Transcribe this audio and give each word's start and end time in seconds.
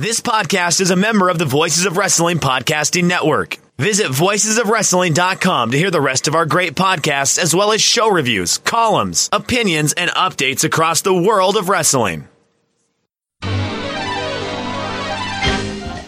This 0.00 0.22
podcast 0.22 0.80
is 0.80 0.90
a 0.90 0.96
member 0.96 1.28
of 1.28 1.38
the 1.38 1.44
Voices 1.44 1.84
of 1.84 1.98
Wrestling 1.98 2.38
Podcasting 2.38 3.04
Network. 3.04 3.58
Visit 3.76 4.06
voicesofwrestling.com 4.06 5.72
to 5.72 5.76
hear 5.76 5.90
the 5.90 6.00
rest 6.00 6.26
of 6.26 6.34
our 6.34 6.46
great 6.46 6.74
podcasts, 6.74 7.38
as 7.38 7.54
well 7.54 7.70
as 7.70 7.82
show 7.82 8.10
reviews, 8.10 8.56
columns, 8.56 9.28
opinions, 9.30 9.92
and 9.92 10.10
updates 10.12 10.64
across 10.64 11.02
the 11.02 11.12
world 11.12 11.58
of 11.58 11.68
wrestling. 11.68 12.26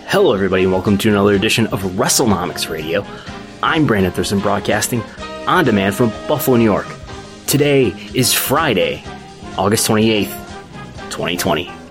Hello, 0.09 0.32
everybody, 0.32 0.62
and 0.62 0.72
welcome 0.72 0.96
to 0.96 1.11
another 1.11 1.34
edition 1.34 1.66
of 1.66 1.82
WrestleNomics 1.82 2.70
Radio. 2.70 3.04
I'm 3.62 3.86
Brandon 3.86 4.11
Thurston, 4.11 4.40
broadcasting 4.40 5.02
on 5.46 5.66
demand 5.66 5.96
from 5.96 6.09
Buffalo, 6.27 6.56
New 6.56 6.64
York. 6.64 6.86
Today 7.46 7.88
is 8.14 8.32
Friday, 8.32 9.04
August 9.59 9.86
28th, 9.86 10.32
2020. 11.11 11.82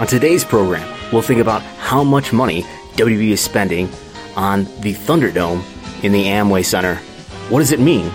On 0.00 0.08
today's 0.08 0.44
program, 0.44 0.92
we'll 1.12 1.22
think 1.22 1.40
about 1.40 1.62
how 1.62 2.02
much 2.02 2.32
money 2.32 2.62
WWE 2.96 3.30
is 3.30 3.40
spending 3.40 3.88
on 4.34 4.64
the 4.80 4.92
Thunderdome 4.92 5.62
in 6.02 6.10
the 6.10 6.24
Amway 6.24 6.64
Center. 6.64 6.96
What 7.48 7.60
does 7.60 7.70
it 7.70 7.78
mean 7.78 8.10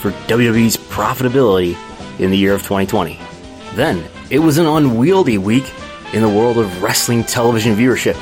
for 0.00 0.12
WWE's 0.28 0.76
profitability 0.76 1.76
in 2.20 2.30
the 2.30 2.38
year 2.38 2.54
of 2.54 2.62
2020? 2.62 3.18
Then, 3.74 4.08
it 4.30 4.38
was 4.38 4.58
an 4.58 4.66
unwieldy 4.66 5.36
week 5.36 5.68
in 6.12 6.22
the 6.22 6.28
world 6.28 6.58
of 6.58 6.80
wrestling 6.80 7.24
television 7.24 7.74
viewership. 7.74 8.14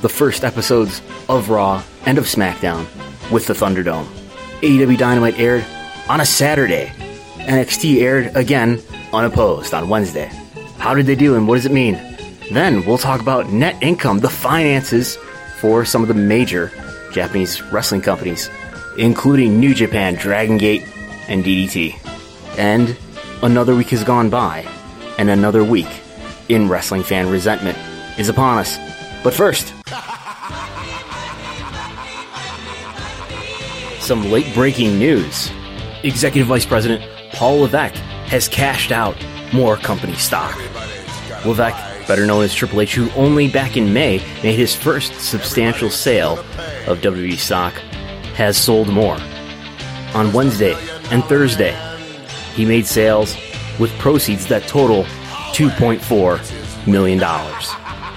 The 0.00 0.08
first 0.08 0.44
episodes 0.44 1.02
of 1.28 1.50
Raw 1.50 1.82
and 2.06 2.18
of 2.18 2.24
SmackDown 2.26 2.86
with 3.32 3.48
the 3.48 3.54
Thunderdome. 3.54 4.06
AEW 4.60 4.96
Dynamite 4.96 5.40
aired 5.40 5.66
on 6.08 6.20
a 6.20 6.24
Saturday. 6.24 6.92
NXT 7.38 8.00
aired 8.00 8.36
again 8.36 8.80
unopposed 9.12 9.74
on 9.74 9.88
Wednesday. 9.88 10.30
How 10.78 10.94
did 10.94 11.06
they 11.06 11.16
do 11.16 11.34
and 11.34 11.48
what 11.48 11.56
does 11.56 11.66
it 11.66 11.72
mean? 11.72 12.13
Then 12.50 12.84
we'll 12.84 12.98
talk 12.98 13.20
about 13.20 13.50
net 13.50 13.82
income, 13.82 14.20
the 14.20 14.30
finances 14.30 15.16
for 15.60 15.84
some 15.84 16.02
of 16.02 16.08
the 16.08 16.14
major 16.14 16.70
Japanese 17.12 17.62
wrestling 17.72 18.02
companies, 18.02 18.50
including 18.98 19.58
New 19.58 19.74
Japan, 19.74 20.14
Dragon 20.14 20.58
Gate, 20.58 20.86
and 21.28 21.44
DDT. 21.44 21.96
And 22.58 22.96
another 23.42 23.74
week 23.74 23.88
has 23.88 24.04
gone 24.04 24.30
by, 24.30 24.66
and 25.18 25.30
another 25.30 25.64
week 25.64 25.88
in 26.48 26.68
wrestling 26.68 27.02
fan 27.02 27.30
resentment 27.30 27.78
is 28.18 28.28
upon 28.28 28.58
us. 28.58 28.76
But 29.22 29.32
first, 29.32 29.72
some 34.00 34.30
late 34.30 34.52
breaking 34.54 34.98
news. 34.98 35.50
Executive 36.02 36.46
Vice 36.46 36.66
President 36.66 37.02
Paul 37.32 37.60
Levesque 37.60 37.94
has 38.26 38.48
cashed 38.48 38.92
out 38.92 39.16
more 39.52 39.76
company 39.76 40.14
stock. 40.14 40.54
Levesque, 41.46 41.93
better 42.06 42.26
known 42.26 42.44
as 42.44 42.54
Triple 42.54 42.80
H, 42.80 42.94
who 42.94 43.10
only 43.12 43.48
back 43.48 43.76
in 43.76 43.92
May 43.92 44.18
made 44.42 44.58
his 44.58 44.74
first 44.74 45.14
substantial 45.20 45.90
sale 45.90 46.38
of 46.86 47.00
WWE 47.00 47.36
stock, 47.36 47.74
has 48.34 48.56
sold 48.56 48.88
more. 48.88 49.18
On 50.14 50.32
Wednesday 50.32 50.74
and 51.10 51.24
Thursday, 51.24 51.76
he 52.54 52.64
made 52.64 52.86
sales 52.86 53.36
with 53.78 53.90
proceeds 53.98 54.46
that 54.46 54.66
total 54.68 55.04
$2.4 55.54 56.86
million. 56.86 57.22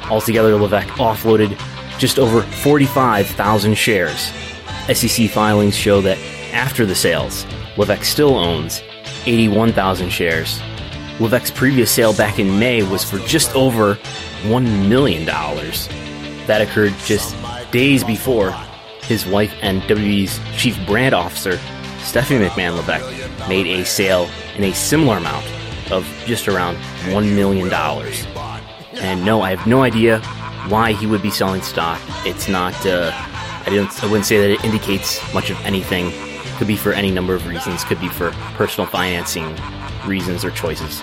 Altogether, 0.09 0.55
Levesque 0.55 0.87
offloaded 0.89 1.57
just 1.97 2.19
over 2.19 2.41
45,000 2.41 3.75
shares. 3.75 4.31
SEC 4.93 5.29
filings 5.29 5.75
show 5.75 6.01
that 6.01 6.17
after 6.53 6.85
the 6.85 6.95
sales, 6.95 7.45
Levesque 7.77 8.05
still 8.05 8.35
owns 8.37 8.81
81,000 9.25 10.09
shares. 10.09 10.61
Levesque's 11.19 11.49
previous 11.49 11.89
sale 11.89 12.13
back 12.13 12.37
in 12.37 12.59
May 12.59 12.83
was 12.83 13.03
for 13.03 13.17
just 13.19 13.55
over 13.55 13.95
$1 14.43 14.87
million. 14.87 15.25
That 15.25 16.61
occurred 16.61 16.93
just 17.05 17.35
days 17.71 18.03
before 18.03 18.51
his 19.01 19.25
wife 19.25 19.53
and 19.61 19.81
WWE's 19.83 20.39
chief 20.55 20.77
brand 20.85 21.15
officer, 21.15 21.57
Stephanie 21.99 22.45
McMahon 22.45 22.75
Levesque, 22.75 23.49
made 23.49 23.65
a 23.65 23.83
sale 23.83 24.29
in 24.55 24.63
a 24.65 24.73
similar 24.75 25.17
amount 25.17 25.45
of 25.91 26.05
just 26.27 26.47
around 26.47 26.77
$1 27.05 27.35
million. 27.35 27.73
And 29.01 29.25
no, 29.25 29.41
I 29.41 29.55
have 29.55 29.65
no 29.65 29.81
idea 29.81 30.19
why 30.69 30.93
he 30.93 31.07
would 31.07 31.23
be 31.23 31.31
selling 31.31 31.61
stock. 31.61 31.99
It's 32.27 32.47
not, 32.47 32.73
uh, 32.85 33.11
I, 33.13 33.69
didn't, 33.69 34.03
I 34.03 34.05
wouldn't 34.05 34.25
say 34.25 34.37
that 34.37 34.51
it 34.51 34.63
indicates 34.63 35.19
much 35.33 35.49
of 35.49 35.57
anything. 35.65 36.11
Could 36.57 36.67
be 36.67 36.75
for 36.75 36.91
any 36.91 37.09
number 37.09 37.33
of 37.33 37.47
reasons, 37.47 37.83
could 37.83 37.99
be 37.99 38.09
for 38.09 38.31
personal 38.55 38.87
financing 38.87 39.55
reasons 40.07 40.43
or 40.43 40.51
choices. 40.51 41.01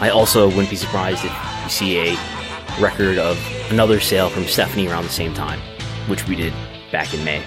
I 0.00 0.10
also 0.10 0.46
wouldn't 0.48 0.70
be 0.70 0.76
surprised 0.76 1.24
if 1.24 1.32
you 1.64 1.70
see 1.70 1.98
a 1.98 2.16
record 2.80 3.18
of 3.18 3.38
another 3.70 4.00
sale 4.00 4.30
from 4.30 4.44
Stephanie 4.44 4.88
around 4.88 5.04
the 5.04 5.10
same 5.10 5.34
time, 5.34 5.60
which 6.06 6.26
we 6.26 6.36
did 6.36 6.52
back 6.90 7.12
in 7.12 7.24
May. 7.24 7.42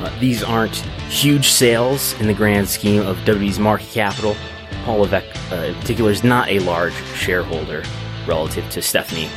Uh, 0.00 0.16
these 0.20 0.42
aren't 0.42 0.76
huge 1.10 1.48
sales 1.48 2.18
in 2.20 2.28
the 2.28 2.34
grand 2.34 2.68
scheme 2.68 3.02
of 3.02 3.16
WWE's 3.18 3.58
market 3.58 3.88
capital. 3.90 4.36
Paul 4.84 5.00
Levesque, 5.00 5.52
uh, 5.52 5.56
in 5.56 5.74
particular, 5.74 6.10
is 6.10 6.22
not 6.22 6.48
a 6.48 6.60
large 6.60 6.94
shareholder 7.14 7.82
relative 8.26 8.68
to 8.70 8.80
Stephanie. 8.80 9.28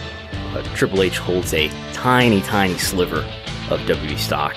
Uh, 0.53 0.61
Triple 0.75 1.01
H 1.01 1.17
holds 1.17 1.53
a 1.53 1.69
tiny, 1.93 2.41
tiny 2.41 2.77
sliver 2.77 3.19
of 3.69 3.79
WWE 3.81 4.17
stock. 4.17 4.53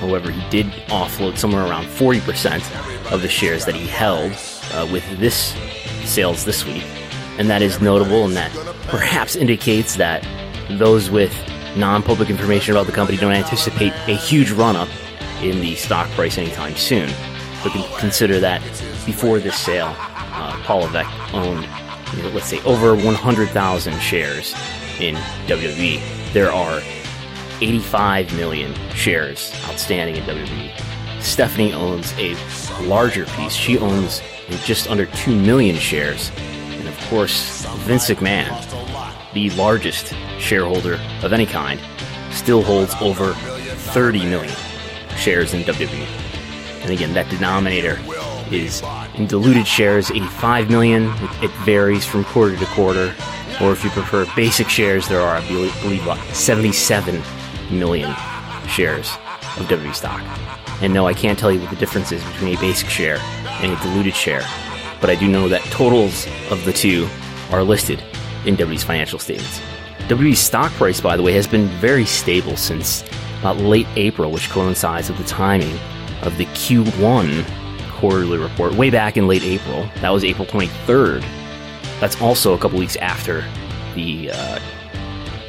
However, 0.00 0.30
he 0.30 0.50
did 0.50 0.66
offload 0.88 1.38
somewhere 1.38 1.64
around 1.64 1.86
40% 1.86 3.12
of 3.12 3.22
the 3.22 3.28
shares 3.28 3.64
that 3.64 3.74
he 3.74 3.86
held 3.86 4.32
uh, 4.72 4.88
with 4.90 5.04
this 5.18 5.54
sales 6.04 6.44
this 6.44 6.64
week. 6.64 6.84
And 7.38 7.50
that 7.50 7.62
is 7.62 7.80
notable 7.80 8.24
and 8.24 8.36
that 8.36 8.52
perhaps 8.88 9.36
indicates 9.36 9.96
that 9.96 10.26
those 10.70 11.10
with 11.10 11.34
non 11.76 12.02
public 12.02 12.30
information 12.30 12.74
about 12.74 12.86
the 12.86 12.92
company 12.92 13.18
don't 13.18 13.32
anticipate 13.32 13.92
a 14.06 14.14
huge 14.14 14.50
run 14.52 14.76
up 14.76 14.88
in 15.42 15.60
the 15.60 15.74
stock 15.74 16.08
price 16.10 16.38
anytime 16.38 16.76
soon. 16.76 17.10
But 17.62 17.72
consider 17.98 18.40
that 18.40 18.62
before 19.06 19.38
this 19.38 19.56
sale, 19.56 19.94
uh, 19.96 20.60
Paul 20.64 20.80
Levesque 20.80 21.34
owned, 21.34 21.66
you 22.16 22.22
know, 22.22 22.28
let's 22.30 22.46
say, 22.46 22.62
over 22.64 22.94
100,000 22.94 24.00
shares 24.00 24.54
in 25.00 25.14
WWE. 25.46 26.32
There 26.32 26.52
are 26.52 26.80
85 27.60 28.34
million 28.36 28.74
shares 28.94 29.52
outstanding 29.66 30.16
in 30.16 30.24
WWE. 30.24 31.22
Stephanie 31.22 31.72
owns 31.72 32.12
a 32.18 32.34
larger 32.82 33.24
piece. 33.26 33.52
She 33.54 33.78
owns 33.78 34.20
just 34.64 34.88
under 34.88 35.06
2 35.06 35.34
million 35.34 35.76
shares. 35.76 36.30
And 36.38 36.88
of 36.88 36.98
course, 37.08 37.64
Vince 37.80 38.08
McMahon, 38.08 39.32
the 39.32 39.50
largest 39.50 40.14
shareholder 40.38 41.00
of 41.22 41.32
any 41.32 41.46
kind, 41.46 41.80
still 42.30 42.62
holds 42.62 42.94
over 43.00 43.32
30 43.32 44.26
million 44.26 44.54
shares 45.16 45.54
in 45.54 45.62
WWE. 45.62 46.82
And 46.82 46.90
again, 46.90 47.14
that 47.14 47.28
denominator 47.30 47.98
is 48.50 48.82
in 49.14 49.26
diluted 49.26 49.66
shares, 49.66 50.10
85 50.10 50.70
million. 50.70 51.04
It, 51.42 51.50
varies 51.64 52.04
from 52.04 52.24
quarter 52.24 52.56
to 52.56 52.66
quarter. 52.66 53.14
Or 53.62 53.72
if 53.72 53.84
you 53.84 53.90
prefer 53.90 54.26
basic 54.34 54.68
shares, 54.68 55.08
there 55.08 55.20
are, 55.20 55.36
I 55.36 55.46
believe, 55.46 55.80
believe 55.80 56.02
about 56.02 56.18
77 56.34 57.22
million 57.70 58.14
shares 58.68 59.10
of 59.56 59.66
WWE 59.68 59.94
stock. 59.94 60.20
And 60.82 60.92
no, 60.92 61.06
I 61.06 61.14
can't 61.14 61.38
tell 61.38 61.52
you 61.52 61.60
what 61.60 61.70
the 61.70 61.76
difference 61.76 62.10
is 62.12 62.22
between 62.24 62.56
a 62.56 62.60
basic 62.60 62.88
share 62.88 63.18
and 63.70 63.80
diluted 63.82 64.14
share, 64.14 64.46
but 65.00 65.10
I 65.10 65.14
do 65.14 65.28
know 65.28 65.48
that 65.48 65.62
totals 65.64 66.26
of 66.50 66.64
the 66.64 66.72
two 66.72 67.08
are 67.50 67.62
listed 67.62 68.02
in 68.44 68.56
WWE's 68.56 68.84
financial 68.84 69.18
statements. 69.18 69.60
WWE's 70.08 70.38
stock 70.38 70.70
price, 70.72 71.00
by 71.00 71.16
the 71.16 71.22
way, 71.22 71.32
has 71.32 71.46
been 71.46 71.68
very 71.80 72.04
stable 72.04 72.56
since 72.56 73.04
about 73.40 73.56
late 73.58 73.86
April, 73.96 74.30
which 74.30 74.50
coincides 74.50 75.08
with 75.08 75.18
the 75.18 75.24
timing 75.24 75.78
of 76.22 76.36
the 76.36 76.46
Q1 76.46 77.44
quarterly 77.90 78.38
report 78.38 78.74
way 78.74 78.90
back 78.90 79.16
in 79.16 79.26
late 79.26 79.42
April. 79.42 79.88
That 80.00 80.10
was 80.10 80.24
April 80.24 80.46
23rd. 80.46 81.22
That's 82.00 82.20
also 82.20 82.54
a 82.54 82.58
couple 82.58 82.78
weeks 82.78 82.96
after 82.96 83.44
the 83.94 84.30
uh, 84.30 84.58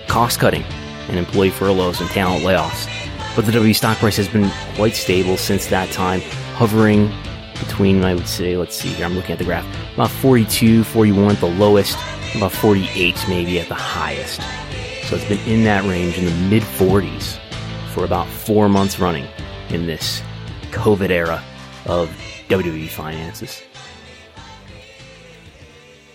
cost 0.08 0.40
cutting 0.40 0.64
and 1.10 1.18
employee 1.18 1.50
furloughs 1.50 2.00
and 2.00 2.10
talent 2.12 2.44
layoffs. 2.46 2.90
But 3.36 3.46
the 3.46 3.52
W 3.52 3.74
stock 3.74 3.98
price 3.98 4.16
has 4.16 4.30
been 4.30 4.50
quite 4.76 4.96
stable 4.96 5.36
since 5.36 5.68
that 5.68 5.92
time, 5.92 6.22
hovering 6.54 7.12
between, 7.60 8.04
I 8.04 8.14
would 8.14 8.28
say, 8.28 8.58
let's 8.58 8.76
see 8.76 8.90
here, 8.90 9.06
I'm 9.06 9.16
looking 9.16 9.34
at 9.34 9.40
the 9.40 9.46
graph, 9.46 9.66
about 9.94 10.12
42, 10.12 10.84
41 10.84 11.32
at 11.32 11.40
the 11.40 11.48
lowest, 11.48 11.98
about 12.36 12.52
48 12.52 13.26
maybe 13.28 13.60
at 13.60 13.68
the 13.68 13.76
highest. 13.76 14.42
So 15.08 15.16
it's 15.16 15.26
been 15.26 15.40
in 15.48 15.64
that 15.66 15.84
range 15.84 16.18
in 16.18 16.26
the 16.26 16.50
mid 16.50 16.64
40s 16.64 17.40
for 17.94 18.06
about 18.06 18.28
four 18.28 18.68
months 18.68 19.00
running 19.00 19.28
in 19.70 19.86
this 19.86 20.22
COVID 20.72 21.10
era 21.10 21.44
of 21.86 22.10
WWE 22.50 22.90
finances. 22.90 23.62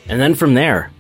And 0.09 0.21
then 0.21 0.35
from 0.35 0.55
there, 0.55 0.91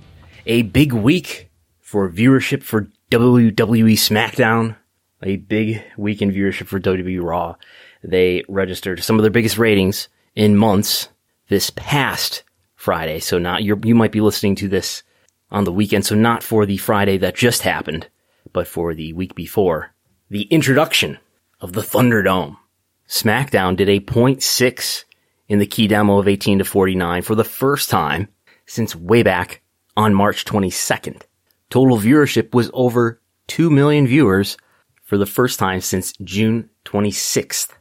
a 0.46 0.62
big 0.62 0.92
week 0.92 1.50
for 1.80 2.08
viewership 2.08 2.62
for 2.62 2.88
WWE 3.10 3.94
SmackDown, 3.94 4.76
a 5.22 5.36
big 5.36 5.82
week 5.96 6.22
in 6.22 6.30
viewership 6.30 6.66
for 6.68 6.78
WWE 6.78 7.22
Raw. 7.22 7.56
They 8.02 8.44
registered 8.48 9.02
some 9.02 9.16
of 9.16 9.22
their 9.22 9.30
biggest 9.30 9.58
ratings 9.58 10.08
in 10.34 10.56
months 10.56 11.08
this 11.48 11.70
past 11.70 12.42
Friday. 12.74 13.20
So 13.20 13.38
now 13.38 13.58
you 13.58 13.78
you 13.84 13.94
might 13.94 14.12
be 14.12 14.20
listening 14.20 14.54
to 14.56 14.68
this 14.68 15.02
on 15.50 15.64
the 15.64 15.72
weekend, 15.72 16.06
so 16.06 16.14
not 16.14 16.42
for 16.42 16.64
the 16.64 16.76
Friday 16.76 17.18
that 17.18 17.34
just 17.34 17.62
happened, 17.62 18.08
but 18.52 18.68
for 18.68 18.94
the 18.94 19.12
week 19.12 19.34
before, 19.34 19.92
the 20.28 20.42
introduction 20.42 21.18
of 21.60 21.72
the 21.72 21.82
Thunderdome. 21.82 22.56
SmackDown 23.08 23.76
did 23.76 23.88
a 23.88 23.98
0.6 23.98 25.04
in 25.48 25.58
the 25.58 25.66
key 25.66 25.88
demo 25.88 26.18
of 26.18 26.28
18 26.28 26.58
to 26.58 26.64
49 26.64 27.22
for 27.22 27.34
the 27.34 27.44
first 27.44 27.90
time 27.90 28.28
since 28.66 28.94
way 28.94 29.24
back 29.24 29.62
on 29.96 30.14
March 30.14 30.44
22nd. 30.44 31.22
Total 31.70 31.98
viewership 31.98 32.54
was 32.54 32.70
over 32.72 33.20
2 33.48 33.68
million 33.68 34.06
viewers 34.06 34.56
for 35.02 35.18
the 35.18 35.26
first 35.26 35.58
time 35.58 35.80
since 35.80 36.12
June 36.22 36.70
26th. 36.84 37.72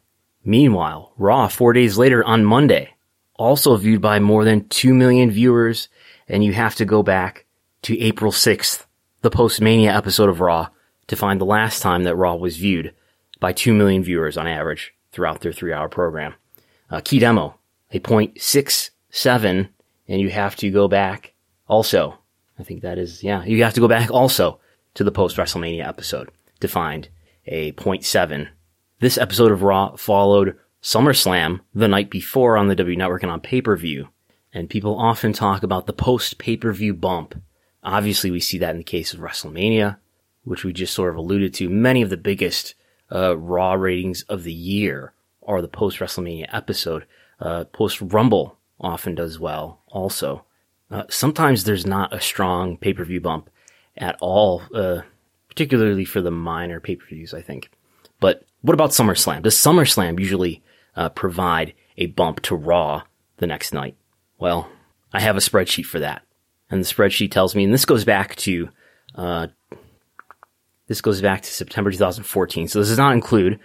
Meanwhile, 0.43 1.13
Raw 1.17 1.47
four 1.47 1.73
days 1.73 1.97
later 1.97 2.23
on 2.23 2.45
Monday, 2.45 2.95
also 3.35 3.75
viewed 3.77 4.01
by 4.01 4.19
more 4.19 4.43
than 4.43 4.67
2 4.67 4.93
million 4.93 5.31
viewers, 5.31 5.89
and 6.27 6.43
you 6.43 6.53
have 6.53 6.75
to 6.75 6.85
go 6.85 7.03
back 7.03 7.45
to 7.83 7.99
April 7.99 8.31
6th, 8.31 8.85
the 9.21 9.29
post-Mania 9.29 9.95
episode 9.95 10.29
of 10.29 10.41
Raw, 10.41 10.69
to 11.07 11.15
find 11.15 11.39
the 11.39 11.45
last 11.45 11.81
time 11.81 12.03
that 12.03 12.15
Raw 12.15 12.35
was 12.35 12.57
viewed 12.57 12.93
by 13.39 13.53
2 13.53 13.73
million 13.73 14.03
viewers 14.03 14.37
on 14.37 14.47
average 14.47 14.93
throughout 15.11 15.41
their 15.41 15.53
three 15.53 15.73
hour 15.73 15.89
program. 15.89 16.35
Uh, 16.89 17.01
key 17.03 17.19
demo, 17.19 17.55
a 17.91 17.99
0.67, 17.99 19.69
and 20.07 20.21
you 20.21 20.29
have 20.29 20.55
to 20.57 20.69
go 20.69 20.87
back 20.87 21.33
also. 21.67 22.19
I 22.57 22.63
think 22.63 22.81
that 22.81 22.97
is, 22.97 23.23
yeah, 23.23 23.43
you 23.43 23.63
have 23.63 23.73
to 23.75 23.79
go 23.79 23.87
back 23.87 24.11
also 24.11 24.59
to 24.95 25.03
the 25.03 25.11
post 25.11 25.37
WrestleMania 25.37 25.87
episode 25.87 26.29
to 26.59 26.67
find 26.67 27.09
a 27.45 27.71
0.7. 27.73 28.49
This 29.01 29.17
episode 29.17 29.53
of 29.53 29.63
Raw 29.63 29.95
followed 29.95 30.57
SummerSlam 30.83 31.61
the 31.73 31.87
night 31.87 32.09
before 32.09 32.57
on 32.57 32.67
the 32.67 32.75
W 32.75 32.97
Network 32.97 33.23
and 33.23 33.31
on 33.31 33.39
pay-per-view. 33.39 34.09
And 34.53 34.69
people 34.69 34.99
often 34.99 35.31
talk 35.31 35.63
about 35.63 35.85
the 35.85 35.93
post 35.93 36.37
pay-per-view 36.37 36.95
bump. 36.95 37.41
Obviously, 37.81 38.29
we 38.29 38.41
see 38.41 38.57
that 38.57 38.71
in 38.71 38.77
the 38.79 38.83
case 38.83 39.13
of 39.13 39.21
WrestleMania, 39.21 39.95
which 40.43 40.65
we 40.65 40.73
just 40.73 40.93
sort 40.93 41.11
of 41.11 41.15
alluded 41.15 41.53
to. 41.53 41.69
Many 41.69 42.01
of 42.01 42.09
the 42.09 42.17
biggest 42.17 42.75
uh, 43.09 43.37
Raw 43.37 43.71
ratings 43.75 44.23
of 44.23 44.43
the 44.43 44.51
year 44.51 45.13
are 45.47 45.61
the 45.61 45.69
post 45.69 45.99
WrestleMania 45.99 46.47
episode. 46.51 47.05
Uh, 47.39 47.63
post 47.63 48.01
Rumble 48.01 48.57
often 48.81 49.15
does 49.15 49.39
well 49.39 49.79
also. 49.87 50.43
Uh, 50.91 51.03
sometimes 51.09 51.63
there's 51.63 51.85
not 51.85 52.13
a 52.13 52.19
strong 52.19 52.75
pay 52.75 52.91
per 52.91 53.05
view 53.05 53.21
bump 53.21 53.49
at 53.95 54.17
all, 54.19 54.63
uh, 54.75 55.03
particularly 55.47 56.03
for 56.03 56.19
the 56.19 56.31
minor 56.31 56.81
pay 56.81 56.97
per 56.97 57.05
views, 57.05 57.33
I 57.33 57.41
think. 57.41 57.71
But 58.19 58.43
what 58.61 58.73
about 58.73 58.91
SummerSlam? 58.91 59.43
Does 59.43 59.55
SummerSlam 59.55 60.19
usually 60.19 60.63
uh, 60.95 61.09
provide 61.09 61.73
a 61.97 62.07
bump 62.07 62.41
to 62.41 62.55
Raw 62.55 63.03
the 63.37 63.47
next 63.47 63.73
night? 63.73 63.95
Well, 64.37 64.69
I 65.13 65.19
have 65.19 65.37
a 65.37 65.41
spreadsheet 65.41 65.85
for 65.85 65.99
that. 65.99 66.23
And 66.69 66.83
the 66.83 66.87
spreadsheet 66.87 67.31
tells 67.31 67.55
me, 67.55 67.63
and 67.63 67.73
this 67.73 67.85
goes 67.85 68.05
back 68.05 68.35
to 68.37 68.69
uh, 69.15 69.47
this 70.87 71.01
goes 71.01 71.21
back 71.21 71.41
to 71.41 71.51
September 71.51 71.91
2014. 71.91 72.67
So 72.67 72.79
this 72.79 72.89
does 72.89 72.97
not 72.97 73.13
include 73.13 73.59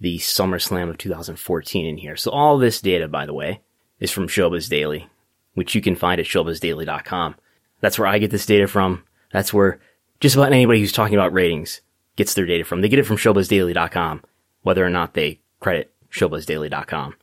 the 0.00 0.18
SummerSlam 0.18 0.88
of 0.88 0.98
2014 0.98 1.86
in 1.86 1.98
here. 1.98 2.16
So 2.16 2.30
all 2.30 2.58
this 2.58 2.80
data, 2.80 3.08
by 3.08 3.26
the 3.26 3.34
way, 3.34 3.60
is 3.98 4.10
from 4.10 4.28
Showbuzz 4.28 4.68
Daily, 4.68 5.08
which 5.54 5.74
you 5.74 5.82
can 5.82 5.96
find 5.96 6.20
at 6.20 6.26
showbuzzdaily.com. 6.26 7.34
That's 7.80 7.98
where 7.98 8.08
I 8.08 8.18
get 8.18 8.30
this 8.30 8.46
data 8.46 8.66
from. 8.66 9.04
That's 9.32 9.52
where 9.52 9.80
just 10.20 10.36
about 10.36 10.52
anybody 10.52 10.80
who's 10.80 10.92
talking 10.92 11.16
about 11.16 11.32
ratings 11.32 11.80
gets 12.16 12.34
their 12.34 12.46
data 12.46 12.64
from. 12.64 12.80
They 12.80 12.88
get 12.88 12.98
it 12.98 13.06
from 13.06 13.16
showbuzzdaily.com, 13.16 14.22
whether 14.62 14.84
or 14.84 14.90
not 14.90 15.14
they 15.14 15.40
credit 15.60 15.92
showbuzzdaily.com. 16.10 17.14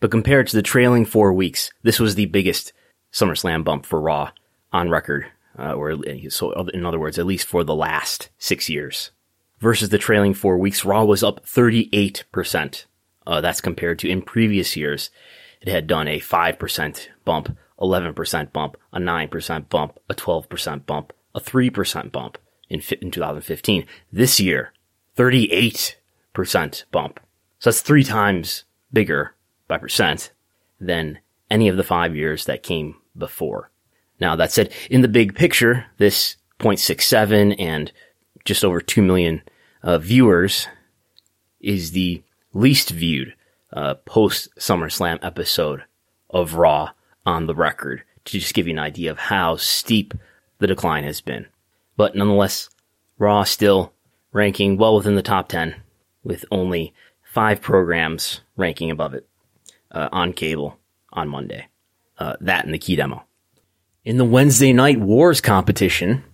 But 0.00 0.10
compared 0.10 0.48
to 0.48 0.56
the 0.56 0.62
trailing 0.62 1.04
four 1.04 1.32
weeks, 1.32 1.70
this 1.82 2.00
was 2.00 2.14
the 2.14 2.26
biggest 2.26 2.72
SummerSlam 3.12 3.64
bump 3.64 3.86
for 3.86 4.00
Raw 4.00 4.32
on 4.72 4.90
record 4.90 5.26
uh, 5.58 5.72
or 5.72 5.96
so 6.30 6.52
in 6.68 6.86
other 6.86 6.98
words, 6.98 7.18
at 7.18 7.26
least 7.26 7.46
for 7.46 7.64
the 7.64 7.74
last 7.74 8.30
six 8.38 8.68
years. 8.68 9.10
Versus 9.60 9.90
the 9.90 9.98
trailing 9.98 10.34
four 10.34 10.58
weeks, 10.58 10.84
Raw 10.84 11.04
was 11.04 11.22
up 11.22 11.44
38%. 11.46 12.84
Uh, 13.24 13.40
that's 13.40 13.60
compared 13.60 13.98
to 14.00 14.08
in 14.08 14.22
previous 14.22 14.76
years, 14.76 15.10
it 15.60 15.68
had 15.68 15.86
done 15.86 16.08
a 16.08 16.18
5% 16.18 17.08
bump, 17.24 17.56
11% 17.80 18.52
bump, 18.52 18.76
a 18.92 18.98
9% 18.98 19.68
bump, 19.68 20.00
a 20.08 20.14
12% 20.14 20.86
bump, 20.86 21.12
a 21.34 21.40
3% 21.40 22.12
bump 22.12 22.38
in, 22.68 22.82
in 23.00 23.10
2015. 23.12 23.86
This 24.10 24.40
year, 24.40 24.72
38% 25.16 25.94
bump. 26.90 27.20
So 27.58 27.70
that's 27.70 27.80
three 27.80 28.04
times 28.04 28.64
bigger 28.92 29.34
by 29.68 29.78
percent 29.78 30.32
than 30.80 31.18
any 31.50 31.68
of 31.68 31.76
the 31.76 31.84
five 31.84 32.16
years 32.16 32.46
that 32.46 32.62
came 32.62 32.96
before. 33.16 33.70
Now, 34.20 34.36
that 34.36 34.52
said, 34.52 34.72
in 34.90 35.02
the 35.02 35.08
big 35.08 35.34
picture, 35.34 35.86
this 35.98 36.36
0.67 36.60 37.56
and 37.58 37.92
just 38.44 38.64
over 38.64 38.80
2 38.80 39.02
million 39.02 39.42
uh, 39.82 39.98
viewers 39.98 40.68
is 41.60 41.92
the 41.92 42.22
least 42.52 42.90
viewed 42.90 43.34
uh, 43.72 43.94
post 43.94 44.48
SummerSlam 44.56 45.18
episode 45.22 45.82
of 46.30 46.54
Raw 46.54 46.90
on 47.24 47.46
the 47.46 47.54
record 47.54 48.02
to 48.26 48.38
just 48.38 48.54
give 48.54 48.66
you 48.66 48.72
an 48.72 48.78
idea 48.78 49.10
of 49.10 49.18
how 49.18 49.56
steep 49.56 50.14
the 50.58 50.66
decline 50.66 51.04
has 51.04 51.20
been. 51.20 51.46
But 51.96 52.14
nonetheless, 52.14 52.68
Raw 53.18 53.44
still 53.44 53.92
ranking 54.32 54.76
well 54.76 54.96
within 54.96 55.14
the 55.14 55.22
top 55.22 55.48
10 55.48 55.74
with 56.22 56.44
only 56.50 56.94
five 57.22 57.60
programs 57.60 58.40
ranking 58.56 58.90
above 58.90 59.14
it 59.14 59.26
uh, 59.90 60.08
on 60.12 60.32
cable 60.32 60.78
on 61.12 61.28
Monday. 61.28 61.68
Uh, 62.18 62.34
that 62.40 62.64
and 62.64 62.74
the 62.74 62.78
key 62.78 62.96
demo. 62.96 63.24
In 64.04 64.16
the 64.16 64.24
Wednesday 64.24 64.72
Night 64.72 65.00
Wars 65.00 65.40
competition, 65.40 66.24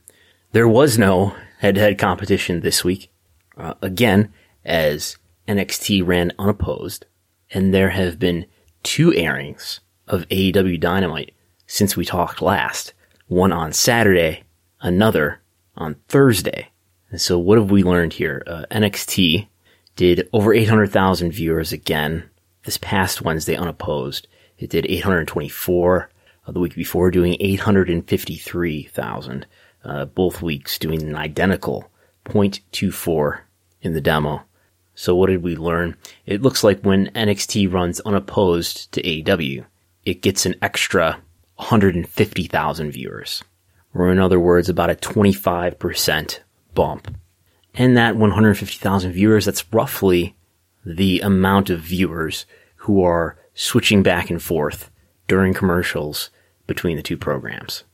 there 0.53 0.69
was 0.69 0.99
no 0.99 1.35
head-to-head 1.59 1.99
competition 1.99 2.61
this 2.61 2.83
week. 2.85 3.13
Uh, 3.57 3.75
again, 3.83 4.33
as 4.65 5.17
NXT 5.47 6.07
ran 6.07 6.33
unopposed, 6.39 7.07
and 7.51 7.73
there 7.73 7.91
have 7.91 8.19
been 8.19 8.47
two 8.83 9.13
airings 9.15 9.81
of 10.07 10.29
AEW 10.29 10.81
Dynamite 10.81 11.35
since 11.67 11.97
we 11.97 12.05
talked 12.05 12.43
last. 12.43 12.93
One 13.27 13.53
on 13.53 13.73
Saturday, 13.73 14.45
another 14.81 15.41
on 15.77 15.97
Thursday. 16.09 16.71
And 17.11 17.21
so 17.21 17.39
what 17.39 17.59
have 17.59 17.71
we 17.71 17.83
learned 17.83 18.15
here? 18.15 18.43
Uh, 18.47 18.65
NXT 18.71 19.49
did 19.99 20.27
over 20.33 20.55
800,000 20.55 21.33
viewers 21.33 21.73
again 21.73 22.31
this 22.65 22.79
past 22.79 23.23
Wednesday 23.23 23.57
unopposed. 23.57 24.29
It 24.57 24.71
did 24.71 24.87
824 24.89 26.09
uh, 26.47 26.53
the 26.53 26.61
week 26.61 26.77
before 26.77 27.11
doing 27.11 27.37
853,000. 27.41 29.47
Uh, 29.85 30.05
both 30.05 30.41
weeks 30.41 30.79
doing 30.79 31.03
an 31.03 31.17
identical 31.17 31.91
0.24 32.27 33.41
in 33.83 33.93
the 33.93 34.01
demo. 34.01 34.45
So 34.95 35.17
what 35.17 35.31
did 35.31 35.43
we 35.43 35.57
learn? 35.57 35.97
It 36.27 36.43
looks 36.43 36.63
like 36.63 36.83
when 36.83 37.11
NXT 37.11 37.73
runs 37.73 37.99
unopposed 38.01 38.93
to 38.93 39.03
AEW, 39.03 39.65
it 40.05 40.23
gets 40.23 40.47
an 40.47 40.55
extra 40.63 41.21
150,000 41.57 42.93
viewers. 42.93 43.43
Or 43.93 44.13
in 44.13 44.21
other 44.21 44.39
words, 44.39 44.69
about 44.69 44.91
a 44.91 44.95
25% 44.95 46.39
bump. 46.75 47.17
And 47.79 47.97
that 47.97 48.17
150,000 48.17 49.13
viewers, 49.13 49.45
that's 49.45 49.73
roughly 49.73 50.35
the 50.85 51.21
amount 51.21 51.71
of 51.71 51.79
viewers 51.81 52.45
who 52.77 53.05
are 53.05 53.39
switching 53.55 54.03
back 54.03 54.31
and 54.31 54.43
forth 54.43 54.91
during 55.29 55.55
commercials 55.55 56.31
between 56.67 56.97
the 56.97 57.03
two 57.03 57.17
programs. 57.17 57.85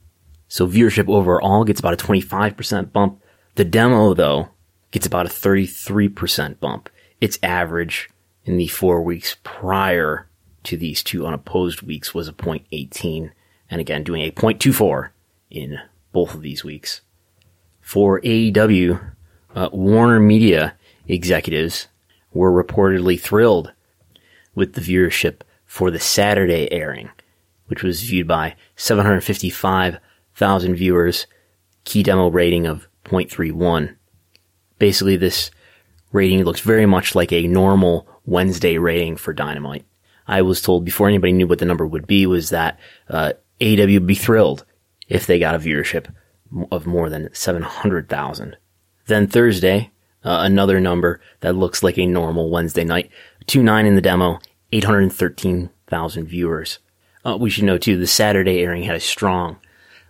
So 0.49 0.67
viewership 0.67 1.09
overall 1.09 1.65
gets 1.65 1.81
about 1.81 1.93
a 1.93 2.05
25% 2.05 2.93
bump. 2.93 3.21
The 3.57 3.65
demo 3.65 4.15
though 4.15 4.49
gets 4.91 5.07
about 5.07 5.27
a 5.27 5.29
33% 5.29 6.61
bump. 6.61 6.89
Its 7.21 7.39
average 7.43 8.09
in 8.47 8.57
the 8.57 8.69
four 8.69 9.03
weeks 9.03 9.37
prior 9.43 10.27
to 10.63 10.79
these 10.79 11.03
two 11.03 11.27
unopposed 11.27 11.83
weeks 11.83 12.15
was 12.15 12.27
a 12.27 12.33
0.18 12.33 13.33
and 13.71 13.81
again 13.83 14.03
doing 14.03 14.23
a 14.23 14.31
0.24 14.31 15.11
in 15.51 15.79
both 16.13 16.35
of 16.35 16.41
these 16.41 16.65
weeks. 16.65 17.03
For 17.83 18.21
AEW, 18.23 19.13
uh, 19.55 19.69
Warner 19.73 20.21
Media 20.21 20.75
executives 21.07 21.89
were 22.33 22.51
reportedly 22.51 23.19
thrilled 23.21 23.73
with 24.55 24.75
the 24.75 24.81
viewership 24.81 25.41
for 25.67 25.91
the 25.91 26.01
Saturday 26.01 26.71
airing 26.73 27.11
which 27.67 27.83
was 27.83 28.03
viewed 28.03 28.29
by 28.29 28.55
755,000 28.77 30.75
viewers, 30.75 31.27
key 31.85 32.03
demo 32.03 32.29
rating 32.29 32.67
of 32.67 32.89
0.31. 33.05 33.97
Basically, 34.79 35.17
this 35.17 35.51
rating 36.13 36.45
looks 36.45 36.61
very 36.61 36.87
much 36.87 37.15
like 37.15 37.33
a 37.33 37.47
normal 37.47 38.07
Wednesday 38.27 38.79
rating 38.79 39.17
for 39.17 39.33
Dynamite. 39.33 39.85
I 40.27 40.43
was 40.43 40.63
told 40.63 40.85
before 40.85 41.09
anybody 41.09 41.33
knew 41.33 41.47
what 41.47 41.59
the 41.59 41.65
number 41.65 41.87
would 41.87 42.07
be 42.07 42.27
was 42.27 42.51
that 42.51 42.79
uh, 43.09 43.33
AEW 43.61 43.95
would 43.95 44.07
be 44.07 44.15
thrilled 44.15 44.65
if 45.09 45.27
they 45.27 45.39
got 45.39 45.55
a 45.55 45.59
viewership 45.59 46.07
of 46.71 46.87
more 46.87 47.11
than 47.11 47.29
700,000. 47.35 48.57
Then 49.07 49.27
Thursday, 49.27 49.91
uh, 50.25 50.41
another 50.43 50.81
number 50.81 51.21
that 51.41 51.57
looks 51.57 51.83
like 51.83 51.99
a 51.99 52.07
normal 52.07 52.51
Wednesday 52.51 52.85
night, 52.85 53.11
2-9 53.47 53.87
in 53.87 53.95
the 53.95 54.01
demo, 54.01 54.39
813,000 54.73 56.27
viewers. 56.27 56.79
Uh, 57.25 57.37
we 57.39 57.51
should 57.51 57.65
know 57.65 57.79
too, 57.79 57.99
the 57.99 58.07
Saturday 58.07 58.61
airing 58.61 58.83
had 58.85 58.97
a 58.97 59.01
strong 59.01 59.59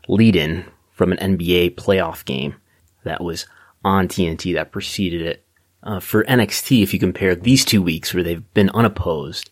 lead 0.08 0.36
in 0.36 0.64
from 0.92 1.12
an 1.12 1.36
NBA 1.36 1.74
playoff 1.74 2.24
game 2.24 2.56
that 3.04 3.22
was 3.22 3.46
on 3.84 4.08
TNT 4.08 4.54
that 4.54 4.72
preceded 4.72 5.22
it. 5.22 5.44
Uh, 5.82 6.00
for 6.00 6.24
NXT, 6.24 6.82
if 6.82 6.94
you 6.94 6.98
compare 6.98 7.34
these 7.34 7.64
two 7.64 7.82
weeks 7.82 8.14
where 8.14 8.22
they've 8.22 8.54
been 8.54 8.70
unopposed, 8.70 9.50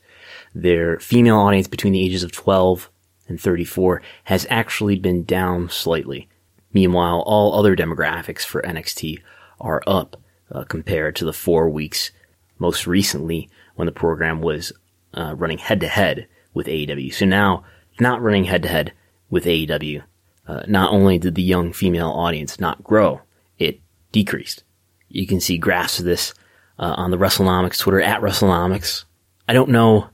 their 0.55 0.99
female 0.99 1.39
audience 1.39 1.69
between 1.69 1.93
the 1.93 2.05
ages 2.05 2.23
of 2.23 2.33
12 2.33 2.91
and 3.29 3.41
34 3.41 4.03
has 4.25 4.47
actually 4.49 4.99
been 4.99 5.25
down 5.25 5.69
slightly. 5.69 6.29
Meanwhile, 6.73 7.23
all 7.27 7.55
other 7.55 7.77
demographics 7.77 8.45
for 8.45 8.63
NXT 8.63 9.21
are 9.63 9.83
up 9.87 10.21
uh, 10.51 10.65
compared 10.65 11.17
to 11.17 11.25
the 11.25 11.33
four 11.33 11.71
weeks 11.71 12.11
most 12.59 12.87
recently 12.87 13.49
when 13.77 13.87
the 13.87 13.93
program 13.93 14.41
was 14.41 14.73
uh, 15.15 15.35
running 15.37 15.59
head 15.59 15.81
to 15.81 15.89
head 15.89 16.27
with 16.55 16.67
AEW. 16.67 17.13
So 17.13 17.25
now, 17.25 17.65
not 17.99 18.23
running 18.23 18.45
head 18.45 18.63
to 18.63 18.69
head 18.69 18.93
with 19.31 19.45
AEW, 19.45 20.03
uh, 20.47 20.63
not 20.67 20.93
only 20.93 21.19
did 21.19 21.35
the 21.35 21.43
young 21.43 21.73
female 21.73 22.11
audience 22.11 22.61
not 22.61 22.85
grow, 22.85 23.23
it 23.59 23.81
decreased. 24.11 24.65
You 25.09 25.27
can 25.27 25.41
see 25.41 25.59
graphs 25.59 25.99
of 25.99 26.05
this 26.05 26.35
uh, 26.79 26.95
on 26.97 27.11
the 27.11 27.19
WrestleNomics 27.19 27.79
Twitter 27.79 28.03
at 28.03 28.21
WrestleNomics. 28.21 29.05
I 29.49 29.53
don't 29.53 29.71
know 29.71 30.09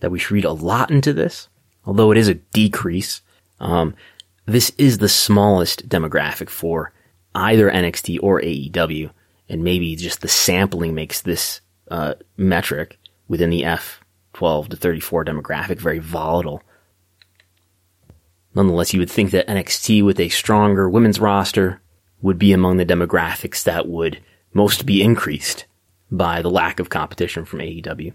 that 0.00 0.10
we 0.10 0.18
should 0.18 0.32
read 0.32 0.44
a 0.44 0.52
lot 0.52 0.90
into 0.90 1.12
this, 1.12 1.48
although 1.84 2.10
it 2.10 2.18
is 2.18 2.28
a 2.28 2.34
decrease. 2.34 3.22
Um, 3.58 3.94
this 4.46 4.72
is 4.78 4.98
the 4.98 5.08
smallest 5.08 5.88
demographic 5.88 6.48
for 6.48 6.92
either 7.34 7.70
NXT 7.70 8.18
or 8.22 8.40
AEW, 8.40 9.10
and 9.48 9.64
maybe 9.64 9.96
just 9.96 10.20
the 10.20 10.28
sampling 10.28 10.94
makes 10.94 11.22
this 11.22 11.60
uh, 11.90 12.14
metric 12.36 12.98
within 13.28 13.50
the 13.50 13.62
F12 13.62 14.68
to 14.68 14.76
34 14.76 15.24
demographic 15.24 15.78
very 15.78 15.98
volatile. 15.98 16.62
Nonetheless, 18.54 18.92
you 18.92 19.00
would 19.00 19.10
think 19.10 19.30
that 19.30 19.46
NXT 19.46 20.04
with 20.04 20.18
a 20.18 20.28
stronger 20.28 20.88
women's 20.88 21.20
roster 21.20 21.80
would 22.20 22.38
be 22.38 22.52
among 22.52 22.76
the 22.76 22.86
demographics 22.86 23.62
that 23.64 23.88
would 23.88 24.20
most 24.52 24.84
be 24.84 25.02
increased 25.02 25.66
by 26.10 26.42
the 26.42 26.50
lack 26.50 26.80
of 26.80 26.90
competition 26.90 27.44
from 27.44 27.60
AEW. 27.60 28.12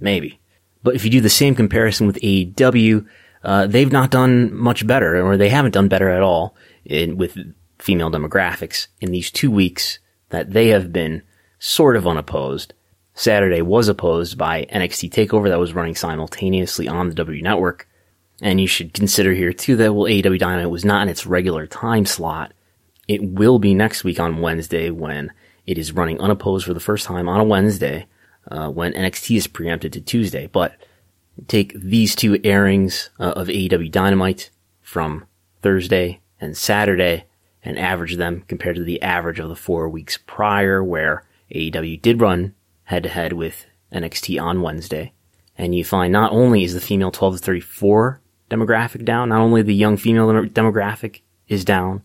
Maybe. 0.00 0.40
But 0.82 0.94
if 0.94 1.04
you 1.04 1.10
do 1.10 1.20
the 1.20 1.28
same 1.28 1.54
comparison 1.54 2.06
with 2.06 2.20
AEW, 2.20 3.06
uh, 3.42 3.66
they've 3.66 3.92
not 3.92 4.10
done 4.10 4.54
much 4.54 4.86
better, 4.86 5.24
or 5.24 5.36
they 5.36 5.48
haven't 5.48 5.72
done 5.72 5.88
better 5.88 6.08
at 6.08 6.22
all 6.22 6.56
in, 6.84 7.16
with 7.16 7.36
female 7.78 8.10
demographics 8.10 8.88
in 9.00 9.12
these 9.12 9.30
two 9.30 9.50
weeks 9.50 9.98
that 10.30 10.52
they 10.52 10.68
have 10.68 10.92
been 10.92 11.22
sort 11.58 11.96
of 11.96 12.06
unopposed. 12.06 12.74
Saturday 13.14 13.62
was 13.62 13.88
opposed 13.88 14.38
by 14.38 14.64
NXT 14.66 15.10
TakeOver 15.10 15.48
that 15.48 15.58
was 15.58 15.74
running 15.74 15.94
simultaneously 15.94 16.86
on 16.86 17.08
the 17.08 17.14
W 17.14 17.42
Network. 17.42 17.88
And 18.40 18.60
you 18.60 18.68
should 18.68 18.94
consider 18.94 19.32
here 19.32 19.52
too 19.52 19.76
that 19.76 19.92
well, 19.92 20.06
AEW 20.06 20.38
Dynamite 20.38 20.70
was 20.70 20.84
not 20.84 21.02
in 21.02 21.08
its 21.08 21.26
regular 21.26 21.66
time 21.66 22.06
slot. 22.06 22.52
It 23.08 23.22
will 23.22 23.58
be 23.58 23.74
next 23.74 24.04
week 24.04 24.20
on 24.20 24.40
Wednesday 24.40 24.90
when 24.90 25.32
it 25.66 25.78
is 25.78 25.92
running 25.92 26.20
unopposed 26.20 26.64
for 26.64 26.74
the 26.74 26.80
first 26.80 27.06
time 27.06 27.28
on 27.28 27.40
a 27.40 27.44
Wednesday, 27.44 28.06
uh, 28.50 28.68
when 28.68 28.92
NXT 28.92 29.36
is 29.36 29.46
preempted 29.46 29.92
to 29.94 30.00
Tuesday. 30.00 30.46
But 30.46 30.76
take 31.48 31.72
these 31.74 32.14
two 32.14 32.38
airings 32.44 33.10
uh, 33.18 33.32
of 33.34 33.48
AEW 33.48 33.90
Dynamite 33.90 34.50
from 34.80 35.26
Thursday 35.62 36.20
and 36.40 36.56
Saturday 36.56 37.24
and 37.68 37.78
average 37.78 38.16
them 38.16 38.42
compared 38.48 38.76
to 38.76 38.82
the 38.82 39.00
average 39.02 39.38
of 39.38 39.50
the 39.50 39.54
four 39.54 39.90
weeks 39.90 40.18
prior 40.26 40.82
where 40.82 41.22
AEW 41.54 42.00
did 42.00 42.18
run 42.18 42.54
head 42.84 43.02
to 43.02 43.10
head 43.10 43.34
with 43.34 43.66
NXT 43.92 44.40
on 44.42 44.62
Wednesday. 44.62 45.12
And 45.58 45.74
you 45.74 45.84
find 45.84 46.10
not 46.10 46.32
only 46.32 46.64
is 46.64 46.72
the 46.72 46.80
female 46.80 47.10
12 47.10 47.36
to 47.36 47.42
34 47.42 48.22
demographic 48.50 49.04
down, 49.04 49.28
not 49.28 49.42
only 49.42 49.60
the 49.60 49.74
young 49.74 49.98
female 49.98 50.28
demographic 50.28 51.20
is 51.46 51.62
down, 51.62 52.02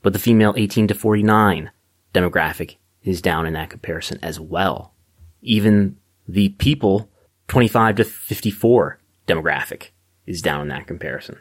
but 0.00 0.12
the 0.12 0.20
female 0.20 0.54
18 0.56 0.86
to 0.86 0.94
49 0.94 1.72
demographic 2.14 2.76
is 3.02 3.20
down 3.20 3.46
in 3.46 3.54
that 3.54 3.70
comparison 3.70 4.20
as 4.22 4.38
well. 4.38 4.94
Even 5.42 5.96
the 6.28 6.50
people 6.50 7.10
25 7.48 7.96
to 7.96 8.04
54 8.04 9.00
demographic 9.26 9.88
is 10.24 10.40
down 10.40 10.60
in 10.60 10.68
that 10.68 10.86
comparison. 10.86 11.36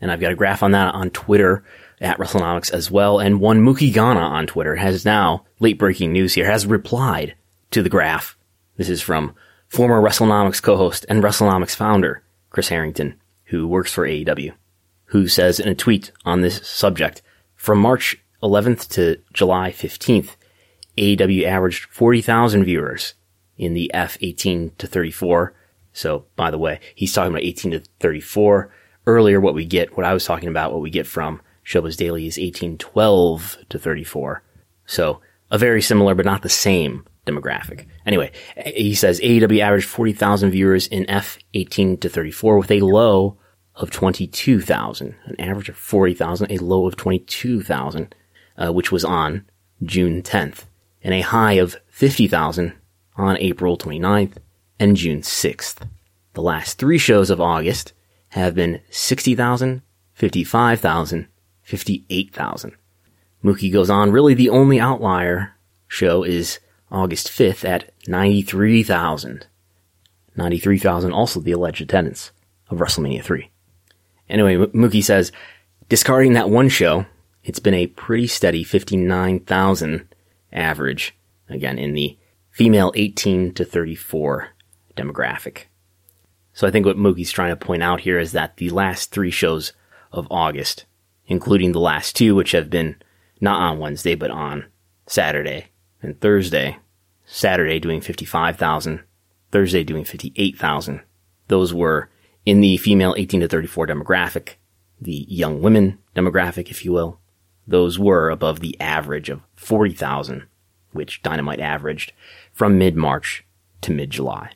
And 0.00 0.12
I've 0.12 0.20
got 0.20 0.30
a 0.30 0.36
graph 0.36 0.62
on 0.62 0.70
that 0.70 0.94
on 0.94 1.10
Twitter 1.10 1.64
at 2.00 2.18
WrestleNomics 2.18 2.72
as 2.72 2.90
well. 2.90 3.18
And 3.18 3.40
one 3.40 3.60
Mookie 3.60 3.92
Ghana 3.92 4.20
on 4.20 4.46
Twitter 4.46 4.76
has 4.76 5.04
now, 5.04 5.44
late 5.60 5.78
breaking 5.78 6.12
news 6.12 6.34
here, 6.34 6.46
has 6.46 6.66
replied 6.66 7.34
to 7.70 7.82
the 7.82 7.88
graph. 7.88 8.36
This 8.76 8.88
is 8.88 9.02
from 9.02 9.34
former 9.68 10.00
WrestleNomics 10.00 10.62
co-host 10.62 11.04
and 11.08 11.22
WrestleNomics 11.22 11.74
founder, 11.74 12.22
Chris 12.50 12.68
Harrington, 12.68 13.20
who 13.44 13.66
works 13.66 13.92
for 13.92 14.06
AEW, 14.06 14.52
who 15.06 15.28
says 15.28 15.60
in 15.60 15.68
a 15.68 15.74
tweet 15.74 16.12
on 16.24 16.40
this 16.40 16.66
subject, 16.66 17.22
from 17.54 17.80
March 17.80 18.16
11th 18.42 18.88
to 18.90 19.20
July 19.32 19.72
15th, 19.72 20.36
AEW 20.96 21.44
averaged 21.44 21.86
40,000 21.90 22.64
viewers 22.64 23.14
in 23.56 23.74
the 23.74 23.90
F18 23.94 24.76
to 24.78 24.86
34. 24.86 25.54
So, 25.92 26.26
by 26.36 26.50
the 26.50 26.58
way, 26.58 26.80
he's 26.94 27.12
talking 27.12 27.32
about 27.32 27.42
18 27.42 27.72
to 27.72 27.80
34. 28.00 28.72
Earlier, 29.06 29.40
what 29.40 29.54
we 29.54 29.64
get, 29.64 29.96
what 29.96 30.06
I 30.06 30.12
was 30.12 30.24
talking 30.24 30.48
about, 30.48 30.72
what 30.72 30.82
we 30.82 30.90
get 30.90 31.06
from 31.06 31.40
Showbuzz 31.68 31.98
Daily 31.98 32.26
is 32.26 32.38
1812 32.38 33.58
to 33.68 33.78
34. 33.78 34.42
So, 34.86 35.20
a 35.50 35.58
very 35.58 35.82
similar 35.82 36.14
but 36.14 36.24
not 36.24 36.40
the 36.40 36.48
same 36.48 37.06
demographic. 37.26 37.86
Anyway, 38.06 38.32
he 38.74 38.94
says 38.94 39.20
AEW 39.20 39.60
averaged 39.60 39.86
40,000 39.86 40.50
viewers 40.50 40.86
in 40.86 41.04
F18 41.04 42.00
to 42.00 42.08
34 42.08 42.56
with 42.56 42.70
a 42.70 42.80
low 42.80 43.36
of 43.74 43.90
22,000, 43.90 45.14
an 45.26 45.40
average 45.40 45.68
of 45.68 45.76
40,000, 45.76 46.50
a 46.50 46.56
low 46.56 46.86
of 46.86 46.96
22,000, 46.96 48.14
uh, 48.56 48.72
which 48.72 48.90
was 48.90 49.04
on 49.04 49.44
June 49.82 50.22
10th, 50.22 50.64
and 51.02 51.12
a 51.12 51.20
high 51.20 51.52
of 51.52 51.76
50,000 51.88 52.72
on 53.16 53.36
April 53.36 53.76
29th 53.76 54.38
and 54.80 54.96
June 54.96 55.20
6th. 55.20 55.86
The 56.32 56.42
last 56.42 56.78
three 56.78 56.98
shows 56.98 57.28
of 57.28 57.42
August 57.42 57.92
have 58.28 58.54
been 58.54 58.80
60,000, 58.88 59.82
55,000, 60.14 61.28
58,000. 61.68 62.72
Mookie 63.44 63.70
goes 63.70 63.90
on, 63.90 64.10
really 64.10 64.32
the 64.32 64.48
only 64.48 64.80
outlier 64.80 65.54
show 65.86 66.22
is 66.22 66.60
August 66.90 67.28
5th 67.28 67.62
at 67.68 67.92
93,000. 68.06 69.46
93,000 70.34 71.12
also 71.12 71.40
the 71.40 71.52
alleged 71.52 71.82
attendance 71.82 72.32
of 72.70 72.78
WrestleMania 72.78 73.22
3. 73.22 73.50
Anyway, 74.30 74.56
Mookie 74.68 75.04
says, 75.04 75.30
discarding 75.90 76.32
that 76.32 76.48
one 76.48 76.70
show, 76.70 77.04
it's 77.44 77.58
been 77.58 77.74
a 77.74 77.86
pretty 77.86 78.26
steady 78.26 78.64
59,000 78.64 80.08
average, 80.50 81.14
again, 81.50 81.78
in 81.78 81.92
the 81.92 82.16
female 82.50 82.92
18 82.94 83.52
to 83.52 83.64
34 83.66 84.48
demographic. 84.96 85.64
So 86.54 86.66
I 86.66 86.70
think 86.70 86.86
what 86.86 86.96
Mookie's 86.96 87.30
trying 87.30 87.50
to 87.50 87.56
point 87.56 87.82
out 87.82 88.00
here 88.00 88.18
is 88.18 88.32
that 88.32 88.56
the 88.56 88.70
last 88.70 89.10
three 89.10 89.30
shows 89.30 89.74
of 90.10 90.26
August, 90.30 90.86
including 91.28 91.72
the 91.72 91.80
last 91.80 92.16
two, 92.16 92.34
which 92.34 92.52
have 92.52 92.68
been 92.70 92.96
not 93.40 93.60
on 93.60 93.78
Wednesday, 93.78 94.16
but 94.16 94.30
on 94.30 94.66
Saturday, 95.06 95.66
and 96.02 96.20
Thursday, 96.20 96.78
Saturday 97.24 97.78
doing 97.78 98.00
55,000, 98.00 99.00
Thursday 99.52 99.84
doing 99.84 100.04
58,000. 100.04 101.02
Those 101.46 101.72
were 101.72 102.10
in 102.44 102.60
the 102.60 102.78
female 102.78 103.14
18 103.16 103.40
to 103.40 103.48
34 103.48 103.86
demographic, 103.86 104.54
the 105.00 105.26
young 105.28 105.62
women 105.62 105.98
demographic, 106.16 106.70
if 106.70 106.84
you 106.84 106.92
will. 106.92 107.20
Those 107.66 107.98
were 107.98 108.30
above 108.30 108.60
the 108.60 108.78
average 108.80 109.28
of 109.28 109.42
40,000, 109.54 110.46
which 110.92 111.22
Dynamite 111.22 111.60
averaged 111.60 112.12
from 112.52 112.78
mid-March 112.78 113.44
to 113.82 113.92
mid-July. 113.92 114.52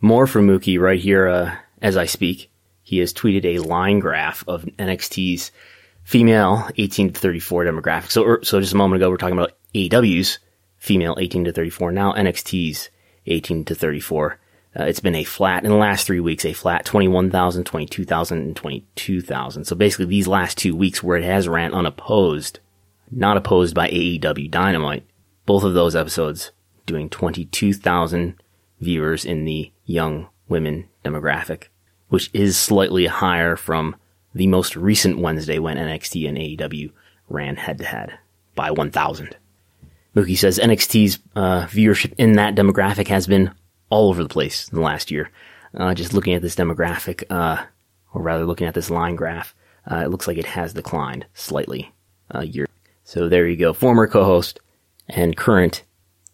More 0.00 0.26
from 0.26 0.48
Mookie 0.48 0.80
right 0.80 1.00
here 1.00 1.28
uh, 1.28 1.56
as 1.80 1.96
I 1.96 2.06
speak. 2.06 2.50
He 2.82 2.98
has 2.98 3.12
tweeted 3.12 3.44
a 3.44 3.60
line 3.60 4.00
graph 4.00 4.42
of 4.48 4.64
NXT's 4.78 5.52
female 6.04 6.68
18 6.76 7.12
to 7.12 7.20
34 7.20 7.64
demographic. 7.64 8.10
So, 8.10 8.24
er, 8.24 8.40
so 8.42 8.60
just 8.60 8.72
a 8.72 8.76
moment 8.76 9.00
ago, 9.00 9.10
we're 9.10 9.16
talking 9.16 9.38
about 9.38 9.52
AEW's 9.74 10.38
female 10.78 11.16
18 11.18 11.44
to 11.44 11.52
34. 11.52 11.92
Now 11.92 12.12
NXT's 12.12 12.90
18 13.26 13.64
to 13.66 13.74
34. 13.74 14.38
Uh, 14.78 14.84
it's 14.84 15.00
been 15.00 15.14
a 15.14 15.24
flat 15.24 15.64
in 15.64 15.70
the 15.70 15.76
last 15.76 16.06
three 16.06 16.20
weeks, 16.20 16.44
a 16.44 16.52
flat 16.52 16.84
21,000, 16.84 17.64
22,000, 17.64 18.38
and 18.38 18.56
22,000. 18.56 19.64
So 19.64 19.76
basically 19.76 20.06
these 20.06 20.26
last 20.26 20.56
two 20.56 20.74
weeks 20.74 21.02
where 21.02 21.18
it 21.18 21.24
has 21.24 21.46
ran 21.46 21.74
unopposed, 21.74 22.58
not 23.10 23.36
opposed 23.36 23.74
by 23.74 23.88
AEW 23.90 24.50
Dynamite, 24.50 25.04
both 25.44 25.62
of 25.62 25.74
those 25.74 25.94
episodes 25.94 26.52
doing 26.86 27.10
22,000 27.10 28.42
viewers 28.80 29.24
in 29.24 29.44
the 29.44 29.70
young 29.84 30.28
women 30.48 30.88
demographic, 31.04 31.64
which 32.08 32.30
is 32.32 32.56
slightly 32.56 33.06
higher 33.06 33.56
from 33.56 33.94
the 34.34 34.46
most 34.46 34.76
recent 34.76 35.18
Wednesday 35.18 35.58
when 35.58 35.76
NXT 35.76 36.28
and 36.28 36.38
AEW 36.38 36.90
ran 37.28 37.56
head 37.56 37.78
to 37.78 37.84
head 37.84 38.18
by 38.54 38.70
1,000. 38.70 39.36
Mookie 40.14 40.36
says 40.36 40.58
NXT's 40.58 41.18
uh, 41.34 41.66
viewership 41.66 42.12
in 42.18 42.32
that 42.32 42.54
demographic 42.54 43.08
has 43.08 43.26
been 43.26 43.52
all 43.88 44.10
over 44.10 44.22
the 44.22 44.28
place 44.28 44.68
in 44.68 44.76
the 44.76 44.82
last 44.82 45.10
year. 45.10 45.30
Uh, 45.74 45.94
just 45.94 46.12
looking 46.12 46.34
at 46.34 46.42
this 46.42 46.54
demographic, 46.54 47.24
uh, 47.30 47.64
or 48.12 48.22
rather 48.22 48.44
looking 48.44 48.66
at 48.66 48.74
this 48.74 48.90
line 48.90 49.16
graph, 49.16 49.54
uh, 49.90 49.96
it 49.96 50.10
looks 50.10 50.28
like 50.28 50.36
it 50.36 50.46
has 50.46 50.74
declined 50.74 51.26
slightly 51.32 51.90
uh, 52.34 52.40
year. 52.40 52.68
So 53.04 53.28
there 53.28 53.46
you 53.46 53.56
go. 53.56 53.72
Former 53.72 54.06
co-host 54.06 54.60
and 55.08 55.36
current 55.36 55.82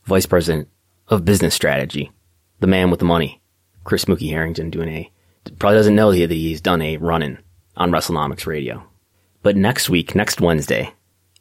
vice 0.05 0.27
president 0.27 0.69
of 1.07 1.25
business 1.25 1.55
strategy, 1.55 2.11
the 2.59 2.67
man 2.67 2.91
with 2.91 2.99
the 2.99 3.05
money, 3.05 3.41
Chris 3.85 4.07
Mookie 4.07 4.31
Harrington 4.31 4.71
doing 4.71 4.89
a, 4.89 5.13
probably 5.59 5.79
doesn't 5.79 5.95
know 5.95 6.11
that 6.13 6.31
he's 6.31 6.61
done 6.61 6.83
a 6.83 6.97
run-in 6.97 7.39
on 7.79 7.91
WrestleNomics 7.91 8.47
radio. 8.47 8.85
But 9.43 9.57
next 9.57 9.89
week, 9.89 10.15
next 10.15 10.41
Wednesday, 10.41 10.93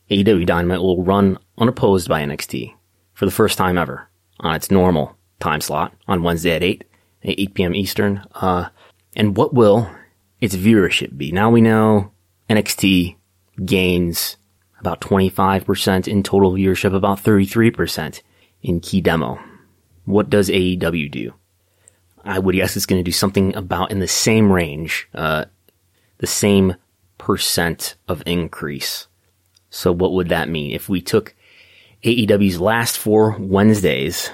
AEW 0.10 0.46
Dynamite 0.46 0.79
will 0.79 1.03
run 1.03 1.38
unopposed 1.58 2.08
by 2.08 2.22
NXT 2.22 2.74
for 3.13 3.25
the 3.25 3.32
first 3.32 3.58
time 3.58 3.77
ever 3.77 4.08
on 4.39 4.56
its 4.56 4.72
normal 4.72 5.17
time 5.39 5.60
slot 5.60 5.94
on 6.08 6.24
Wednesday 6.24 6.56
at 6.56 6.63
8, 6.63 6.84
8 7.24 7.53
p.m. 7.53 7.75
Eastern. 7.75 8.24
Uh, 8.36 8.70
and 9.15 9.36
what 9.36 9.53
will 9.53 9.89
its 10.39 10.56
viewership 10.56 11.17
be? 11.17 11.32
Now 11.32 11.50
we 11.50 11.60
know 11.60 12.12
NXT 12.50 13.17
gains 13.65 14.38
about 14.79 15.01
25% 15.01 16.08
in 16.08 16.24
total 16.24 16.53
viewership, 16.53 16.94
about 16.94 17.24
33% 17.24 18.22
in 18.62 18.79
key 18.79 19.01
demo. 19.01 19.39
What 20.06 20.29
does 20.29 20.50
AEW 20.50 21.12
do? 21.12 21.34
I 22.24 22.39
would 22.39 22.56
guess 22.56 22.75
it's 22.75 22.86
going 22.86 23.00
to 23.00 23.03
do 23.03 23.12
something 23.12 23.56
about 23.56 23.91
in 23.91 24.00
the 24.00 24.08
same 24.08 24.51
range, 24.51 25.10
uh, 25.13 25.46
the 26.20 26.28
same 26.28 26.76
percent 27.18 27.96
of 28.08 28.24
increase. 28.26 29.08
So 29.70 29.92
what 29.92 30.14
would 30.14 30.30
that 30.30 30.50
mean? 30.50 30.74
If 30.74 30.90
we 30.90 31.02
took 31.02 31.36
AEW's 32.04 32.60
last 32.60 32.98
four 32.98 33.36
Wednesdays 33.40 34.32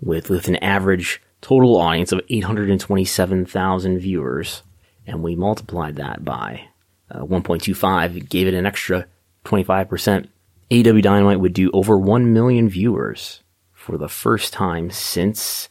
with, 0.00 0.30
with 0.30 0.48
an 0.48 0.56
average 0.56 1.20
total 1.40 1.76
audience 1.76 2.12
of 2.12 2.20
827,000 2.28 3.98
viewers, 3.98 4.62
and 5.06 5.22
we 5.22 5.34
multiplied 5.36 5.96
that 5.96 6.24
by 6.24 6.68
uh, 7.10 7.20
1.25, 7.20 8.28
gave 8.28 8.46
it 8.46 8.54
an 8.54 8.66
extra 8.66 9.06
25%, 9.44 10.28
AEW 10.70 11.02
Dynamite 11.02 11.40
would 11.40 11.52
do 11.52 11.70
over 11.72 11.98
1 11.98 12.32
million 12.32 12.68
viewers 12.68 13.42
for 13.72 13.98
the 13.98 14.08
first 14.08 14.52
time 14.52 14.90
since 14.90 15.68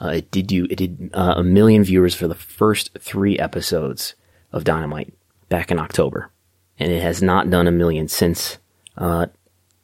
uh, 0.00 0.08
it 0.08 0.30
did 0.30 0.46
do 0.46 0.66
it 0.68 0.76
did 0.76 1.10
uh, 1.14 1.34
a 1.36 1.42
million 1.42 1.82
viewers 1.82 2.14
for 2.14 2.28
the 2.28 2.34
first 2.34 2.90
three 2.98 3.38
episodes 3.38 4.14
of 4.54 4.64
Dynamite 4.64 5.12
back 5.50 5.70
in 5.70 5.78
October, 5.78 6.30
and 6.78 6.90
it 6.90 7.02
has 7.02 7.22
not 7.22 7.50
done 7.50 7.66
a 7.66 7.72
million 7.72 8.08
since. 8.08 8.58
Uh, 8.96 9.26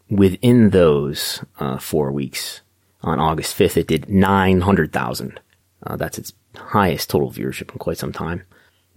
within 0.08 0.70
those 0.70 1.44
uh, 1.58 1.76
four 1.78 2.12
weeks, 2.12 2.62
on 3.02 3.18
August 3.18 3.58
5th, 3.58 3.76
it 3.76 3.88
did 3.88 4.08
900,000. 4.08 5.40
Uh, 5.82 5.96
that's 5.96 6.18
its 6.18 6.32
highest 6.56 7.10
total 7.10 7.30
viewership 7.30 7.72
in 7.72 7.78
quite 7.78 7.98
some 7.98 8.12
time. 8.12 8.42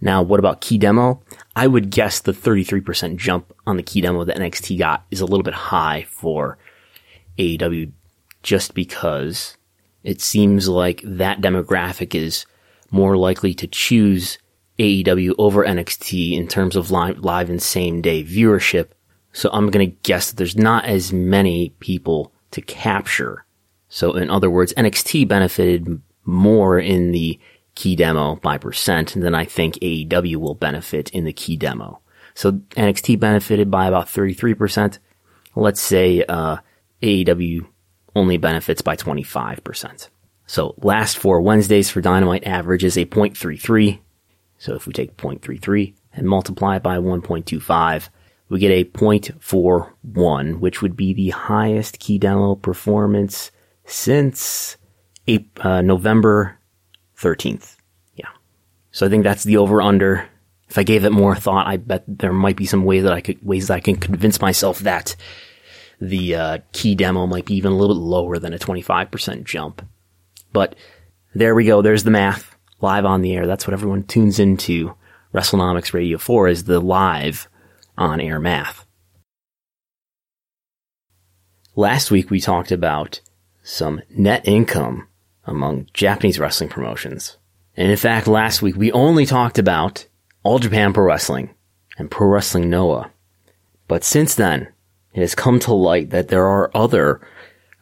Now, 0.00 0.22
what 0.22 0.40
about 0.40 0.60
key 0.60 0.76
demo? 0.76 1.22
I 1.56 1.66
would 1.66 1.90
guess 1.90 2.20
the 2.20 2.32
33% 2.32 3.16
jump 3.16 3.52
on 3.66 3.76
the 3.76 3.82
key 3.82 4.00
demo 4.00 4.24
that 4.24 4.36
NXT 4.36 4.78
got 4.78 5.04
is 5.10 5.20
a 5.20 5.26
little 5.26 5.42
bit 5.42 5.54
high 5.54 6.04
for 6.08 6.58
AEW 7.38 7.92
just 8.42 8.74
because 8.74 9.56
it 10.02 10.20
seems 10.20 10.68
like 10.68 11.00
that 11.04 11.40
demographic 11.40 12.14
is 12.14 12.44
more 12.90 13.16
likely 13.16 13.54
to 13.54 13.66
choose 13.66 14.38
AEW 14.78 15.34
over 15.38 15.64
NXT 15.64 16.32
in 16.32 16.48
terms 16.48 16.76
of 16.76 16.90
live, 16.90 17.18
live 17.18 17.50
and 17.50 17.62
same 17.62 18.02
day 18.02 18.24
viewership. 18.24 18.88
So 19.32 19.50
I'm 19.52 19.70
going 19.70 19.90
to 19.90 19.96
guess 20.02 20.30
that 20.30 20.36
there's 20.36 20.56
not 20.56 20.84
as 20.84 21.12
many 21.12 21.70
people 21.80 22.32
to 22.52 22.60
capture. 22.60 23.44
So 23.88 24.14
in 24.14 24.30
other 24.30 24.50
words, 24.50 24.72
NXT 24.74 25.28
benefited 25.28 26.00
more 26.24 26.78
in 26.78 27.12
the 27.12 27.38
key 27.74 27.96
demo 27.96 28.36
by 28.36 28.58
percent 28.58 29.14
than 29.14 29.34
I 29.34 29.44
think 29.44 29.74
AEW 29.76 30.36
will 30.36 30.54
benefit 30.54 31.10
in 31.10 31.24
the 31.24 31.32
key 31.32 31.56
demo. 31.56 32.00
So 32.34 32.52
NXT 32.52 33.18
benefited 33.20 33.70
by 33.70 33.86
about 33.86 34.06
33%. 34.06 34.98
Let's 35.56 35.80
say, 35.80 36.24
uh, 36.28 36.58
AEW 37.02 37.66
only 38.16 38.36
benefits 38.38 38.82
by 38.82 38.96
25%. 38.96 40.08
So 40.46 40.74
last 40.78 41.18
four 41.18 41.40
Wednesdays 41.40 41.90
for 41.90 42.00
Dynamite 42.00 42.44
average 42.44 42.84
is 42.84 42.96
a 42.96 43.04
0.33. 43.04 44.00
So 44.64 44.74
if 44.74 44.86
we 44.86 44.94
take 44.94 45.18
0.33 45.18 45.92
and 46.14 46.26
multiply 46.26 46.76
it 46.76 46.82
by 46.82 46.96
1.25, 46.96 48.08
we 48.48 48.58
get 48.58 48.70
a 48.70 48.84
0.41, 48.84 50.58
which 50.58 50.80
would 50.80 50.96
be 50.96 51.12
the 51.12 51.28
highest 51.28 51.98
key 51.98 52.16
demo 52.16 52.54
performance 52.54 53.50
since 53.84 54.78
uh, 55.60 55.82
November 55.82 56.58
13th. 57.18 57.76
Yeah. 58.14 58.30
So 58.90 59.04
I 59.04 59.10
think 59.10 59.24
that's 59.24 59.44
the 59.44 59.58
over 59.58 59.82
under. 59.82 60.26
If 60.70 60.78
I 60.78 60.82
gave 60.82 61.04
it 61.04 61.12
more 61.12 61.36
thought, 61.36 61.66
I 61.66 61.76
bet 61.76 62.04
there 62.08 62.32
might 62.32 62.56
be 62.56 62.64
some 62.64 62.86
way 62.86 63.00
that 63.00 63.12
I 63.12 63.20
could, 63.20 63.44
ways 63.44 63.68
that 63.68 63.74
I 63.74 63.80
can 63.80 63.96
convince 63.96 64.40
myself 64.40 64.78
that 64.78 65.14
the 66.00 66.36
uh, 66.36 66.58
key 66.72 66.94
demo 66.94 67.26
might 67.26 67.44
be 67.44 67.56
even 67.56 67.72
a 67.72 67.76
little 67.76 67.96
bit 67.96 68.00
lower 68.00 68.38
than 68.38 68.54
a 68.54 68.58
25% 68.58 69.44
jump. 69.44 69.86
But 70.54 70.74
there 71.34 71.54
we 71.54 71.66
go. 71.66 71.82
There's 71.82 72.04
the 72.04 72.10
math 72.10 72.53
live 72.80 73.04
on 73.04 73.22
the 73.22 73.34
air. 73.34 73.46
That's 73.46 73.66
what 73.66 73.74
everyone 73.74 74.04
tunes 74.04 74.38
into 74.38 74.94
WrestleNomics 75.32 75.92
Radio 75.92 76.18
for 76.18 76.48
is 76.48 76.64
the 76.64 76.80
live 76.80 77.48
on 77.96 78.20
air 78.20 78.38
math. 78.38 78.86
Last 81.76 82.10
week 82.10 82.30
we 82.30 82.40
talked 82.40 82.70
about 82.70 83.20
some 83.62 84.02
net 84.10 84.46
income 84.46 85.08
among 85.44 85.88
Japanese 85.92 86.38
wrestling 86.38 86.68
promotions. 86.68 87.36
And 87.76 87.90
in 87.90 87.96
fact, 87.96 88.28
last 88.28 88.62
week 88.62 88.76
we 88.76 88.92
only 88.92 89.26
talked 89.26 89.58
about 89.58 90.06
All 90.42 90.58
Japan 90.58 90.92
Pro 90.92 91.04
Wrestling 91.04 91.50
and 91.98 92.10
Pro 92.10 92.28
Wrestling 92.28 92.70
Noah. 92.70 93.10
But 93.88 94.04
since 94.04 94.34
then, 94.34 94.68
it 95.12 95.20
has 95.20 95.34
come 95.34 95.58
to 95.60 95.74
light 95.74 96.10
that 96.10 96.28
there 96.28 96.46
are 96.46 96.70
other 96.74 97.20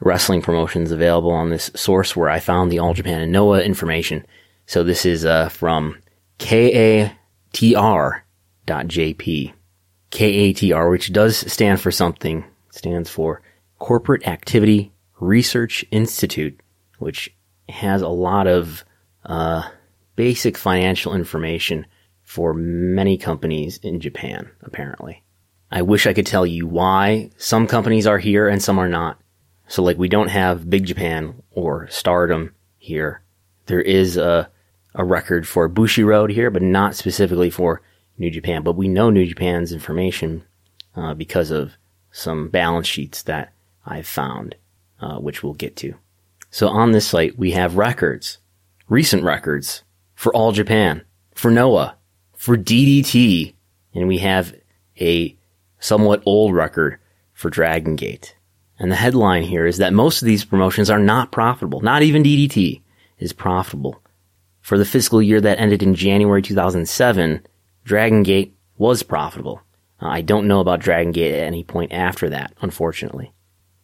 wrestling 0.00 0.42
promotions 0.42 0.90
available 0.90 1.30
on 1.30 1.50
this 1.50 1.70
source 1.74 2.16
where 2.16 2.28
I 2.28 2.40
found 2.40 2.70
the 2.70 2.78
All 2.78 2.94
Japan 2.94 3.20
and 3.20 3.32
Noah 3.32 3.62
information. 3.62 4.26
So 4.66 4.84
this 4.84 5.04
is 5.04 5.24
uh, 5.24 5.48
from 5.48 5.98
KATR.jp. 6.38 7.12
KATR, 10.10 10.90
which 10.90 11.12
does 11.12 11.52
stand 11.52 11.80
for 11.80 11.90
something, 11.90 12.44
stands 12.70 13.08
for 13.08 13.42
Corporate 13.78 14.26
Activity 14.26 14.92
Research 15.18 15.84
Institute, 15.90 16.60
which 16.98 17.34
has 17.68 18.02
a 18.02 18.08
lot 18.08 18.46
of 18.46 18.84
uh, 19.24 19.68
basic 20.16 20.58
financial 20.58 21.14
information 21.14 21.86
for 22.22 22.54
many 22.54 23.18
companies 23.18 23.78
in 23.78 24.00
Japan, 24.00 24.50
apparently. 24.62 25.22
I 25.70 25.82
wish 25.82 26.06
I 26.06 26.12
could 26.12 26.26
tell 26.26 26.46
you 26.46 26.66
why 26.66 27.30
some 27.38 27.66
companies 27.66 28.06
are 28.06 28.18
here 28.18 28.48
and 28.48 28.62
some 28.62 28.78
are 28.78 28.88
not. 28.88 29.20
So 29.68 29.82
like 29.82 29.96
we 29.96 30.08
don't 30.08 30.28
have 30.28 30.68
Big 30.68 30.84
Japan 30.84 31.42
or 31.50 31.88
Stardom 31.88 32.54
here. 32.76 33.21
There 33.66 33.80
is 33.80 34.16
a, 34.16 34.50
a 34.94 35.04
record 35.04 35.46
for 35.46 35.68
Bushiroad 35.68 36.32
here, 36.32 36.50
but 36.50 36.62
not 36.62 36.94
specifically 36.94 37.50
for 37.50 37.82
New 38.18 38.30
Japan. 38.30 38.62
But 38.62 38.76
we 38.76 38.88
know 38.88 39.10
New 39.10 39.26
Japan's 39.26 39.72
information 39.72 40.44
uh, 40.94 41.14
because 41.14 41.50
of 41.50 41.72
some 42.10 42.48
balance 42.48 42.86
sheets 42.86 43.22
that 43.22 43.52
I've 43.86 44.06
found, 44.06 44.54
uh, 45.00 45.18
which 45.18 45.42
we'll 45.42 45.54
get 45.54 45.76
to. 45.76 45.94
So 46.50 46.68
on 46.68 46.92
this 46.92 47.06
site, 47.06 47.38
we 47.38 47.52
have 47.52 47.76
records, 47.76 48.38
recent 48.88 49.22
records 49.24 49.82
for 50.14 50.34
All 50.34 50.52
Japan, 50.52 51.02
for 51.34 51.50
Noah, 51.50 51.96
for 52.36 52.56
DDT, 52.56 53.54
and 53.94 54.06
we 54.06 54.18
have 54.18 54.54
a 55.00 55.36
somewhat 55.78 56.22
old 56.26 56.54
record 56.54 56.98
for 57.32 57.48
Dragon 57.48 57.96
Gate. 57.96 58.36
And 58.78 58.90
the 58.90 58.96
headline 58.96 59.44
here 59.44 59.66
is 59.66 59.78
that 59.78 59.92
most 59.94 60.20
of 60.20 60.26
these 60.26 60.44
promotions 60.44 60.90
are 60.90 60.98
not 60.98 61.32
profitable. 61.32 61.80
Not 61.80 62.02
even 62.02 62.22
DDT 62.22 62.81
is 63.22 63.32
profitable. 63.32 64.02
For 64.60 64.78
the 64.78 64.84
fiscal 64.84 65.20
year 65.20 65.40
that 65.40 65.58
ended 65.58 65.82
in 65.82 65.94
January 65.94 66.42
2007, 66.42 67.46
Dragon 67.84 68.22
Gate 68.22 68.56
was 68.76 69.02
profitable. 69.02 69.60
I 70.00 70.20
don't 70.20 70.48
know 70.48 70.60
about 70.60 70.80
Dragon 70.80 71.12
Gate 71.12 71.34
at 71.34 71.46
any 71.46 71.62
point 71.62 71.92
after 71.92 72.28
that, 72.30 72.54
unfortunately. 72.60 73.32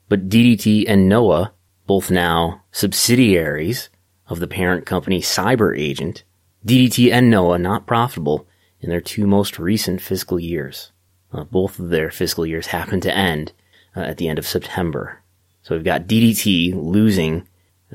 But 0.08 0.28
DDT 0.28 0.84
and 0.88 1.08
Noah 1.08 1.52
both 1.86 2.10
now 2.10 2.62
subsidiaries 2.70 3.88
of 4.26 4.40
the 4.40 4.46
parent 4.46 4.86
company 4.86 5.20
CyberAgent, 5.20 6.22
DDT 6.66 7.12
and 7.12 7.30
Noah 7.30 7.58
not 7.58 7.86
profitable 7.86 8.46
in 8.80 8.90
their 8.90 9.00
two 9.00 9.26
most 9.26 9.58
recent 9.58 10.00
fiscal 10.00 10.38
years. 10.38 10.92
Uh, 11.32 11.44
both 11.44 11.78
of 11.78 11.90
their 11.90 12.10
fiscal 12.10 12.46
years 12.46 12.68
happen 12.68 13.00
to 13.00 13.14
end 13.14 13.52
uh, 13.96 14.00
at 14.00 14.16
the 14.18 14.28
end 14.28 14.38
of 14.38 14.46
September. 14.46 15.22
So 15.62 15.74
we've 15.74 15.84
got 15.84 16.06
DDT 16.06 16.74
losing 16.74 17.46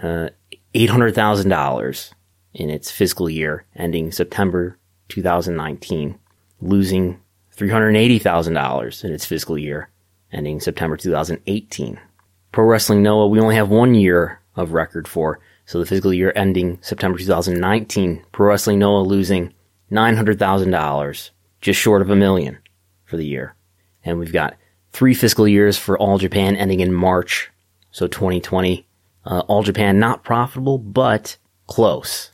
uh, 0.01 0.29
$800,000 0.73 2.13
in 2.53 2.69
its 2.69 2.91
fiscal 2.91 3.29
year 3.29 3.65
ending 3.75 4.11
September 4.11 4.77
2019, 5.09 6.17
losing 6.61 7.19
$380,000 7.55 9.03
in 9.03 9.11
its 9.11 9.25
fiscal 9.25 9.57
year 9.57 9.89
ending 10.31 10.59
September 10.59 10.97
2018. 10.97 11.99
Pro 12.51 12.65
Wrestling 12.65 13.03
Noah, 13.03 13.27
we 13.27 13.39
only 13.39 13.55
have 13.55 13.69
one 13.69 13.93
year 13.95 14.39
of 14.55 14.73
record 14.73 15.07
for. 15.07 15.39
So 15.65 15.79
the 15.79 15.85
fiscal 15.85 16.13
year 16.13 16.33
ending 16.35 16.79
September 16.81 17.17
2019, 17.17 18.25
Pro 18.31 18.47
Wrestling 18.47 18.79
Noah 18.79 19.01
losing 19.01 19.53
$900,000 19.91 21.29
just 21.61 21.79
short 21.79 22.01
of 22.01 22.09
a 22.09 22.15
million 22.15 22.57
for 23.05 23.17
the 23.17 23.25
year. 23.25 23.55
And 24.03 24.19
we've 24.19 24.33
got 24.33 24.57
three 24.91 25.13
fiscal 25.13 25.47
years 25.47 25.77
for 25.77 25.97
All 25.97 26.17
Japan 26.17 26.55
ending 26.55 26.81
in 26.81 26.93
March. 26.93 27.49
So 27.91 28.07
2020, 28.07 28.85
uh, 29.25 29.39
All 29.47 29.63
Japan 29.63 29.99
not 29.99 30.23
profitable, 30.23 30.77
but 30.77 31.37
close. 31.67 32.31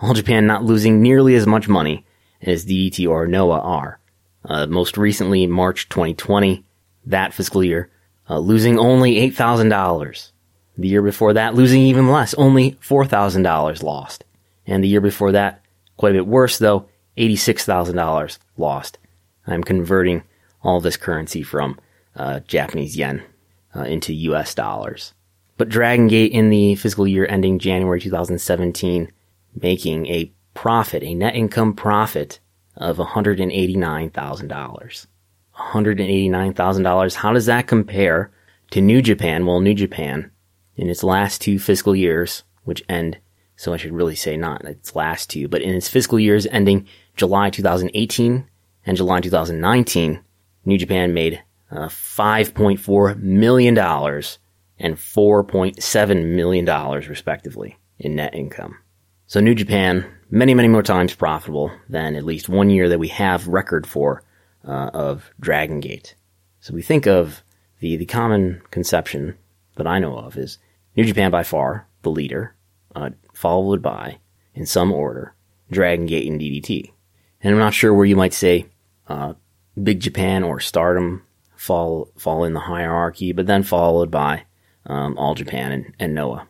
All 0.00 0.14
Japan 0.14 0.46
not 0.46 0.64
losing 0.64 1.02
nearly 1.02 1.34
as 1.34 1.46
much 1.46 1.68
money 1.68 2.06
as 2.42 2.66
DDT 2.66 3.08
or 3.08 3.26
Noah 3.26 3.60
are. 3.60 4.00
Uh, 4.44 4.66
most 4.66 4.98
recently, 4.98 5.46
March 5.46 5.88
2020, 5.88 6.64
that 7.06 7.32
fiscal 7.32 7.64
year, 7.64 7.90
uh, 8.28 8.38
losing 8.38 8.78
only 8.78 9.14
$8,000. 9.30 10.32
The 10.76 10.88
year 10.88 11.02
before 11.02 11.32
that, 11.34 11.54
losing 11.54 11.82
even 11.82 12.10
less, 12.10 12.34
only 12.34 12.72
$4,000 12.72 13.82
lost. 13.82 14.24
And 14.66 14.82
the 14.82 14.88
year 14.88 15.00
before 15.00 15.32
that, 15.32 15.62
quite 15.96 16.10
a 16.10 16.18
bit 16.18 16.26
worse 16.26 16.58
though, 16.58 16.88
$86,000 17.16 18.38
lost. 18.56 18.98
I'm 19.46 19.62
converting 19.62 20.22
all 20.62 20.80
this 20.80 20.96
currency 20.96 21.42
from 21.42 21.78
uh, 22.16 22.40
Japanese 22.40 22.96
yen 22.96 23.22
uh, 23.74 23.82
into 23.82 24.12
US 24.12 24.54
dollars. 24.54 25.13
But 25.56 25.68
Dragon 25.68 26.08
Gate 26.08 26.32
in 26.32 26.50
the 26.50 26.74
fiscal 26.74 27.06
year 27.06 27.28
ending 27.28 27.60
January 27.60 28.00
2017, 28.00 29.12
making 29.60 30.06
a 30.06 30.32
profit, 30.54 31.02
a 31.02 31.14
net 31.14 31.36
income 31.36 31.74
profit 31.74 32.40
of 32.76 32.96
$189,000. 32.96 35.06
$189,000. 35.56 37.14
How 37.14 37.32
does 37.32 37.46
that 37.46 37.68
compare 37.68 38.32
to 38.70 38.80
New 38.80 39.00
Japan? 39.00 39.46
Well, 39.46 39.60
New 39.60 39.74
Japan 39.74 40.32
in 40.76 40.88
its 40.88 41.04
last 41.04 41.40
two 41.40 41.60
fiscal 41.60 41.94
years, 41.94 42.42
which 42.64 42.82
end, 42.88 43.18
so 43.56 43.72
I 43.72 43.76
should 43.76 43.92
really 43.92 44.16
say 44.16 44.36
not 44.36 44.64
its 44.64 44.96
last 44.96 45.30
two, 45.30 45.46
but 45.46 45.62
in 45.62 45.72
its 45.74 45.88
fiscal 45.88 46.18
years 46.18 46.46
ending 46.46 46.88
July 47.16 47.50
2018 47.50 48.48
and 48.86 48.96
July 48.96 49.20
2019, 49.20 50.20
New 50.64 50.78
Japan 50.78 51.14
made 51.14 51.42
uh, 51.70 51.88
$5.4 51.88 53.20
million 53.20 53.78
and 54.84 54.96
$4.7 54.96 56.34
million 56.34 56.66
respectively 57.08 57.78
in 57.98 58.16
net 58.16 58.34
income. 58.34 58.76
So 59.26 59.40
New 59.40 59.54
Japan, 59.54 60.04
many, 60.30 60.52
many 60.52 60.68
more 60.68 60.82
times 60.82 61.14
profitable 61.14 61.72
than 61.88 62.14
at 62.14 62.24
least 62.26 62.50
one 62.50 62.68
year 62.68 62.90
that 62.90 62.98
we 62.98 63.08
have 63.08 63.48
record 63.48 63.86
for 63.86 64.22
uh, 64.62 64.90
of 64.92 65.30
Dragon 65.40 65.80
Gate. 65.80 66.16
So 66.60 66.74
we 66.74 66.82
think 66.82 67.06
of 67.06 67.42
the, 67.80 67.96
the 67.96 68.04
common 68.04 68.60
conception 68.70 69.38
that 69.76 69.86
I 69.86 69.98
know 70.00 70.18
of 70.18 70.36
is 70.36 70.58
New 70.96 71.04
Japan 71.04 71.30
by 71.30 71.44
far 71.44 71.88
the 72.02 72.10
leader, 72.10 72.54
uh, 72.94 73.08
followed 73.32 73.80
by, 73.80 74.18
in 74.54 74.66
some 74.66 74.92
order, 74.92 75.34
Dragon 75.70 76.04
Gate 76.04 76.30
and 76.30 76.38
DDT. 76.38 76.92
And 77.40 77.54
I'm 77.54 77.58
not 77.58 77.72
sure 77.72 77.94
where 77.94 78.04
you 78.04 78.16
might 78.16 78.34
say 78.34 78.66
uh, 79.08 79.32
Big 79.82 80.00
Japan 80.00 80.42
or 80.42 80.60
Stardom 80.60 81.22
fall 81.56 82.10
fall 82.18 82.44
in 82.44 82.52
the 82.52 82.60
hierarchy, 82.60 83.32
but 83.32 83.46
then 83.46 83.62
followed 83.62 84.10
by 84.10 84.44
um, 84.86 85.16
All 85.18 85.34
Japan 85.34 85.72
and, 85.72 85.94
and 85.98 86.14
Noah. 86.14 86.46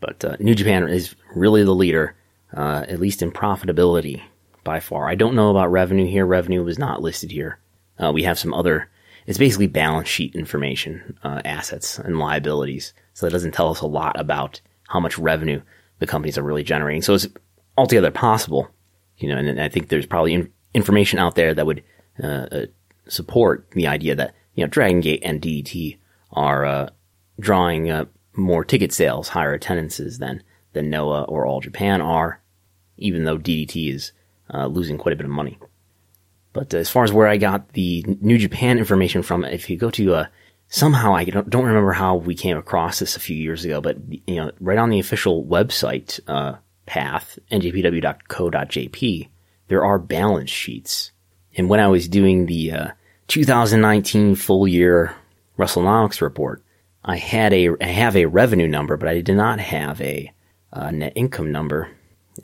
But 0.00 0.24
uh, 0.24 0.36
New 0.38 0.54
Japan 0.54 0.88
is 0.88 1.14
really 1.34 1.64
the 1.64 1.74
leader, 1.74 2.14
uh, 2.54 2.84
at 2.88 3.00
least 3.00 3.22
in 3.22 3.30
profitability 3.30 4.22
by 4.62 4.80
far. 4.80 5.08
I 5.08 5.14
don't 5.14 5.34
know 5.34 5.50
about 5.50 5.70
revenue 5.70 6.06
here. 6.06 6.26
Revenue 6.26 6.62
was 6.62 6.78
not 6.78 7.02
listed 7.02 7.30
here. 7.30 7.58
Uh, 8.02 8.12
we 8.12 8.24
have 8.24 8.38
some 8.38 8.52
other. 8.52 8.90
It's 9.26 9.38
basically 9.38 9.66
balance 9.66 10.08
sheet 10.08 10.34
information, 10.34 11.18
uh, 11.22 11.40
assets 11.44 11.98
and 11.98 12.18
liabilities. 12.18 12.92
So 13.14 13.24
that 13.24 13.32
doesn't 13.32 13.52
tell 13.52 13.70
us 13.70 13.80
a 13.80 13.86
lot 13.86 14.20
about 14.20 14.60
how 14.88 15.00
much 15.00 15.18
revenue 15.18 15.62
the 15.98 16.06
companies 16.06 16.36
are 16.36 16.42
really 16.42 16.64
generating. 16.64 17.00
So 17.00 17.14
it's 17.14 17.28
altogether 17.78 18.10
possible, 18.10 18.68
you 19.16 19.28
know, 19.28 19.38
and, 19.38 19.48
and 19.48 19.62
I 19.62 19.68
think 19.68 19.88
there's 19.88 20.04
probably 20.04 20.34
in, 20.34 20.52
information 20.74 21.18
out 21.18 21.36
there 21.36 21.54
that 21.54 21.64
would 21.64 21.82
uh, 22.22 22.26
uh, 22.26 22.66
support 23.08 23.70
the 23.70 23.86
idea 23.86 24.14
that 24.14 24.34
you 24.54 24.64
know 24.64 24.68
Dragon 24.68 25.00
Gate 25.00 25.22
and 25.24 25.40
DDT 25.40 25.98
are 26.32 26.90
drawing 27.38 27.90
uh, 27.90 28.04
more 28.34 28.64
ticket 28.64 28.92
sales, 28.92 29.28
higher 29.28 29.52
attendances 29.52 30.18
than 30.18 30.42
than 30.72 30.90
Noah 30.90 31.22
or 31.24 31.46
All 31.46 31.60
Japan 31.60 32.00
are, 32.00 32.40
even 32.96 33.24
though 33.24 33.38
DDT 33.38 33.94
is 33.94 34.12
uh, 34.52 34.66
losing 34.66 34.98
quite 34.98 35.12
a 35.12 35.16
bit 35.16 35.26
of 35.26 35.30
money. 35.30 35.58
But 36.52 36.74
as 36.74 36.90
far 36.90 37.04
as 37.04 37.12
where 37.12 37.28
I 37.28 37.36
got 37.36 37.72
the 37.72 38.04
New 38.20 38.38
Japan 38.38 38.78
information 38.78 39.22
from, 39.22 39.44
if 39.44 39.70
you 39.70 39.76
go 39.76 39.90
to 39.90 40.14
uh, 40.14 40.26
somehow 40.68 41.14
I 41.14 41.24
don't, 41.24 41.48
don't 41.50 41.64
remember 41.64 41.92
how 41.92 42.16
we 42.16 42.34
came 42.34 42.56
across 42.56 42.98
this 42.98 43.16
a 43.16 43.20
few 43.20 43.36
years 43.36 43.64
ago, 43.64 43.80
but 43.80 43.96
you 44.26 44.36
know, 44.36 44.50
right 44.60 44.78
on 44.78 44.90
the 44.90 45.00
official 45.00 45.44
website 45.44 46.20
uh, 46.26 46.56
path, 46.86 47.38
njpw.co.jp, 47.50 49.28
there 49.68 49.84
are 49.84 49.98
balance 49.98 50.50
sheets. 50.50 51.12
And 51.56 51.68
when 51.68 51.80
I 51.80 51.88
was 51.88 52.08
doing 52.08 52.46
the 52.46 52.72
uh, 52.72 52.88
2019 53.28 54.34
full 54.34 54.66
year 54.66 55.14
WrestleNomics 55.58 56.20
report, 56.20 56.63
I 57.04 57.16
had 57.16 57.52
a 57.52 57.70
I 57.80 57.86
have 57.86 58.16
a 58.16 58.26
revenue 58.26 58.68
number, 58.68 58.96
but 58.96 59.08
I 59.08 59.20
did 59.20 59.36
not 59.36 59.60
have 59.60 60.00
a 60.00 60.32
uh, 60.72 60.90
net 60.90 61.12
income 61.14 61.52
number, 61.52 61.90